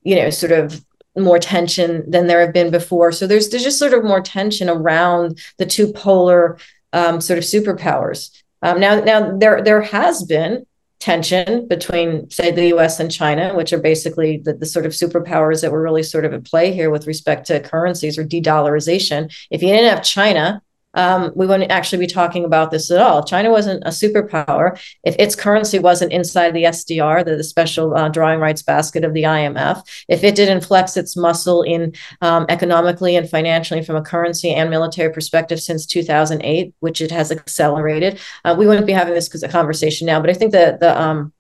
you 0.04 0.16
know, 0.16 0.30
sort 0.30 0.52
of 0.52 0.84
more 1.18 1.40
tension 1.40 2.10
than 2.10 2.28
there 2.28 2.42
have 2.42 2.54
been 2.54 2.72
before. 2.72 3.12
So 3.12 3.28
there's 3.28 3.50
there's 3.50 3.64
just 3.64 3.80
sort 3.80 3.94
of 3.94 4.04
more 4.04 4.22
tension 4.22 4.70
around 4.70 5.40
the 5.58 5.66
two 5.66 5.92
polar 5.92 6.58
um, 6.94 7.20
sort 7.22 7.40
of 7.40 7.44
superpowers. 7.44 8.30
Um, 8.62 8.80
now 8.80 9.00
now 9.00 9.38
there 9.38 9.64
there 9.64 9.82
has 9.82 10.24
been 10.24 10.66
tension 11.00 11.66
between 11.68 12.30
say 12.30 12.52
the 12.52 12.68
US 12.76 13.00
and 13.00 13.12
China, 13.12 13.56
which 13.56 13.72
are 13.74 13.80
basically 13.80 14.38
the, 14.38 14.54
the 14.54 14.66
sort 14.66 14.86
of 14.86 14.92
superpowers 14.92 15.62
that 15.62 15.72
were 15.72 15.82
really 15.82 16.04
sort 16.04 16.26
of 16.26 16.34
at 16.34 16.44
play 16.44 16.74
here 16.74 16.90
with 16.90 17.08
respect 17.08 17.48
to 17.48 17.62
currencies 17.62 18.18
or 18.18 18.24
de-dollarization. 18.24 19.34
If 19.50 19.62
you 19.62 19.70
didn't 19.70 19.90
have 19.90 20.04
China, 20.04 20.62
um, 20.96 21.32
we 21.36 21.46
wouldn't 21.46 21.72
actually 21.72 22.00
be 22.00 22.12
talking 22.12 22.44
about 22.44 22.72
this 22.72 22.90
at 22.90 23.00
all. 23.00 23.24
China 23.24 23.52
wasn't 23.52 23.84
a 23.84 23.90
superpower 23.90 24.80
if 25.04 25.16
its 25.20 25.36
currency 25.36 25.80
wasn't 25.80 26.12
inside 26.12 26.52
the 26.52 26.64
SDR, 26.64 27.24
the, 27.24 27.36
the 27.36 27.44
special 27.44 27.96
uh, 27.96 28.10
drawing 28.10 28.40
rights 28.40 28.64
basket 28.64 29.04
of 29.04 29.14
the 29.14 29.24
IMF. 29.24 29.84
If 30.08 30.24
it 30.24 30.36
didn't 30.36 30.66
flex 30.66 30.98
its 30.98 31.16
muscle 31.16 31.62
in 31.62 31.94
um, 32.22 32.46
economically 32.50 33.16
and 33.16 33.30
financially 33.30 33.84
from 33.84 33.98
a 33.98 34.02
currency 34.02 34.52
and 34.52 34.70
military 34.70 35.14
perspective 35.14 35.60
since 35.60 35.86
2008, 35.86 36.74
which 36.80 37.02
it 37.02 37.12
has 37.12 37.32
accelerated, 37.32 38.20
uh, 38.44 38.56
we 38.58 38.66
wouldn't 38.66 38.88
be 38.88 38.94
having 38.94 39.14
this 39.14 39.30
conversation 39.52 40.08
now. 40.08 40.20
But 40.20 40.32
I 40.32 40.34
think 40.34 40.52
that 40.54 40.80
the 40.80 41.00
um, 41.00 41.34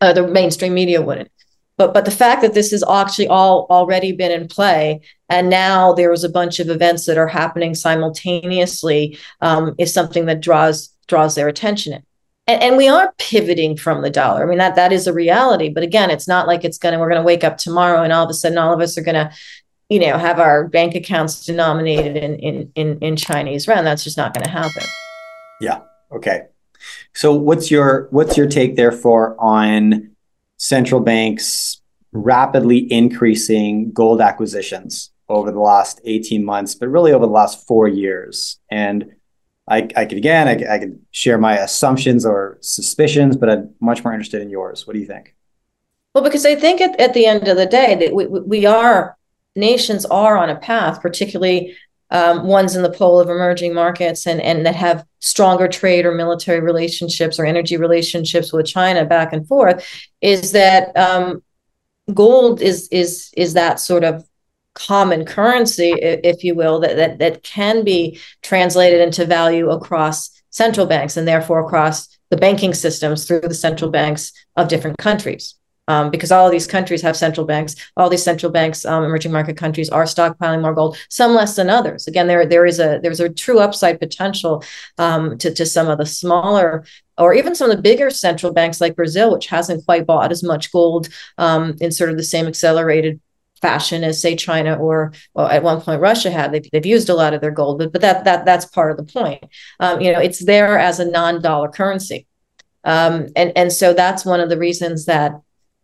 uh, 0.00 0.12
the 0.12 0.26
mainstream 0.26 0.74
media 0.74 1.00
wouldn't 1.00 1.30
but 1.76 1.92
but 1.92 2.04
the 2.04 2.10
fact 2.10 2.42
that 2.42 2.54
this 2.54 2.70
has 2.70 2.84
actually 2.88 3.28
all 3.28 3.66
already 3.70 4.12
been 4.12 4.30
in 4.30 4.48
play 4.48 5.00
and 5.34 5.50
now 5.50 5.92
there 5.92 6.10
was 6.10 6.24
a 6.24 6.28
bunch 6.28 6.60
of 6.60 6.68
events 6.68 7.06
that 7.06 7.18
are 7.18 7.26
happening 7.26 7.74
simultaneously 7.74 9.18
um, 9.40 9.74
is 9.78 9.92
something 9.92 10.26
that 10.26 10.40
draws 10.40 10.88
draws 11.08 11.34
their 11.34 11.48
attention 11.48 12.02
and, 12.46 12.62
and, 12.62 12.76
we 12.76 12.88
are 12.88 13.14
pivoting 13.18 13.76
from 13.76 14.02
the 14.02 14.10
dollar. 14.10 14.42
I 14.44 14.46
mean 14.46 14.58
that 14.58 14.76
that 14.76 14.92
is 14.92 15.06
a 15.06 15.12
reality 15.12 15.68
but 15.68 15.82
again 15.82 16.10
it's 16.10 16.28
not 16.28 16.46
like 16.46 16.64
it's 16.64 16.78
gonna 16.78 16.98
we're 16.98 17.08
gonna 17.08 17.22
wake 17.22 17.44
up 17.44 17.58
tomorrow 17.58 18.02
and 18.02 18.12
all 18.12 18.24
of 18.24 18.30
a 18.30 18.34
sudden 18.34 18.58
all 18.58 18.72
of 18.72 18.80
us 18.80 18.96
are 18.96 19.02
gonna 19.02 19.32
you 19.88 19.98
know 19.98 20.16
have 20.16 20.38
our 20.38 20.68
bank 20.68 20.94
accounts 20.94 21.44
denominated 21.44 22.16
in 22.16 22.38
in 22.38 22.72
in, 22.74 22.98
in 23.00 23.16
chinese 23.16 23.66
yuan. 23.66 23.84
That's 23.84 24.04
just 24.04 24.16
not 24.16 24.32
gonna 24.34 24.48
happen. 24.48 24.82
Yeah. 25.60 25.80
Okay. 26.12 26.42
So 27.12 27.34
what's 27.34 27.70
your 27.70 28.08
what's 28.10 28.36
your 28.36 28.46
take 28.46 28.76
therefore 28.76 29.36
on 29.38 30.10
central 30.56 31.00
banks 31.00 31.80
rapidly 32.12 32.90
increasing 32.92 33.92
gold 33.92 34.20
acquisitions 34.20 35.10
over 35.28 35.50
the 35.50 35.60
last 35.60 36.00
18 36.04 36.44
months, 36.44 36.74
but 36.74 36.88
really 36.88 37.12
over 37.12 37.26
the 37.26 37.32
last 37.32 37.66
four 37.66 37.88
years. 37.88 38.58
And 38.70 39.14
I, 39.68 39.88
I 39.96 40.04
could, 40.04 40.18
again, 40.18 40.48
I, 40.48 40.74
I 40.74 40.78
could 40.78 41.00
share 41.10 41.38
my 41.38 41.58
assumptions 41.58 42.26
or 42.26 42.58
suspicions, 42.60 43.36
but 43.36 43.48
I'm 43.48 43.74
much 43.80 44.04
more 44.04 44.12
interested 44.12 44.42
in 44.42 44.50
yours. 44.50 44.86
What 44.86 44.92
do 44.92 45.00
you 45.00 45.06
think? 45.06 45.34
Well, 46.14 46.22
because 46.22 46.44
I 46.44 46.54
think 46.54 46.80
at, 46.80 46.98
at 47.00 47.14
the 47.14 47.26
end 47.26 47.48
of 47.48 47.56
the 47.56 47.66
day 47.66 47.94
that 47.96 48.14
we, 48.14 48.26
we 48.26 48.66
are, 48.66 49.16
nations 49.56 50.04
are 50.06 50.36
on 50.36 50.50
a 50.50 50.56
path, 50.56 51.00
particularly 51.00 51.76
um, 52.10 52.46
ones 52.46 52.76
in 52.76 52.82
the 52.82 52.90
pole 52.90 53.18
of 53.18 53.28
emerging 53.28 53.74
markets 53.74 54.26
and, 54.26 54.40
and 54.40 54.64
that 54.66 54.76
have 54.76 55.06
stronger 55.20 55.66
trade 55.66 56.04
or 56.04 56.14
military 56.14 56.60
relationships 56.60 57.38
or 57.38 57.46
energy 57.46 57.76
relationships 57.76 58.52
with 58.52 58.66
China 58.66 59.04
back 59.04 59.32
and 59.32 59.48
forth, 59.48 59.84
is 60.20 60.52
that 60.52 60.96
um, 60.96 61.42
gold 62.12 62.60
is 62.60 62.88
is 62.88 63.32
is 63.36 63.54
that 63.54 63.80
sort 63.80 64.04
of 64.04 64.24
common 64.74 65.24
currency, 65.24 65.92
if 66.00 66.44
you 66.44 66.54
will, 66.54 66.80
that, 66.80 66.96
that 66.96 67.18
that 67.18 67.42
can 67.42 67.84
be 67.84 68.20
translated 68.42 69.00
into 69.00 69.24
value 69.24 69.70
across 69.70 70.30
central 70.50 70.86
banks 70.86 71.16
and 71.16 71.26
therefore 71.26 71.64
across 71.64 72.08
the 72.30 72.36
banking 72.36 72.74
systems 72.74 73.26
through 73.26 73.40
the 73.40 73.54
central 73.54 73.90
banks 73.90 74.32
of 74.56 74.68
different 74.68 74.98
countries 74.98 75.54
um, 75.88 76.10
because 76.10 76.32
all 76.32 76.46
of 76.46 76.52
these 76.52 76.66
countries 76.66 77.02
have 77.02 77.16
central 77.16 77.46
banks. 77.46 77.76
All 77.96 78.08
these 78.08 78.22
central 78.22 78.50
banks, 78.50 78.84
um, 78.84 79.04
emerging 79.04 79.32
market 79.32 79.56
countries, 79.56 79.90
are 79.90 80.04
stockpiling 80.04 80.62
more 80.62 80.74
gold. 80.74 80.96
Some 81.08 81.34
less 81.34 81.56
than 81.56 81.70
others. 81.70 82.06
Again, 82.06 82.26
there 82.26 82.46
there 82.46 82.66
is 82.66 82.80
a 82.80 83.00
there's 83.02 83.20
a 83.20 83.28
true 83.28 83.58
upside 83.58 84.00
potential 84.00 84.64
um, 84.98 85.36
to 85.38 85.52
to 85.52 85.66
some 85.66 85.88
of 85.88 85.98
the 85.98 86.06
smaller 86.06 86.84
or 87.16 87.34
even 87.34 87.54
some 87.54 87.70
of 87.70 87.76
the 87.76 87.82
bigger 87.82 88.10
central 88.10 88.52
banks 88.52 88.80
like 88.80 88.96
Brazil, 88.96 89.32
which 89.32 89.46
hasn't 89.46 89.84
quite 89.84 90.06
bought 90.06 90.32
as 90.32 90.42
much 90.42 90.72
gold 90.72 91.08
um, 91.38 91.76
in 91.80 91.92
sort 91.92 92.10
of 92.10 92.16
the 92.16 92.24
same 92.24 92.46
accelerated 92.46 93.20
fashion 93.64 94.04
as 94.04 94.20
say 94.20 94.36
China 94.36 94.74
or 94.76 95.12
well, 95.32 95.48
at 95.48 95.62
one 95.62 95.80
point 95.80 96.02
Russia 96.02 96.30
had. 96.30 96.52
They've, 96.52 96.70
they've 96.70 96.84
used 96.84 97.08
a 97.08 97.14
lot 97.14 97.32
of 97.32 97.40
their 97.40 97.50
gold, 97.50 97.78
but 97.78 97.92
but 97.92 98.02
that 98.02 98.24
that 98.24 98.44
that's 98.44 98.66
part 98.66 98.90
of 98.90 98.98
the 98.98 99.10
point. 99.10 99.42
Um, 99.80 100.02
you 100.02 100.12
know, 100.12 100.20
it's 100.20 100.44
there 100.44 100.78
as 100.78 101.00
a 101.00 101.10
non-dollar 101.10 101.70
currency. 101.70 102.26
Um, 102.84 103.28
and 103.34 103.52
and 103.56 103.72
so 103.72 103.94
that's 103.94 104.26
one 104.26 104.40
of 104.40 104.50
the 104.50 104.58
reasons 104.58 105.06
that 105.06 105.32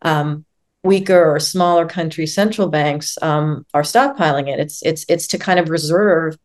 um, 0.02 0.44
weaker 0.82 1.24
or 1.34 1.40
smaller 1.40 1.86
country 1.86 2.26
central 2.26 2.68
banks 2.68 3.16
um, 3.22 3.64
are 3.72 3.82
stockpiling 3.82 4.52
it. 4.52 4.60
It's 4.60 4.82
it's 4.82 5.06
it's 5.08 5.26
to 5.28 5.38
kind 5.38 5.58
of 5.58 5.70
reserve 5.70 6.36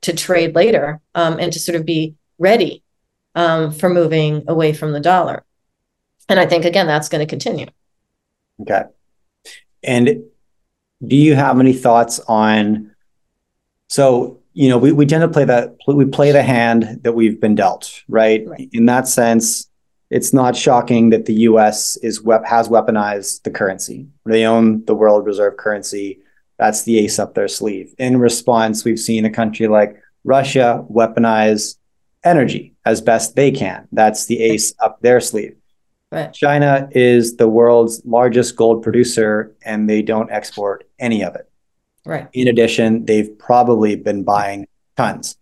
to 0.00 0.12
trade 0.12 0.56
later 0.56 1.00
um, 1.14 1.38
and 1.38 1.52
to 1.52 1.60
sort 1.60 1.76
of 1.76 1.86
be 1.86 2.16
ready 2.38 2.82
um, 3.36 3.70
for 3.70 3.88
moving 3.88 4.42
away 4.48 4.72
from 4.72 4.92
the 4.92 5.00
dollar. 5.00 5.44
And 6.28 6.40
I 6.40 6.46
think 6.46 6.64
again 6.64 6.88
that's 6.88 7.08
going 7.08 7.24
to 7.24 7.30
continue. 7.30 7.66
Okay. 8.62 8.82
And 9.84 10.24
do 11.06 11.16
you 11.16 11.34
have 11.34 11.58
any 11.58 11.72
thoughts 11.72 12.20
on? 12.20 12.94
So 13.88 14.40
you 14.54 14.68
know 14.68 14.78
we, 14.78 14.92
we 14.92 15.06
tend 15.06 15.22
to 15.22 15.28
play 15.28 15.44
that 15.44 15.76
we 15.86 16.04
play 16.04 16.32
the 16.32 16.42
hand 16.42 17.00
that 17.02 17.12
we've 17.12 17.40
been 17.40 17.54
dealt, 17.54 18.02
right? 18.08 18.46
right. 18.46 18.68
In 18.72 18.86
that 18.86 19.08
sense, 19.08 19.68
it's 20.10 20.32
not 20.32 20.54
shocking 20.54 21.10
that 21.10 21.26
the 21.26 21.34
U.S. 21.50 21.96
is 22.02 22.18
has 22.44 22.68
weaponized 22.68 23.42
the 23.44 23.50
currency. 23.50 24.06
They 24.26 24.44
own 24.44 24.84
the 24.84 24.94
world 24.94 25.26
reserve 25.26 25.56
currency. 25.56 26.20
That's 26.58 26.82
the 26.82 26.98
ace 26.98 27.18
up 27.18 27.34
their 27.34 27.48
sleeve. 27.48 27.94
In 27.98 28.18
response, 28.18 28.84
we've 28.84 29.00
seen 29.00 29.24
a 29.24 29.30
country 29.30 29.68
like 29.68 30.00
Russia 30.24 30.84
weaponize 30.90 31.76
energy 32.24 32.74
as 32.84 33.00
best 33.00 33.34
they 33.36 33.50
can. 33.50 33.88
That's 33.90 34.26
the 34.26 34.40
ace 34.40 34.74
up 34.80 35.00
their 35.00 35.20
sleeve. 35.20 35.56
Right. 36.12 36.30
China 36.32 36.90
is 36.92 37.36
the 37.36 37.48
world's 37.48 38.02
largest 38.04 38.54
gold 38.54 38.82
producer, 38.82 39.50
and 39.64 39.88
they 39.88 40.02
don't 40.02 40.30
export 40.30 40.86
any 40.98 41.24
of 41.24 41.34
it. 41.34 41.50
Right. 42.04 42.28
In 42.34 42.48
addition, 42.48 43.06
they've 43.06 43.36
probably 43.38 43.96
been 43.96 44.22
buying 44.22 44.68
tons. 44.98 45.38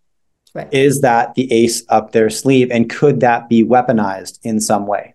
Right. 0.54 0.72
Is 0.72 1.00
that 1.00 1.34
the 1.34 1.52
ace 1.52 1.82
up 1.88 2.12
their 2.12 2.30
sleeve? 2.30 2.70
And 2.70 2.88
could 2.88 3.18
that 3.18 3.48
be 3.48 3.64
weaponized 3.64 4.38
in 4.44 4.60
some 4.60 4.86
way? 4.86 5.14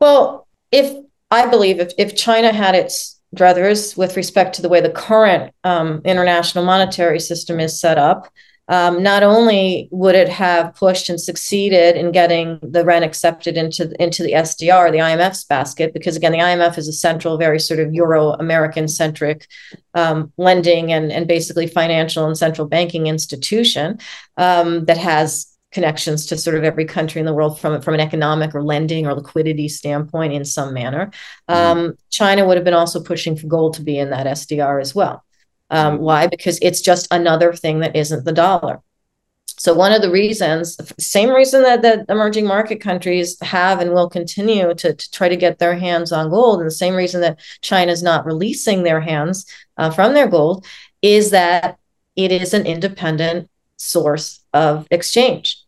Well, 0.00 0.46
if 0.70 1.04
I 1.32 1.46
believe 1.46 1.80
if, 1.80 1.92
if 1.98 2.14
China 2.14 2.52
had 2.52 2.76
its 2.76 3.20
druthers 3.34 3.96
with 3.96 4.16
respect 4.16 4.54
to 4.56 4.62
the 4.62 4.68
way 4.68 4.80
the 4.80 4.90
current 4.90 5.52
um, 5.64 6.02
international 6.04 6.64
monetary 6.64 7.18
system 7.18 7.58
is 7.58 7.80
set 7.80 7.98
up, 7.98 8.32
um, 8.68 9.02
not 9.02 9.22
only 9.22 9.88
would 9.90 10.14
it 10.14 10.28
have 10.28 10.74
pushed 10.74 11.08
and 11.08 11.20
succeeded 11.20 11.96
in 11.96 12.12
getting 12.12 12.58
the 12.62 12.82
yuan 12.82 13.02
accepted 13.02 13.56
into 13.56 13.94
into 14.02 14.22
the 14.22 14.32
SDR, 14.32 14.90
the 14.90 14.98
IMF's 14.98 15.44
basket, 15.44 15.92
because 15.92 16.16
again, 16.16 16.32
the 16.32 16.38
IMF 16.38 16.78
is 16.78 16.88
a 16.88 16.92
central, 16.92 17.36
very 17.36 17.60
sort 17.60 17.80
of 17.80 17.92
Euro 17.92 18.30
American 18.32 18.88
centric 18.88 19.46
um, 19.92 20.32
lending 20.38 20.92
and 20.92 21.12
and 21.12 21.28
basically 21.28 21.66
financial 21.66 22.26
and 22.26 22.38
central 22.38 22.66
banking 22.66 23.06
institution 23.06 23.98
um, 24.38 24.86
that 24.86 24.98
has 24.98 25.54
connections 25.70 26.24
to 26.26 26.38
sort 26.38 26.56
of 26.56 26.62
every 26.62 26.84
country 26.84 27.18
in 27.18 27.26
the 27.26 27.34
world 27.34 27.60
from 27.60 27.82
from 27.82 27.94
an 27.94 28.00
economic 28.00 28.54
or 28.54 28.62
lending 28.62 29.06
or 29.06 29.14
liquidity 29.14 29.68
standpoint 29.68 30.32
in 30.32 30.44
some 30.44 30.72
manner. 30.72 31.10
Mm-hmm. 31.50 31.78
Um, 31.78 31.94
China 32.10 32.46
would 32.46 32.56
have 32.56 32.64
been 32.64 32.72
also 32.72 33.02
pushing 33.02 33.36
for 33.36 33.46
gold 33.46 33.74
to 33.74 33.82
be 33.82 33.98
in 33.98 34.08
that 34.10 34.26
SDR 34.26 34.80
as 34.80 34.94
well. 34.94 35.22
Um. 35.74 35.98
Why? 35.98 36.26
Because 36.26 36.58
it's 36.62 36.80
just 36.80 37.08
another 37.10 37.52
thing 37.52 37.80
that 37.80 37.96
isn't 37.96 38.24
the 38.24 38.32
dollar. 38.32 38.80
So 39.56 39.72
one 39.72 39.92
of 39.92 40.02
the 40.02 40.10
reasons, 40.10 40.76
same 40.98 41.30
reason 41.30 41.62
that, 41.62 41.82
that 41.82 42.06
emerging 42.08 42.46
market 42.46 42.80
countries 42.80 43.38
have 43.40 43.80
and 43.80 43.92
will 43.92 44.10
continue 44.10 44.74
to, 44.74 44.94
to 44.94 45.10
try 45.10 45.28
to 45.28 45.36
get 45.36 45.58
their 45.58 45.76
hands 45.76 46.12
on 46.12 46.30
gold, 46.30 46.60
and 46.60 46.66
the 46.66 46.74
same 46.74 46.94
reason 46.94 47.20
that 47.20 47.38
China 47.60 47.92
is 47.92 48.02
not 48.02 48.26
releasing 48.26 48.82
their 48.82 49.00
hands 49.00 49.46
uh, 49.76 49.90
from 49.90 50.12
their 50.12 50.28
gold, 50.28 50.66
is 51.02 51.30
that 51.30 51.78
it 52.16 52.30
is 52.32 52.52
an 52.52 52.66
independent 52.66 53.48
source 53.76 54.40
of 54.52 54.86
exchange. 54.90 55.62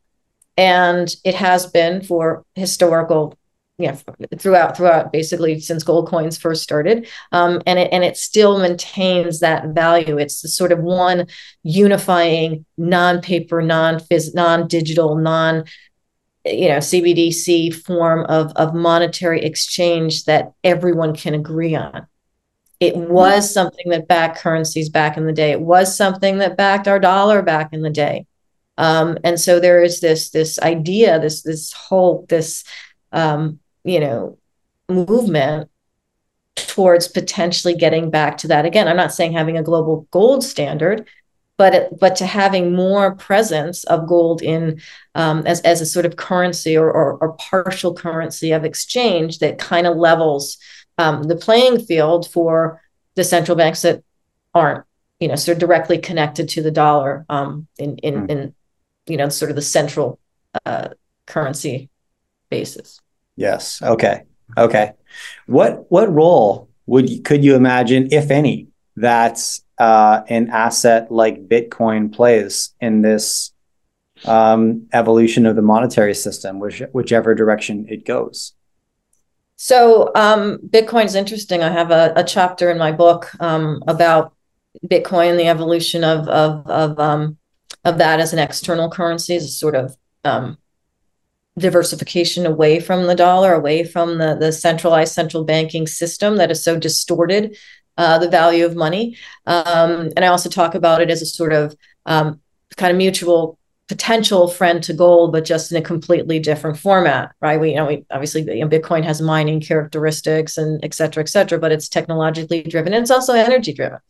And 0.56 1.14
it 1.24 1.34
has 1.34 1.66
been 1.66 2.02
for 2.02 2.44
historical 2.54 3.38
yeah 3.78 3.96
throughout 4.38 4.76
throughout 4.76 5.12
basically 5.12 5.60
since 5.60 5.82
gold 5.82 6.08
coins 6.08 6.38
first 6.38 6.62
started. 6.62 7.08
Um, 7.32 7.60
and 7.66 7.78
it 7.78 7.88
and 7.92 8.04
it 8.04 8.16
still 8.16 8.58
maintains 8.58 9.40
that 9.40 9.68
value. 9.68 10.18
It's 10.18 10.40
the 10.40 10.48
sort 10.48 10.72
of 10.72 10.78
one 10.80 11.26
unifying 11.62 12.64
non-paper 12.78 13.60
non-phys 13.62 14.34
non-digital 14.34 15.16
non 15.16 15.64
you 16.44 16.68
know 16.68 16.78
cbdc 16.78 17.74
form 17.74 18.24
of 18.28 18.52
of 18.52 18.72
monetary 18.72 19.42
exchange 19.42 20.24
that 20.24 20.52
everyone 20.64 21.14
can 21.14 21.34
agree 21.34 21.74
on. 21.74 22.06
It 22.78 22.96
was 22.96 23.52
something 23.52 23.88
that 23.90 24.06
backed 24.08 24.38
currencies 24.38 24.90
back 24.90 25.16
in 25.16 25.26
the 25.26 25.32
day. 25.32 25.50
It 25.50 25.60
was 25.62 25.96
something 25.96 26.38
that 26.38 26.58
backed 26.58 26.86
our 26.86 26.98
dollar 26.98 27.40
back 27.40 27.72
in 27.72 27.80
the 27.80 27.90
day. 27.90 28.26
Um, 28.76 29.16
and 29.24 29.40
so 29.40 29.58
there 29.60 29.82
is 29.82 30.00
this 30.00 30.30
this 30.30 30.58
idea 30.60 31.18
this 31.18 31.42
this 31.42 31.72
whole 31.72 32.26
this 32.28 32.64
um, 33.12 33.60
you 33.86 34.00
know 34.00 34.36
movement 34.88 35.70
towards 36.56 37.08
potentially 37.08 37.74
getting 37.74 38.10
back 38.10 38.38
to 38.38 38.48
that 38.48 38.64
again 38.64 38.88
i'm 38.88 38.96
not 38.96 39.12
saying 39.12 39.32
having 39.32 39.56
a 39.56 39.62
global 39.62 40.06
gold 40.10 40.42
standard 40.42 41.06
but 41.56 41.98
but 41.98 42.16
to 42.16 42.26
having 42.26 42.74
more 42.74 43.14
presence 43.14 43.84
of 43.84 44.06
gold 44.06 44.42
in 44.42 44.80
um, 45.14 45.46
as, 45.46 45.60
as 45.62 45.80
a 45.80 45.86
sort 45.86 46.04
of 46.04 46.16
currency 46.16 46.76
or, 46.76 46.90
or, 46.90 47.16
or 47.18 47.32
partial 47.34 47.94
currency 47.94 48.52
of 48.52 48.64
exchange 48.64 49.38
that 49.38 49.58
kind 49.58 49.86
of 49.86 49.96
levels 49.96 50.58
um, 50.98 51.22
the 51.24 51.36
playing 51.36 51.78
field 51.78 52.28
for 52.30 52.82
the 53.14 53.24
central 53.24 53.56
banks 53.56 53.82
that 53.82 54.02
aren't 54.54 54.84
you 55.20 55.28
know 55.28 55.36
sort 55.36 55.56
of 55.56 55.60
directly 55.60 55.98
connected 55.98 56.48
to 56.48 56.62
the 56.62 56.70
dollar 56.70 57.24
um, 57.28 57.66
in 57.78 57.98
in, 57.98 58.26
mm. 58.26 58.30
in 58.30 58.54
you 59.06 59.16
know 59.16 59.28
sort 59.28 59.50
of 59.50 59.56
the 59.56 59.62
central 59.62 60.18
uh, 60.64 60.88
currency 61.26 61.90
basis 62.50 63.00
Yes. 63.36 63.80
Okay. 63.82 64.22
Okay. 64.56 64.92
What 65.46 65.90
what 65.90 66.12
role 66.12 66.68
would 66.86 67.10
you, 67.10 67.20
could 67.22 67.44
you 67.44 67.54
imagine, 67.54 68.08
if 68.12 68.30
any, 68.30 68.68
that 68.96 69.38
uh, 69.78 70.22
an 70.28 70.48
asset 70.50 71.10
like 71.10 71.48
Bitcoin 71.48 72.12
plays 72.12 72.74
in 72.80 73.02
this 73.02 73.52
um, 74.24 74.86
evolution 74.92 75.46
of 75.46 75.56
the 75.56 75.62
monetary 75.62 76.14
system, 76.14 76.58
which, 76.60 76.82
whichever 76.92 77.34
direction 77.34 77.86
it 77.88 78.06
goes? 78.06 78.54
So 79.56 80.12
um, 80.14 80.58
Bitcoin 80.68 81.06
is 81.06 81.14
interesting. 81.14 81.62
I 81.62 81.70
have 81.70 81.90
a, 81.90 82.12
a 82.16 82.24
chapter 82.24 82.70
in 82.70 82.78
my 82.78 82.92
book 82.92 83.30
um, 83.40 83.82
about 83.86 84.34
Bitcoin, 84.86 85.30
and 85.30 85.40
the 85.40 85.48
evolution 85.48 86.04
of 86.04 86.28
of 86.28 86.66
of 86.66 86.98
um, 87.00 87.38
of 87.84 87.98
that 87.98 88.20
as 88.20 88.32
an 88.32 88.38
external 88.38 88.90
currency, 88.90 89.34
as 89.34 89.44
a 89.44 89.48
sort 89.48 89.74
of 89.74 89.96
um, 90.24 90.58
diversification 91.58 92.46
away 92.46 92.80
from 92.80 93.06
the 93.06 93.14
dollar, 93.14 93.54
away 93.54 93.84
from 93.84 94.18
the, 94.18 94.36
the 94.38 94.52
centralized 94.52 95.14
central 95.14 95.44
banking 95.44 95.86
system 95.86 96.36
that 96.36 96.50
is 96.50 96.62
so 96.62 96.78
distorted 96.78 97.56
uh, 97.96 98.18
the 98.18 98.28
value 98.28 98.66
of 98.66 98.76
money. 98.76 99.16
Um, 99.46 100.10
and 100.16 100.24
I 100.24 100.28
also 100.28 100.50
talk 100.50 100.74
about 100.74 101.00
it 101.00 101.10
as 101.10 101.22
a 101.22 101.26
sort 101.26 101.52
of 101.52 101.74
um, 102.04 102.40
kind 102.76 102.90
of 102.90 102.98
mutual 102.98 103.58
potential 103.88 104.48
friend 104.48 104.82
to 104.82 104.92
gold, 104.92 105.32
but 105.32 105.44
just 105.44 105.70
in 105.70 105.78
a 105.78 105.82
completely 105.82 106.38
different 106.40 106.76
format, 106.76 107.30
right? 107.40 107.60
We, 107.60 107.70
you 107.70 107.76
know, 107.76 107.86
we 107.86 108.04
obviously 108.10 108.42
you 108.42 108.64
know, 108.64 108.68
Bitcoin 108.68 109.04
has 109.04 109.22
mining 109.22 109.60
characteristics 109.60 110.58
and 110.58 110.84
et 110.84 110.92
cetera, 110.92 111.22
et 111.22 111.28
cetera, 111.28 111.58
but 111.58 111.72
it's 111.72 111.88
technologically 111.88 112.64
driven 112.64 112.92
and 112.92 113.02
it's 113.02 113.12
also 113.12 113.32
energy 113.32 113.72
driven. 113.72 114.00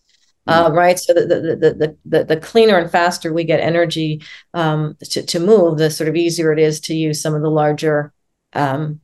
Uh, 0.47 0.71
right. 0.73 0.99
So 0.99 1.13
the, 1.13 1.27
the, 1.27 1.97
the, 2.05 2.25
the, 2.25 2.37
cleaner 2.37 2.79
and 2.79 2.91
faster 2.91 3.33
we 3.33 3.43
get 3.43 3.59
energy 3.59 4.23
um, 4.55 4.97
to, 5.11 5.23
to 5.25 5.41
move, 5.41 5.79
the 5.79 5.91
sort 5.91 6.09
of 6.09 6.15
easier 6.15 6.53
it 6.53 6.61
is 6.61 6.79
to 6.83 6.95
use 6.95 7.21
some 7.21 7.35
of 7.35 7.43
the 7.43 7.51
larger 7.51 8.13
um, 8.53 9.01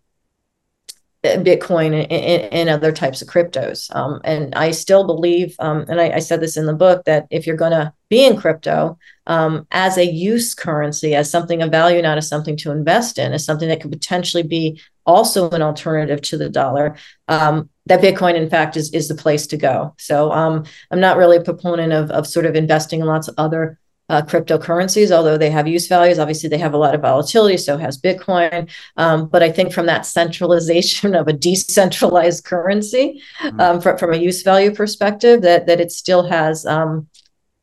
Bitcoin 1.22 1.94
and, 1.94 2.52
and, 2.52 2.68
other 2.68 2.90
types 2.90 3.22
of 3.22 3.28
cryptos. 3.28 3.94
Um, 3.94 4.20
and 4.24 4.52
I 4.56 4.72
still 4.72 5.06
believe, 5.06 5.54
um, 5.60 5.84
and 5.88 6.00
I, 6.00 6.10
I, 6.10 6.18
said 6.18 6.40
this 6.40 6.56
in 6.56 6.66
the 6.66 6.72
book, 6.72 7.04
that 7.04 7.28
if 7.30 7.46
you're 7.46 7.56
going 7.56 7.70
to 7.70 7.92
be 8.08 8.26
in 8.26 8.36
crypto 8.36 8.98
um, 9.28 9.66
as 9.70 9.98
a 9.98 10.04
use 10.04 10.52
currency, 10.52 11.14
as 11.14 11.30
something 11.30 11.62
of 11.62 11.70
value, 11.70 12.02
not 12.02 12.18
as 12.18 12.28
something 12.28 12.56
to 12.58 12.72
invest 12.72 13.18
in, 13.18 13.32
as 13.32 13.44
something 13.44 13.68
that 13.68 13.80
could 13.80 13.92
potentially 13.92 14.42
be 14.42 14.80
also 15.06 15.48
an 15.50 15.62
alternative 15.62 16.20
to 16.22 16.36
the 16.36 16.48
dollar, 16.48 16.96
um, 17.28 17.70
that 17.86 18.00
Bitcoin, 18.00 18.34
in 18.34 18.48
fact, 18.48 18.76
is 18.76 18.92
is 18.92 19.08
the 19.08 19.14
place 19.14 19.46
to 19.48 19.56
go. 19.56 19.94
So 19.98 20.30
um, 20.32 20.64
I'm 20.90 21.00
not 21.00 21.16
really 21.16 21.36
a 21.36 21.42
proponent 21.42 21.92
of 21.92 22.10
of 22.10 22.26
sort 22.26 22.46
of 22.46 22.54
investing 22.54 23.00
in 23.00 23.06
lots 23.06 23.28
of 23.28 23.34
other 23.38 23.78
uh, 24.08 24.22
cryptocurrencies, 24.22 25.10
although 25.10 25.38
they 25.38 25.50
have 25.50 25.66
use 25.66 25.88
values. 25.88 26.18
Obviously, 26.18 26.48
they 26.48 26.58
have 26.58 26.74
a 26.74 26.78
lot 26.78 26.94
of 26.94 27.00
volatility. 27.00 27.56
So 27.56 27.78
has 27.78 28.00
Bitcoin. 28.00 28.70
Um, 28.96 29.28
but 29.28 29.42
I 29.42 29.50
think 29.50 29.72
from 29.72 29.86
that 29.86 30.06
centralization 30.06 31.14
of 31.20 31.28
a 31.28 31.32
decentralized 31.32 32.44
currency, 32.44 33.22
mm-hmm. 33.40 33.60
um, 33.60 33.80
from, 33.80 33.98
from 33.98 34.12
a 34.12 34.16
use 34.16 34.42
value 34.42 34.74
perspective, 34.74 35.42
that 35.42 35.66
that 35.66 35.80
it 35.80 35.90
still 35.90 36.24
has 36.28 36.66
um, 36.66 37.08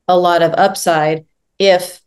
a 0.07 0.17
lot 0.17 0.41
of 0.41 0.53
upside 0.53 1.25
if 1.59 2.01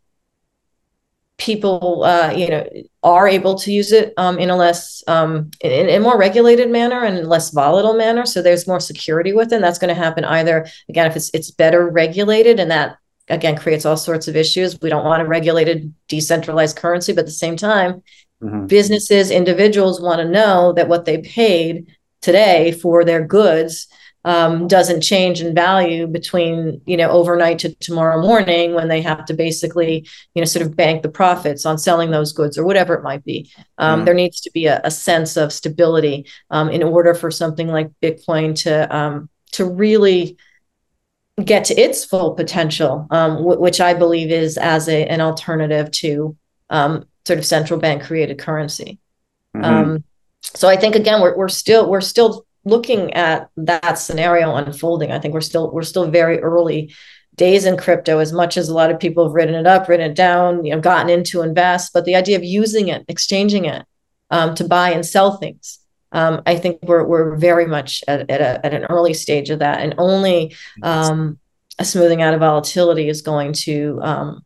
people 1.39 2.05
uh, 2.05 2.33
you 2.33 2.49
know 2.49 2.69
are 3.03 3.27
able 3.27 3.57
to 3.59 3.73
use 3.73 3.91
it 3.91 4.15
um, 4.17 4.39
in 4.39 4.51
a 4.51 4.57
less 4.57 5.03
um, 5.09 5.51
in, 5.61 5.89
in, 5.89 5.89
a 5.89 6.01
more 6.01 6.17
regulated 6.17 6.71
manner 6.71 7.03
and 7.03 7.27
less 7.29 7.51
volatile 7.51 7.95
manner 7.95 8.25
so 8.25 8.41
there's 8.41 8.67
more 8.67 8.81
security 8.81 9.33
with 9.33 9.53
it 9.53 9.57
and 9.57 9.65
that's 9.65 9.79
going 9.79 9.89
to 9.95 10.01
happen 10.01 10.25
either 10.25 10.67
again 10.89 11.07
if 11.07 11.17
it's 11.17 11.31
it's 11.35 11.51
better 11.51 11.89
regulated 11.89 12.61
and 12.61 12.71
that 12.71 12.97
again 13.29 13.57
creates 13.57 13.85
all 13.85 13.97
sorts 13.97 14.29
of 14.29 14.37
issues 14.37 14.81
we 14.81 14.89
don't 14.89 15.05
want 15.05 15.23
a 15.23 15.27
regulated 15.27 15.93
decentralized 16.09 16.77
currency 16.77 17.13
but 17.13 17.21
at 17.21 17.27
the 17.27 17.33
same 17.33 17.57
time 17.57 18.03
mm-hmm. 18.43 18.67
businesses 18.67 19.31
individuals 19.31 20.01
want 20.01 20.21
to 20.21 20.29
know 20.29 20.73
that 20.73 20.89
what 20.89 21.05
they 21.05 21.19
paid 21.19 21.87
today 22.21 22.71
for 22.71 23.05
their 23.05 23.25
goods 23.25 23.89
um, 24.25 24.68
doesn't 24.68 25.01
change 25.01 25.41
in 25.41 25.55
value 25.55 26.07
between 26.07 26.81
you 26.87 26.97
know 26.97 27.11
overnight 27.11 27.59
to 27.61 27.75
tomorrow 27.77 28.20
morning 28.20 28.75
when 28.75 28.89
they 28.89 29.01
have 29.03 29.25
to 29.25 29.35
basically 29.35 30.07
you 30.35 30.41
know 30.41 30.45
sort 30.47 30.64
of 30.64 30.77
bank 30.77 31.03
the 31.03 31.09
profits 31.09 31.66
on 31.66 31.79
selling 31.79 32.11
those 32.11 32.33
goods 32.33 32.57
or 32.57 32.64
whatever 32.64 32.95
it 32.95 33.03
might 33.03 33.25
be 33.25 33.51
um, 33.79 34.03
mm. 34.03 34.05
there 34.05 34.14
needs 34.14 34.41
to 34.41 34.51
be 34.53 34.66
a, 34.66 34.81
a 34.85 34.91
sense 34.91 35.37
of 35.37 35.53
stability 35.53 36.27
um, 36.51 36.68
in 36.70 36.83
order 36.83 37.14
for 37.14 37.31
something 37.31 37.68
like 37.68 37.91
bitcoin 38.01 38.55
to 38.55 38.95
um, 38.95 39.29
to 39.51 39.64
really 39.64 40.37
get 41.45 41.64
to 41.64 41.75
its 41.75 42.05
full 42.05 42.35
potential 42.35 43.07
um, 43.11 43.39
w- 43.39 43.61
which 43.61 43.81
i 43.81 43.93
believe 43.93 44.31
is 44.31 44.57
as 44.57 44.89
a, 44.89 45.07
an 45.07 45.20
alternative 45.20 45.91
to 45.91 46.37
um, 46.70 47.05
sort 47.27 47.39
of 47.39 47.45
central 47.45 47.81
bank 47.81 48.05
created 48.05 48.39
currency 48.39 49.01
mm-hmm. 49.57 49.97
so 50.43 50.68
i 50.68 50.77
think 50.77 50.95
again 50.95 51.20
we're, 51.20 51.37
we're 51.37 51.49
still 51.49 51.91
we're 51.91 52.01
still 52.01 52.47
looking 52.65 53.13
at 53.15 53.51
that 53.57 53.99
scenario 53.99 54.55
unfolding 54.55 55.11
i 55.11 55.19
think 55.19 55.35
we're 55.35 55.41
still 55.41 55.71
we're 55.73 55.83
still 55.83 56.11
very 56.11 56.39
early 56.41 56.95
days 57.35 57.65
in 57.65 57.79
crypto. 57.79 58.19
As 58.19 58.31
much 58.31 58.59
as 58.59 58.69
a 58.69 58.75
lot 58.75 58.91
of 58.91 59.01
people 59.01 59.25
have 59.25 59.33
written 59.33 59.55
it 59.55 59.67
up 59.67 59.89
written 59.89 60.11
it 60.11 60.15
down 60.15 60.65
you 60.65 60.75
know 60.75 60.81
gotten 60.81 61.09
into 61.09 61.43
invest 61.43 61.93
but 61.93 62.05
the 62.05 62.15
idea 62.15 62.37
of 62.37 62.45
using 62.45 62.89
it 62.89 63.05
exchanging 63.09 63.65
it 63.65 63.85
um, 64.31 64.55
to 64.55 64.65
buy 64.65 64.91
and 64.91 65.05
sell 65.05 65.39
things 65.39 65.79
um, 66.13 66.43
i 66.47 66.57
think 66.57 66.79
we're, 66.83 67.05
we're 67.05 67.37
very 67.37 67.67
much 67.67 68.05
at, 68.07 68.31
at, 68.31 68.41
a, 68.41 68.67
at 68.67 68.75
an 68.75 68.85
early 68.85 69.15
stage 69.15 69.51
of 69.51 69.61
that. 69.61 69.81
And 69.81 69.95
only 69.99 70.55
um, 70.83 71.39
a 71.79 71.85
smoothing 71.85 72.23
out 72.23 72.35
of 72.35 72.41
volatility 72.41 73.09
is 73.09 73.23
going 73.23 73.53
to 73.55 73.99
um, 74.03 74.45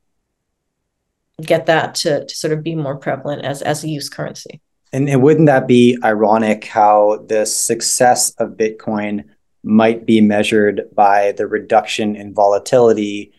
get 1.41 1.67
that 1.67 1.97
to, 1.97 2.25
to 2.25 2.35
sort 2.35 2.53
of 2.53 2.63
be 2.63 2.75
more 2.75 2.97
prevalent 2.97 3.45
as, 3.45 3.63
as 3.63 3.85
a 3.85 3.89
use 3.89 4.09
currency 4.09 4.61
and, 4.93 5.09
and 5.09 5.23
wouldn't 5.23 5.47
that 5.47 5.67
be 5.67 5.99
ironic 6.03 6.65
how 6.65 7.25
the 7.29 7.45
success 7.45 8.31
of 8.39 8.51
Bitcoin 8.51 9.25
might 9.63 10.07
be 10.07 10.21
measured 10.21 10.83
by 10.95 11.33
the 11.33 11.47
reduction 11.47 12.15
in 12.15 12.33
volatility, 12.33 13.33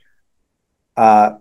uh, 0.98 1.32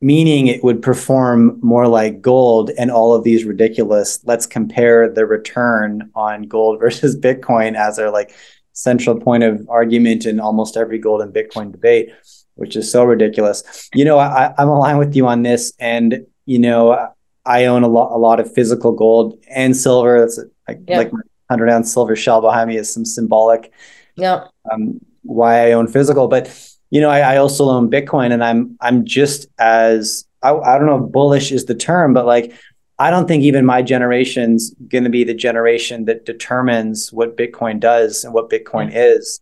meaning 0.00 0.48
it 0.48 0.64
would 0.64 0.82
perform 0.82 1.58
more 1.62 1.86
like 1.86 2.20
gold 2.20 2.70
and 2.76 2.90
all 2.90 3.14
of 3.14 3.22
these 3.22 3.44
ridiculous, 3.44 4.18
let's 4.24 4.44
compare 4.44 5.08
the 5.08 5.24
return 5.24 6.10
on 6.14 6.42
gold 6.42 6.80
versus 6.80 7.18
Bitcoin 7.18 7.76
as 7.76 7.96
their 7.96 8.10
like 8.10 8.34
central 8.72 9.18
point 9.18 9.42
of 9.42 9.66
argument 9.70 10.26
in 10.26 10.38
almost 10.38 10.76
every 10.76 10.98
gold 10.98 11.22
and 11.22 11.32
Bitcoin 11.32 11.72
debate, 11.72 12.10
which 12.56 12.76
is 12.76 12.90
so 12.90 13.04
ridiculous. 13.04 13.88
You 13.94 14.04
know, 14.04 14.18
I, 14.18 14.52
I'm 14.58 14.68
aligned 14.68 14.98
with 14.98 15.16
you 15.16 15.26
on 15.28 15.42
this. 15.42 15.72
And, 15.78 16.26
you 16.44 16.58
know, 16.58 17.10
I 17.46 17.66
own 17.66 17.82
a 17.82 17.88
lot 17.88 18.14
a 18.14 18.18
lot 18.18 18.40
of 18.40 18.52
physical 18.52 18.92
gold 18.92 19.38
and 19.48 19.76
silver. 19.76 20.20
That's 20.20 20.38
like 20.68 20.80
yeah. 20.86 20.98
like 20.98 21.12
my 21.12 21.20
hundred 21.50 21.70
ounce 21.70 21.92
silver 21.92 22.16
shell 22.16 22.40
behind 22.40 22.68
me 22.68 22.76
is 22.76 22.92
some 22.92 23.04
symbolic. 23.04 23.72
Yeah. 24.16 24.46
Um, 24.70 25.00
why 25.22 25.68
I 25.68 25.72
own 25.72 25.88
physical, 25.88 26.28
but 26.28 26.50
you 26.90 27.00
know, 27.00 27.10
I, 27.10 27.34
I 27.34 27.36
also 27.36 27.68
own 27.68 27.90
Bitcoin, 27.90 28.32
and 28.32 28.42
I'm 28.44 28.76
I'm 28.80 29.04
just 29.04 29.46
as 29.58 30.24
I, 30.42 30.54
I 30.54 30.78
don't 30.78 30.86
know 30.86 31.04
if 31.04 31.12
bullish 31.12 31.52
is 31.52 31.64
the 31.64 31.74
term, 31.74 32.12
but 32.12 32.26
like 32.26 32.52
I 32.98 33.10
don't 33.10 33.28
think 33.28 33.44
even 33.44 33.66
my 33.66 33.82
generation's 33.82 34.70
going 34.88 35.04
to 35.04 35.10
be 35.10 35.24
the 35.24 35.34
generation 35.34 36.06
that 36.06 36.24
determines 36.24 37.12
what 37.12 37.36
Bitcoin 37.36 37.78
does 37.78 38.24
and 38.24 38.32
what 38.32 38.48
Bitcoin 38.48 38.88
mm-hmm. 38.88 38.96
is. 38.96 39.40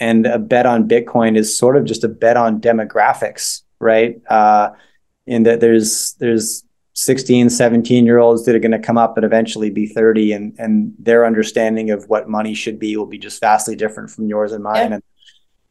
And 0.00 0.26
a 0.26 0.38
bet 0.38 0.66
on 0.66 0.88
Bitcoin 0.88 1.36
is 1.36 1.56
sort 1.56 1.76
of 1.76 1.84
just 1.84 2.04
a 2.04 2.08
bet 2.08 2.36
on 2.36 2.60
demographics, 2.60 3.62
right? 3.78 4.20
Uh, 4.28 4.70
in 5.26 5.44
that 5.44 5.60
there's 5.60 6.14
there's 6.14 6.64
16, 7.00 7.48
17 7.48 8.04
year 8.04 8.18
olds 8.18 8.44
that 8.44 8.54
are 8.54 8.58
going 8.58 8.70
to 8.72 8.78
come 8.78 8.98
up 8.98 9.16
and 9.16 9.24
eventually 9.24 9.70
be 9.70 9.86
30 9.86 10.32
and 10.32 10.54
and 10.58 10.94
their 10.98 11.24
understanding 11.24 11.90
of 11.90 12.06
what 12.08 12.28
money 12.28 12.52
should 12.52 12.78
be 12.78 12.94
will 12.94 13.06
be 13.06 13.16
just 13.16 13.40
vastly 13.40 13.74
different 13.74 14.10
from 14.10 14.26
yours 14.26 14.52
and 14.52 14.62
mine. 14.62 14.90
Yeah. 14.90 14.94
And 14.94 15.02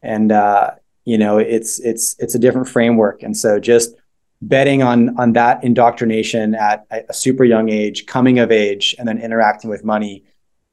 and 0.02 0.32
uh, 0.32 0.70
you 1.04 1.16
know 1.16 1.38
it's 1.38 1.78
it's 1.80 2.16
it's 2.18 2.34
a 2.34 2.38
different 2.38 2.68
framework 2.68 3.22
and 3.22 3.36
so 3.36 3.60
just 3.60 3.94
betting 4.42 4.82
on 4.82 5.18
on 5.20 5.32
that 5.34 5.62
indoctrination 5.62 6.54
at 6.56 6.84
a 6.90 7.12
super 7.12 7.44
young 7.44 7.68
age 7.68 8.06
coming 8.06 8.40
of 8.40 8.50
age 8.50 8.96
and 8.98 9.06
then 9.06 9.18
interacting 9.18 9.70
with 9.70 9.84
money 9.84 10.24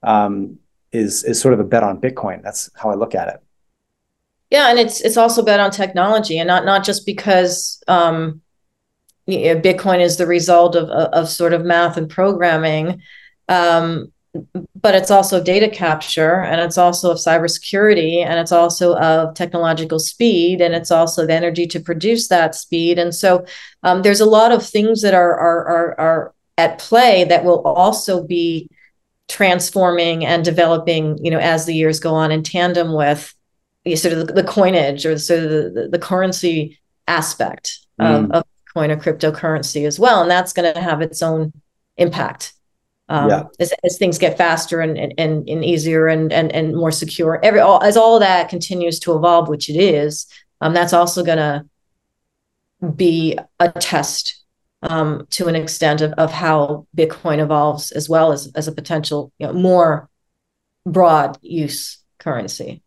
um, 0.02 0.58
is 0.92 1.24
is 1.24 1.40
sort 1.40 1.54
of 1.54 1.60
a 1.60 1.64
bet 1.64 1.84
on 1.84 2.02
bitcoin 2.02 2.42
that's 2.42 2.70
how 2.76 2.90
i 2.90 2.96
look 2.96 3.14
at 3.14 3.28
it 3.28 3.44
yeah 4.50 4.70
and 4.70 4.80
it's 4.80 5.02
it's 5.02 5.18
also 5.18 5.44
bet 5.44 5.60
on 5.60 5.70
technology 5.70 6.40
and 6.40 6.48
not 6.48 6.66
not 6.66 6.84
just 6.84 7.06
because 7.06 7.82
um, 7.88 8.42
you 9.28 9.54
know, 9.54 9.62
bitcoin 9.62 10.00
is 10.00 10.18
the 10.18 10.26
result 10.26 10.76
of, 10.76 10.90
of 10.90 11.30
sort 11.30 11.54
of 11.54 11.66
math 11.66 11.98
and 11.98 12.10
programming 12.10 13.02
um, 13.50 14.12
but 14.80 14.96
it's 14.96 15.12
also 15.12 15.42
data 15.42 15.70
capture 15.70 16.42
and 16.42 16.62
it's 16.62 16.78
also 16.78 17.12
of 17.12 17.18
cybersecurity 17.18 18.24
and 18.26 18.40
it's 18.40 18.52
also 18.52 18.96
of 18.98 19.34
technological 19.34 20.00
speed 20.00 20.62
and 20.62 20.76
it's 20.76 20.92
also 20.92 21.26
the 21.26 21.34
energy 21.34 21.66
to 21.68 21.80
produce 21.80 22.28
that 22.28 22.56
speed 22.56 23.00
and 23.00 23.14
so 23.14 23.46
um, 23.84 24.02
there's 24.02 24.22
a 24.22 24.26
lot 24.26 24.52
of 24.52 24.66
things 24.66 25.02
that 25.02 25.14
are, 25.14 25.34
are 25.38 25.68
are 25.68 26.00
are 26.00 26.34
at 26.58 26.80
play 26.80 27.24
that 27.24 27.46
will 27.46 27.62
also 27.62 28.24
be 28.24 28.70
transforming 29.28 30.26
and 30.26 30.44
developing 30.44 31.18
you 31.24 31.32
know 31.32 31.40
as 31.40 31.66
the 31.66 31.74
years 31.74 32.00
go 32.00 32.14
on 32.14 32.32
in 32.32 32.44
tandem 32.44 32.94
with 32.94 33.34
sort 33.96 34.14
of 34.14 34.28
the, 34.28 34.34
the 34.34 34.44
coinage 34.44 35.06
or 35.06 35.18
sort 35.18 35.44
of 35.44 35.50
the, 35.50 35.70
the, 35.70 35.88
the 35.90 36.00
currency 36.00 36.80
aspect 37.08 37.80
mm. 38.00 38.26
of, 38.26 38.32
of 38.32 38.44
coin 38.78 38.92
or 38.92 38.98
cryptocurrency 38.98 39.88
as 39.88 40.00
well 40.00 40.22
and 40.22 40.30
that's 40.30 40.54
going 40.54 40.72
to 40.72 40.80
have 40.80 41.02
its 41.02 41.24
own 41.24 41.52
impact 41.98 42.54
um, 43.10 43.30
yeah. 43.30 43.44
as, 43.60 43.74
as 43.84 43.98
things 43.98 44.18
get 44.18 44.38
faster 44.38 44.82
and, 44.82 44.98
and, 44.98 45.48
and 45.50 45.66
easier 45.66 46.08
and, 46.08 46.32
and, 46.34 46.52
and 46.52 46.76
more 46.76 46.92
secure. 46.92 47.40
Every 47.44 47.60
all, 47.60 47.82
as 47.82 47.96
all 47.96 48.20
that 48.20 48.50
continues 48.50 49.00
to 49.00 49.16
evolve, 49.16 49.48
which 49.48 49.70
it 49.70 49.78
is, 49.78 50.28
um, 50.60 50.74
that's 50.74 50.94
also 50.94 51.24
going 51.24 51.38
to 51.38 51.66
be 52.96 53.38
a 53.60 53.72
test 53.72 54.44
um, 54.82 55.26
to 55.32 55.48
an 55.48 55.56
extent 55.56 56.02
of, 56.02 56.12
of 56.14 56.32
how 56.32 56.86
Bitcoin 56.96 57.40
evolves, 57.40 57.92
as 57.92 58.10
well 58.10 58.32
as 58.32 58.52
as 58.56 58.68
a 58.68 58.72
potential 58.72 59.32
you 59.40 59.48
know, 59.48 59.54
more 59.54 60.10
broad 60.86 61.38
use 61.42 61.98
currency. 62.20 62.84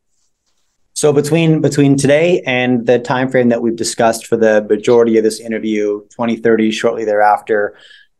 So 1.00 1.14
between 1.14 1.62
between 1.62 1.96
today 1.96 2.42
and 2.44 2.84
the 2.86 2.98
time 2.98 3.30
frame 3.30 3.48
that 3.48 3.62
we've 3.62 3.74
discussed 3.74 4.26
for 4.26 4.36
the 4.36 4.66
majority 4.68 5.16
of 5.16 5.24
this 5.24 5.40
interview, 5.40 6.02
2030, 6.10 6.70
shortly 6.70 7.06
thereafter, 7.06 7.74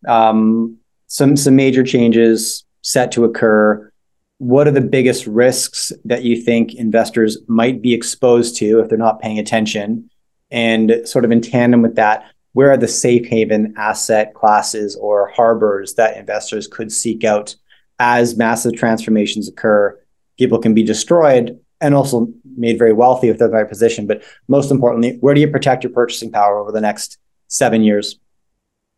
um, 0.08 0.78
some 1.06 1.36
some 1.36 1.56
major 1.56 1.82
changes 1.82 2.64
set 2.80 3.12
to 3.12 3.24
occur. 3.24 3.92
What 4.38 4.66
are 4.66 4.70
the 4.70 4.80
biggest 4.80 5.26
risks 5.26 5.92
that 6.06 6.24
you 6.24 6.40
think 6.40 6.74
investors 6.74 7.36
might 7.48 7.82
be 7.82 7.92
exposed 7.92 8.56
to 8.60 8.80
if 8.80 8.88
they're 8.88 8.96
not 8.96 9.20
paying 9.20 9.38
attention? 9.38 10.08
And 10.50 11.02
sort 11.04 11.26
of 11.26 11.32
in 11.32 11.42
tandem 11.42 11.82
with 11.82 11.96
that, 11.96 12.30
where 12.54 12.70
are 12.70 12.78
the 12.78 12.88
safe 12.88 13.26
haven 13.26 13.74
asset 13.76 14.32
classes 14.32 14.96
or 14.96 15.28
harbors 15.28 15.96
that 15.96 16.16
investors 16.16 16.66
could 16.66 16.90
seek 16.90 17.24
out 17.24 17.54
as 17.98 18.38
massive 18.38 18.72
transformations 18.72 19.50
occur? 19.50 20.00
People 20.38 20.58
can 20.58 20.72
be 20.72 20.82
destroyed 20.82 21.60
and 21.80 21.94
also 21.94 22.28
made 22.60 22.78
very 22.78 22.92
wealthy 22.92 23.28
with 23.28 23.38
they're 23.38 23.48
the 23.48 23.54
right 23.54 23.68
position. 23.68 24.06
But 24.06 24.22
most 24.48 24.70
importantly, 24.70 25.16
where 25.20 25.34
do 25.34 25.40
you 25.40 25.48
protect 25.48 25.82
your 25.82 25.92
purchasing 25.92 26.30
power 26.30 26.58
over 26.58 26.70
the 26.70 26.80
next 26.80 27.18
seven 27.48 27.82
years? 27.82 28.18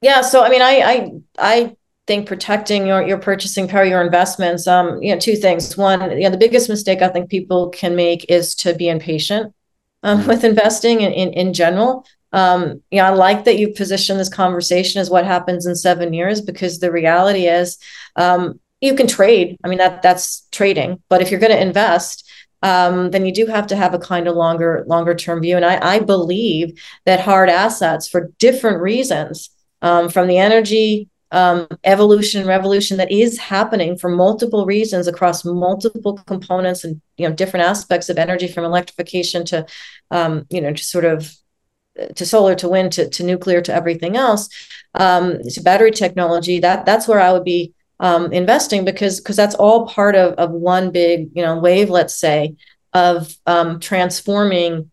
Yeah, 0.01 0.21
so 0.21 0.43
I 0.43 0.51
mean, 0.51 0.63
I 0.63 0.81
I 0.81 1.11
I 1.39 1.77
think 2.07 2.27
protecting 2.27 2.87
your, 2.87 3.07
your 3.07 3.19
purchasing 3.19 3.69
power, 3.69 3.85
your 3.85 4.03
investments, 4.03 4.67
um, 4.67 5.01
you 5.03 5.13
know, 5.13 5.21
two 5.21 5.37
things. 5.37 5.77
One, 5.77 6.11
you 6.11 6.25
know, 6.25 6.31
the 6.31 6.37
biggest 6.37 6.69
mistake 6.69 7.01
I 7.01 7.09
think 7.09 7.31
people 7.31 7.71
can 7.71 7.95
make 7.95 8.29
is 8.29 8.55
to 8.57 8.75
be 8.75 8.89
impatient 8.89 9.55
um, 10.03 10.19
mm-hmm. 10.19 10.29
with 10.29 10.45
investing 10.45 11.01
in, 11.03 11.13
in, 11.13 11.33
in 11.33 11.55
general. 11.55 12.05
Um, 12.33 12.83
you 12.91 12.99
know, 12.99 13.05
I 13.05 13.11
like 13.11 13.45
that 13.45 13.59
you 13.59 13.73
position 13.73 14.19
this 14.19 14.29
conversation 14.29 15.01
as 15.01 15.11
what 15.11 15.27
happens 15.27 15.67
in 15.67 15.77
seven 15.77 16.13
years 16.13 16.41
because 16.41 16.79
the 16.79 16.91
reality 16.91 17.47
is 17.47 17.79
um, 18.17 18.59
you 18.81 18.95
can 18.95 19.07
trade. 19.07 19.59
I 19.63 19.69
mean, 19.69 19.79
that 19.79 20.03
that's 20.03 20.49
trading. 20.51 21.03
But 21.09 21.23
if 21.23 21.31
you're 21.31 21.41
going 21.41 21.53
to 21.53 21.61
invest, 21.61 22.29
um, 22.63 23.11
then 23.11 23.27
you 23.27 23.33
do 23.33 23.47
have 23.47 23.67
to 23.69 23.77
have 23.77 23.95
a 23.95 23.99
kind 23.99 24.29
of 24.29 24.37
longer 24.37 24.85
longer 24.87 25.15
term 25.15 25.41
view. 25.41 25.57
And 25.57 25.65
I, 25.65 25.97
I 25.97 26.01
believe 26.01 26.81
that 27.05 27.21
hard 27.21 27.49
assets, 27.49 28.09
for 28.09 28.31
different 28.39 28.81
reasons, 28.81 29.51
um, 29.83 30.09
from 30.09 30.29
the 30.29 30.39
energy 30.39 31.09
um, 31.33 31.67
evolution 31.83 32.47
revolution 32.47 32.99
that 32.99 33.11
is 33.11 33.39
happening 33.39 33.97
for 33.97 34.11
multiple 34.11 34.67
reasons 34.67 35.07
across 35.07 35.45
multiple 35.47 36.19
components 36.27 36.85
and 36.85 37.01
you 37.17 37.27
know 37.27 37.35
different 37.35 37.65
aspects 37.65 38.11
of 38.11 38.19
energy 38.19 38.47
from 38.47 38.65
electrification 38.65 39.45
to 39.47 39.67
um, 40.11 40.47
you 40.51 40.61
know 40.61 40.75
to 40.75 40.85
sort 40.85 41.07
of 41.07 41.35
to 42.17 42.25
solar 42.27 42.55
to 42.55 42.69
wind 42.69 42.93
to, 42.93 43.09
to 43.09 43.25
nuclear 43.25 43.63
to 43.63 43.75
everything 43.75 44.15
else 44.17 44.49
um, 44.95 45.43
to 45.43 45.63
battery 45.63 45.91
technology 45.91 46.61
that 46.61 46.85
that's 46.85 47.09
where 47.09 47.21
i 47.21 47.33
would 47.33 47.45
be 47.45 47.73
um, 48.03 48.32
investing 48.32 48.84
because 48.84 49.20
because 49.20 49.36
that's 49.36 49.55
all 49.55 49.86
part 49.86 50.14
of, 50.14 50.34
of 50.34 50.50
one 50.50 50.90
big 50.90 51.30
you 51.34 51.42
know 51.42 51.59
wave 51.59 51.88
let's 51.88 52.14
say 52.14 52.55
of 52.92 53.34
um, 53.46 53.80
transforming 53.80 54.90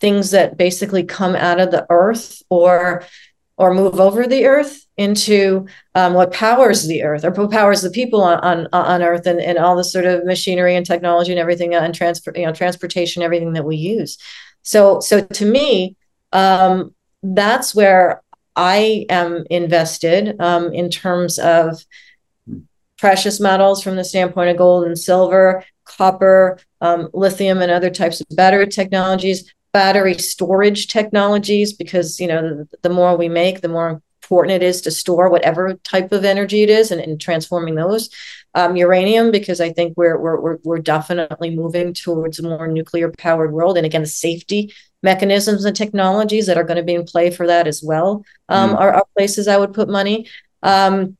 things 0.00 0.30
that 0.30 0.56
basically 0.56 1.04
come 1.04 1.34
out 1.34 1.60
of 1.60 1.70
the 1.70 1.84
earth 1.90 2.40
or 2.48 3.04
or 3.58 3.74
move 3.74 4.00
over 4.00 4.26
the 4.26 4.46
earth 4.46 4.86
into 4.96 5.66
um, 5.94 6.14
what 6.14 6.32
powers 6.32 6.86
the 6.86 7.02
earth 7.02 7.24
or 7.24 7.48
powers 7.48 7.82
the 7.82 7.90
people 7.90 8.22
on, 8.22 8.38
on, 8.38 8.66
on 8.72 9.02
earth 9.02 9.26
and, 9.26 9.40
and 9.40 9.58
all 9.58 9.76
the 9.76 9.84
sort 9.84 10.04
of 10.04 10.24
machinery 10.24 10.74
and 10.74 10.86
technology 10.86 11.32
and 11.32 11.40
everything 11.40 11.74
and 11.74 11.94
transport 11.94 12.38
you 12.38 12.46
know 12.46 12.52
transportation 12.52 13.22
everything 13.22 13.52
that 13.52 13.64
we 13.64 13.76
use. 13.76 14.18
So 14.62 15.00
so 15.00 15.20
to 15.20 15.44
me 15.44 15.96
um, 16.32 16.94
that's 17.24 17.74
where 17.74 18.22
i 18.54 19.06
am 19.08 19.44
invested 19.50 20.40
um, 20.40 20.72
in 20.72 20.90
terms 20.90 21.38
of 21.38 21.84
precious 23.02 23.40
metals 23.40 23.82
from 23.82 23.96
the 23.96 24.04
standpoint 24.04 24.48
of 24.48 24.56
gold 24.56 24.84
and 24.84 24.96
silver 24.96 25.64
copper 25.84 26.56
um, 26.80 27.08
lithium 27.12 27.60
and 27.60 27.72
other 27.72 27.90
types 27.90 28.20
of 28.20 28.26
battery 28.36 28.68
technologies 28.68 29.52
battery 29.72 30.14
storage 30.14 30.86
technologies 30.86 31.72
because 31.72 32.20
you 32.20 32.28
know 32.28 32.40
the, 32.42 32.68
the, 32.82 32.88
more 32.88 33.16
we 33.16 33.28
make 33.28 33.60
the 33.60 33.68
more 33.68 34.00
important 34.22 34.52
it 34.54 34.62
is 34.62 34.80
to 34.80 34.92
store 34.92 35.28
whatever 35.28 35.74
type 35.82 36.12
of 36.12 36.24
energy 36.24 36.62
it 36.62 36.70
is 36.70 36.92
and, 36.92 37.00
and 37.00 37.20
transforming 37.20 37.74
those. 37.74 38.08
Um, 38.54 38.76
uranium 38.76 39.32
because 39.32 39.60
i 39.60 39.72
think 39.72 39.94
we're, 39.96 40.16
we're 40.16 40.40
we're 40.40 40.58
we're 40.62 40.78
definitely 40.78 41.50
moving 41.56 41.94
towards 41.94 42.38
a 42.38 42.44
more 42.44 42.68
nuclear 42.68 43.10
powered 43.10 43.52
world. 43.52 43.76
And 43.78 43.84
again 43.84 44.02
the 44.02 44.06
safety 44.06 44.72
mechanisms 45.02 45.64
and 45.64 45.74
technologies 45.74 46.46
that 46.46 46.56
are 46.56 46.68
going 46.68 46.76
to 46.76 46.84
be 46.84 46.94
in 46.94 47.04
play 47.04 47.32
for 47.32 47.48
that 47.48 47.66
as 47.66 47.82
well 47.82 48.24
um, 48.48 48.70
mm. 48.70 48.78
are, 48.78 48.92
are, 48.92 49.04
places 49.16 49.48
i 49.48 49.56
would 49.56 49.74
put 49.74 49.88
money. 49.88 50.28
Um, 50.62 51.16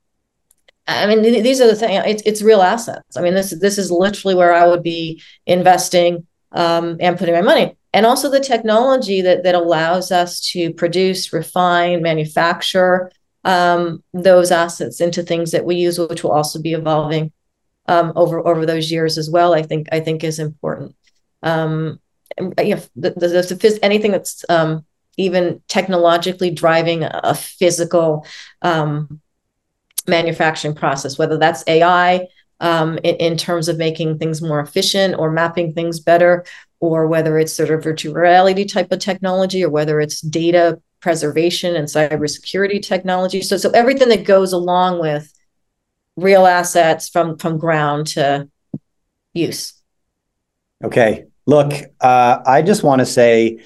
I 0.87 1.07
mean, 1.07 1.23
these 1.23 1.61
are 1.61 1.67
the 1.67 1.77
things. 1.77 2.03
It's, 2.07 2.23
it's 2.27 2.43
real 2.43 2.63
assets. 2.63 3.17
I 3.17 3.23
mean, 3.23 3.35
this 3.35 3.51
this 3.61 3.79
is 3.79 3.91
literally 3.91 4.35
where 4.35 4.53
I 4.53 4.67
would 4.67 4.83
be 4.83 5.23
investing 5.47 6.27
um, 6.53 6.97
and 7.01 7.17
putting 7.19 7.35
my 7.35 7.41
money 7.41 7.77
and 7.93 8.07
also 8.07 8.31
the 8.31 8.41
technology 8.41 9.21
that 9.21 9.45
that 9.45 9.55
allows 9.55 10.11
us 10.11 10.41
to 10.53 10.73
produce, 10.73 11.33
refine, 11.33 12.03
manufacture 12.03 13.11
um, 13.45 14.03
those 14.13 14.51
assets 14.51 15.01
into 15.01 15.23
things 15.23 15.51
that 15.51 15.65
we 15.65 15.77
use, 15.77 15.99
which 15.99 16.23
will 16.23 16.33
also 16.33 16.61
be 16.61 16.73
evolving 16.73 17.33
um, 17.87 18.13
over 18.17 18.47
over 18.47 18.65
those 18.65 18.91
years 18.91 19.19
as 19.19 19.29
well. 19.31 19.55
I 19.55 19.63
think 19.63 19.89
I 19.93 20.01
think 20.01 20.25
is 20.25 20.39
important. 20.39 20.95
Um, 21.43 22.01
you 22.39 22.77
know, 22.77 22.83
the, 22.97 23.11
the, 23.11 23.29
the, 23.29 23.79
anything 23.83 24.13
that's 24.13 24.45
um, 24.49 24.87
even 25.19 25.61
technologically 25.69 26.51
driving 26.51 27.05
a 27.05 27.35
physical 27.35 28.27
um, 28.63 29.21
manufacturing 30.07 30.75
process, 30.75 31.19
whether 31.19 31.39
that's 31.39 31.65
AI 31.67 32.27
um, 32.61 32.99
in, 32.99 33.17
in, 33.17 33.37
terms 33.37 33.69
of 33.69 33.77
making 33.77 34.19
things 34.19 34.41
more 34.41 34.61
efficient 34.61 35.17
or 35.19 35.31
mapping 35.31 35.73
things 35.73 36.01
better, 36.01 36.45
or 36.81 37.09
whether 37.09 37.39
it's 37.39 37.53
sort 37.53 37.71
of 37.71 37.83
virtual 37.83 38.15
reality 38.15 38.65
type 38.65 38.93
of 38.93 39.01
technology, 39.01 39.65
or 39.65 39.71
whether 39.71 40.01
it's 40.01 40.21
data 40.21 40.81
preservation 41.01 41.75
and 41.75 41.89
cybersecurity 41.89 42.81
technology. 42.81 43.43
So, 43.43 43.57
so 43.57 43.71
everything 43.71 44.09
that 44.11 44.25
goes 44.25 44.53
along 44.53 45.01
with 45.01 45.33
real 46.17 46.47
assets 46.47 47.09
from 47.09 47.37
from 47.39 47.59
ground 47.59 48.09
to 48.09 48.49
use. 49.35 49.75
Okay. 50.85 51.27
Look, 51.47 51.73
uh, 52.01 52.39
I 52.47 52.63
just 52.63 52.83
want 52.83 53.01
to 53.01 53.07
say 53.07 53.61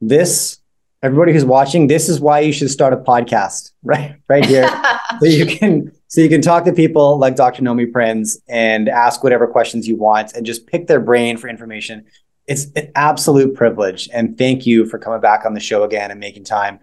this 0.00 0.58
everybody 1.04 1.34
who's 1.34 1.44
watching, 1.44 1.86
this 1.86 2.08
is 2.08 2.18
why 2.18 2.40
you 2.40 2.50
should 2.50 2.70
start 2.70 2.94
a 2.94 2.96
podcast, 2.96 3.72
right? 3.82 4.16
Right 4.28 4.44
here. 4.44 4.68
so 5.20 5.26
you 5.26 5.46
can 5.46 5.92
so 6.08 6.20
you 6.20 6.28
can 6.28 6.40
talk 6.40 6.64
to 6.64 6.72
people 6.72 7.18
like 7.18 7.36
Dr. 7.36 7.62
Nomi 7.62 7.90
Prins 7.90 8.38
and 8.48 8.88
ask 8.88 9.22
whatever 9.22 9.46
questions 9.46 9.86
you 9.86 9.96
want 9.96 10.32
and 10.32 10.46
just 10.46 10.66
pick 10.66 10.86
their 10.86 11.00
brain 11.00 11.36
for 11.36 11.48
information. 11.48 12.06
It's 12.46 12.66
an 12.76 12.90
absolute 12.94 13.54
privilege. 13.54 14.08
And 14.12 14.38
thank 14.38 14.64
you 14.64 14.86
for 14.86 14.98
coming 14.98 15.20
back 15.20 15.44
on 15.44 15.54
the 15.54 15.60
show 15.60 15.82
again 15.82 16.10
and 16.10 16.20
making 16.20 16.44
time. 16.44 16.78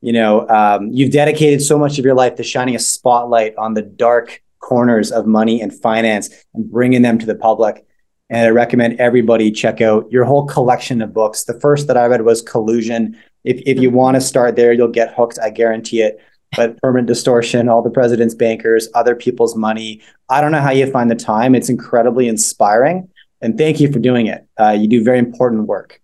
You 0.00 0.12
know, 0.12 0.48
um, 0.48 0.90
you've 0.92 1.10
dedicated 1.10 1.62
so 1.62 1.78
much 1.78 1.98
of 1.98 2.04
your 2.04 2.14
life 2.14 2.36
to 2.36 2.44
shining 2.44 2.76
a 2.76 2.78
spotlight 2.78 3.56
on 3.56 3.74
the 3.74 3.82
dark 3.82 4.42
corners 4.60 5.10
of 5.10 5.26
money 5.26 5.60
and 5.60 5.72
finance 5.74 6.30
and 6.54 6.70
bringing 6.70 7.02
them 7.02 7.18
to 7.18 7.26
the 7.26 7.34
public. 7.34 7.84
And 8.28 8.46
I 8.46 8.50
recommend 8.50 9.00
everybody 9.00 9.50
check 9.50 9.80
out 9.80 10.10
your 10.10 10.24
whole 10.24 10.46
collection 10.46 11.00
of 11.00 11.12
books. 11.12 11.44
The 11.44 11.58
first 11.60 11.86
that 11.86 11.96
I 11.96 12.06
read 12.06 12.22
was 12.22 12.42
Collusion. 12.42 13.16
If, 13.46 13.62
if 13.64 13.78
you 13.78 13.88
mm-hmm. 13.88 13.96
want 13.96 14.14
to 14.16 14.20
start 14.20 14.56
there, 14.56 14.72
you'll 14.72 14.88
get 14.88 15.14
hooked. 15.14 15.38
I 15.42 15.50
guarantee 15.50 16.02
it. 16.02 16.20
But 16.56 16.80
permanent 16.80 17.08
distortion, 17.08 17.68
all 17.68 17.82
the 17.82 17.90
president's 17.90 18.34
bankers, 18.34 18.88
other 18.94 19.14
people's 19.14 19.56
money. 19.56 20.00
I 20.28 20.40
don't 20.40 20.52
know 20.52 20.60
how 20.60 20.70
you 20.70 20.90
find 20.90 21.10
the 21.10 21.16
time. 21.16 21.54
It's 21.54 21.68
incredibly 21.68 22.28
inspiring. 22.28 23.08
And 23.40 23.58
thank 23.58 23.80
you 23.80 23.92
for 23.92 23.98
doing 23.98 24.26
it. 24.26 24.46
Uh, 24.58 24.70
you 24.70 24.88
do 24.88 25.02
very 25.02 25.18
important 25.18 25.66
work. 25.66 26.00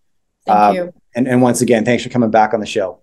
Thank 0.47 0.59
uh, 0.59 0.73
you. 0.75 0.95
And, 1.15 1.29
and 1.29 1.43
once 1.43 1.61
again, 1.61 1.85
thanks 1.85 2.03
for 2.03 2.09
coming 2.09 2.31
back 2.31 2.55
on 2.55 2.61
the 2.61 2.67
show. 2.67 3.01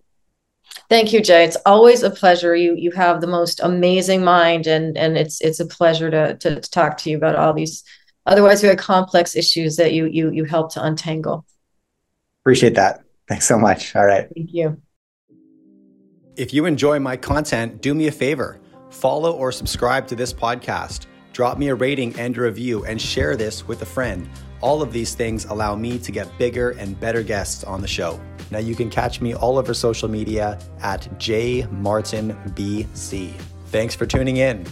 Thank 0.89 1.13
you, 1.13 1.21
Jay. 1.21 1.43
It's 1.43 1.57
always 1.65 2.03
a 2.03 2.09
pleasure. 2.09 2.55
You 2.55 2.75
you 2.75 2.91
have 2.91 3.21
the 3.21 3.27
most 3.27 3.59
amazing 3.61 4.23
mind, 4.23 4.67
and 4.67 4.97
and 4.97 5.17
it's 5.17 5.41
it's 5.41 5.59
a 5.59 5.65
pleasure 5.65 6.09
to 6.11 6.35
to, 6.35 6.61
to 6.61 6.69
talk 6.69 6.97
to 6.99 7.09
you 7.09 7.17
about 7.17 7.35
all 7.35 7.53
these 7.53 7.83
otherwise 8.25 8.61
very 8.61 8.75
complex 8.75 9.35
issues 9.35 9.77
that 9.77 9.93
you 9.93 10.05
you 10.05 10.31
you 10.31 10.45
help 10.45 10.73
to 10.73 10.83
untangle. 10.83 11.45
Appreciate 12.43 12.75
that. 12.75 13.03
Thanks 13.29 13.47
so 13.47 13.57
much. 13.57 13.95
All 13.95 14.05
right. 14.05 14.27
Thank 14.35 14.51
you. 14.51 14.81
If 16.35 16.53
you 16.53 16.65
enjoy 16.65 16.99
my 16.99 17.15
content, 17.15 17.81
do 17.81 17.93
me 17.93 18.07
a 18.07 18.11
favor. 18.11 18.59
Follow 18.89 19.33
or 19.33 19.51
subscribe 19.51 20.07
to 20.07 20.15
this 20.15 20.33
podcast. 20.33 21.05
Drop 21.31 21.59
me 21.59 21.67
a 21.67 21.75
rating 21.75 22.17
and 22.19 22.35
a 22.35 22.41
review 22.41 22.83
and 22.85 22.99
share 22.99 23.35
this 23.35 23.67
with 23.67 23.83
a 23.83 23.85
friend. 23.85 24.27
All 24.61 24.81
of 24.81 24.91
these 24.91 25.13
things 25.13 25.45
allow 25.45 25.75
me 25.75 25.99
to 25.99 26.11
get 26.11 26.35
bigger 26.37 26.71
and 26.71 26.99
better 26.99 27.21
guests 27.21 27.63
on 27.63 27.81
the 27.81 27.87
show. 27.87 28.19
Now 28.51 28.59
you 28.59 28.75
can 28.75 28.89
catch 28.89 29.21
me 29.21 29.35
all 29.35 29.57
over 29.57 29.73
social 29.73 30.09
media 30.09 30.59
at 30.81 31.01
jmartinbc. 31.19 31.73
Thanks 33.67 33.95
for 33.95 34.05
tuning 34.07 34.37
in. 34.37 34.65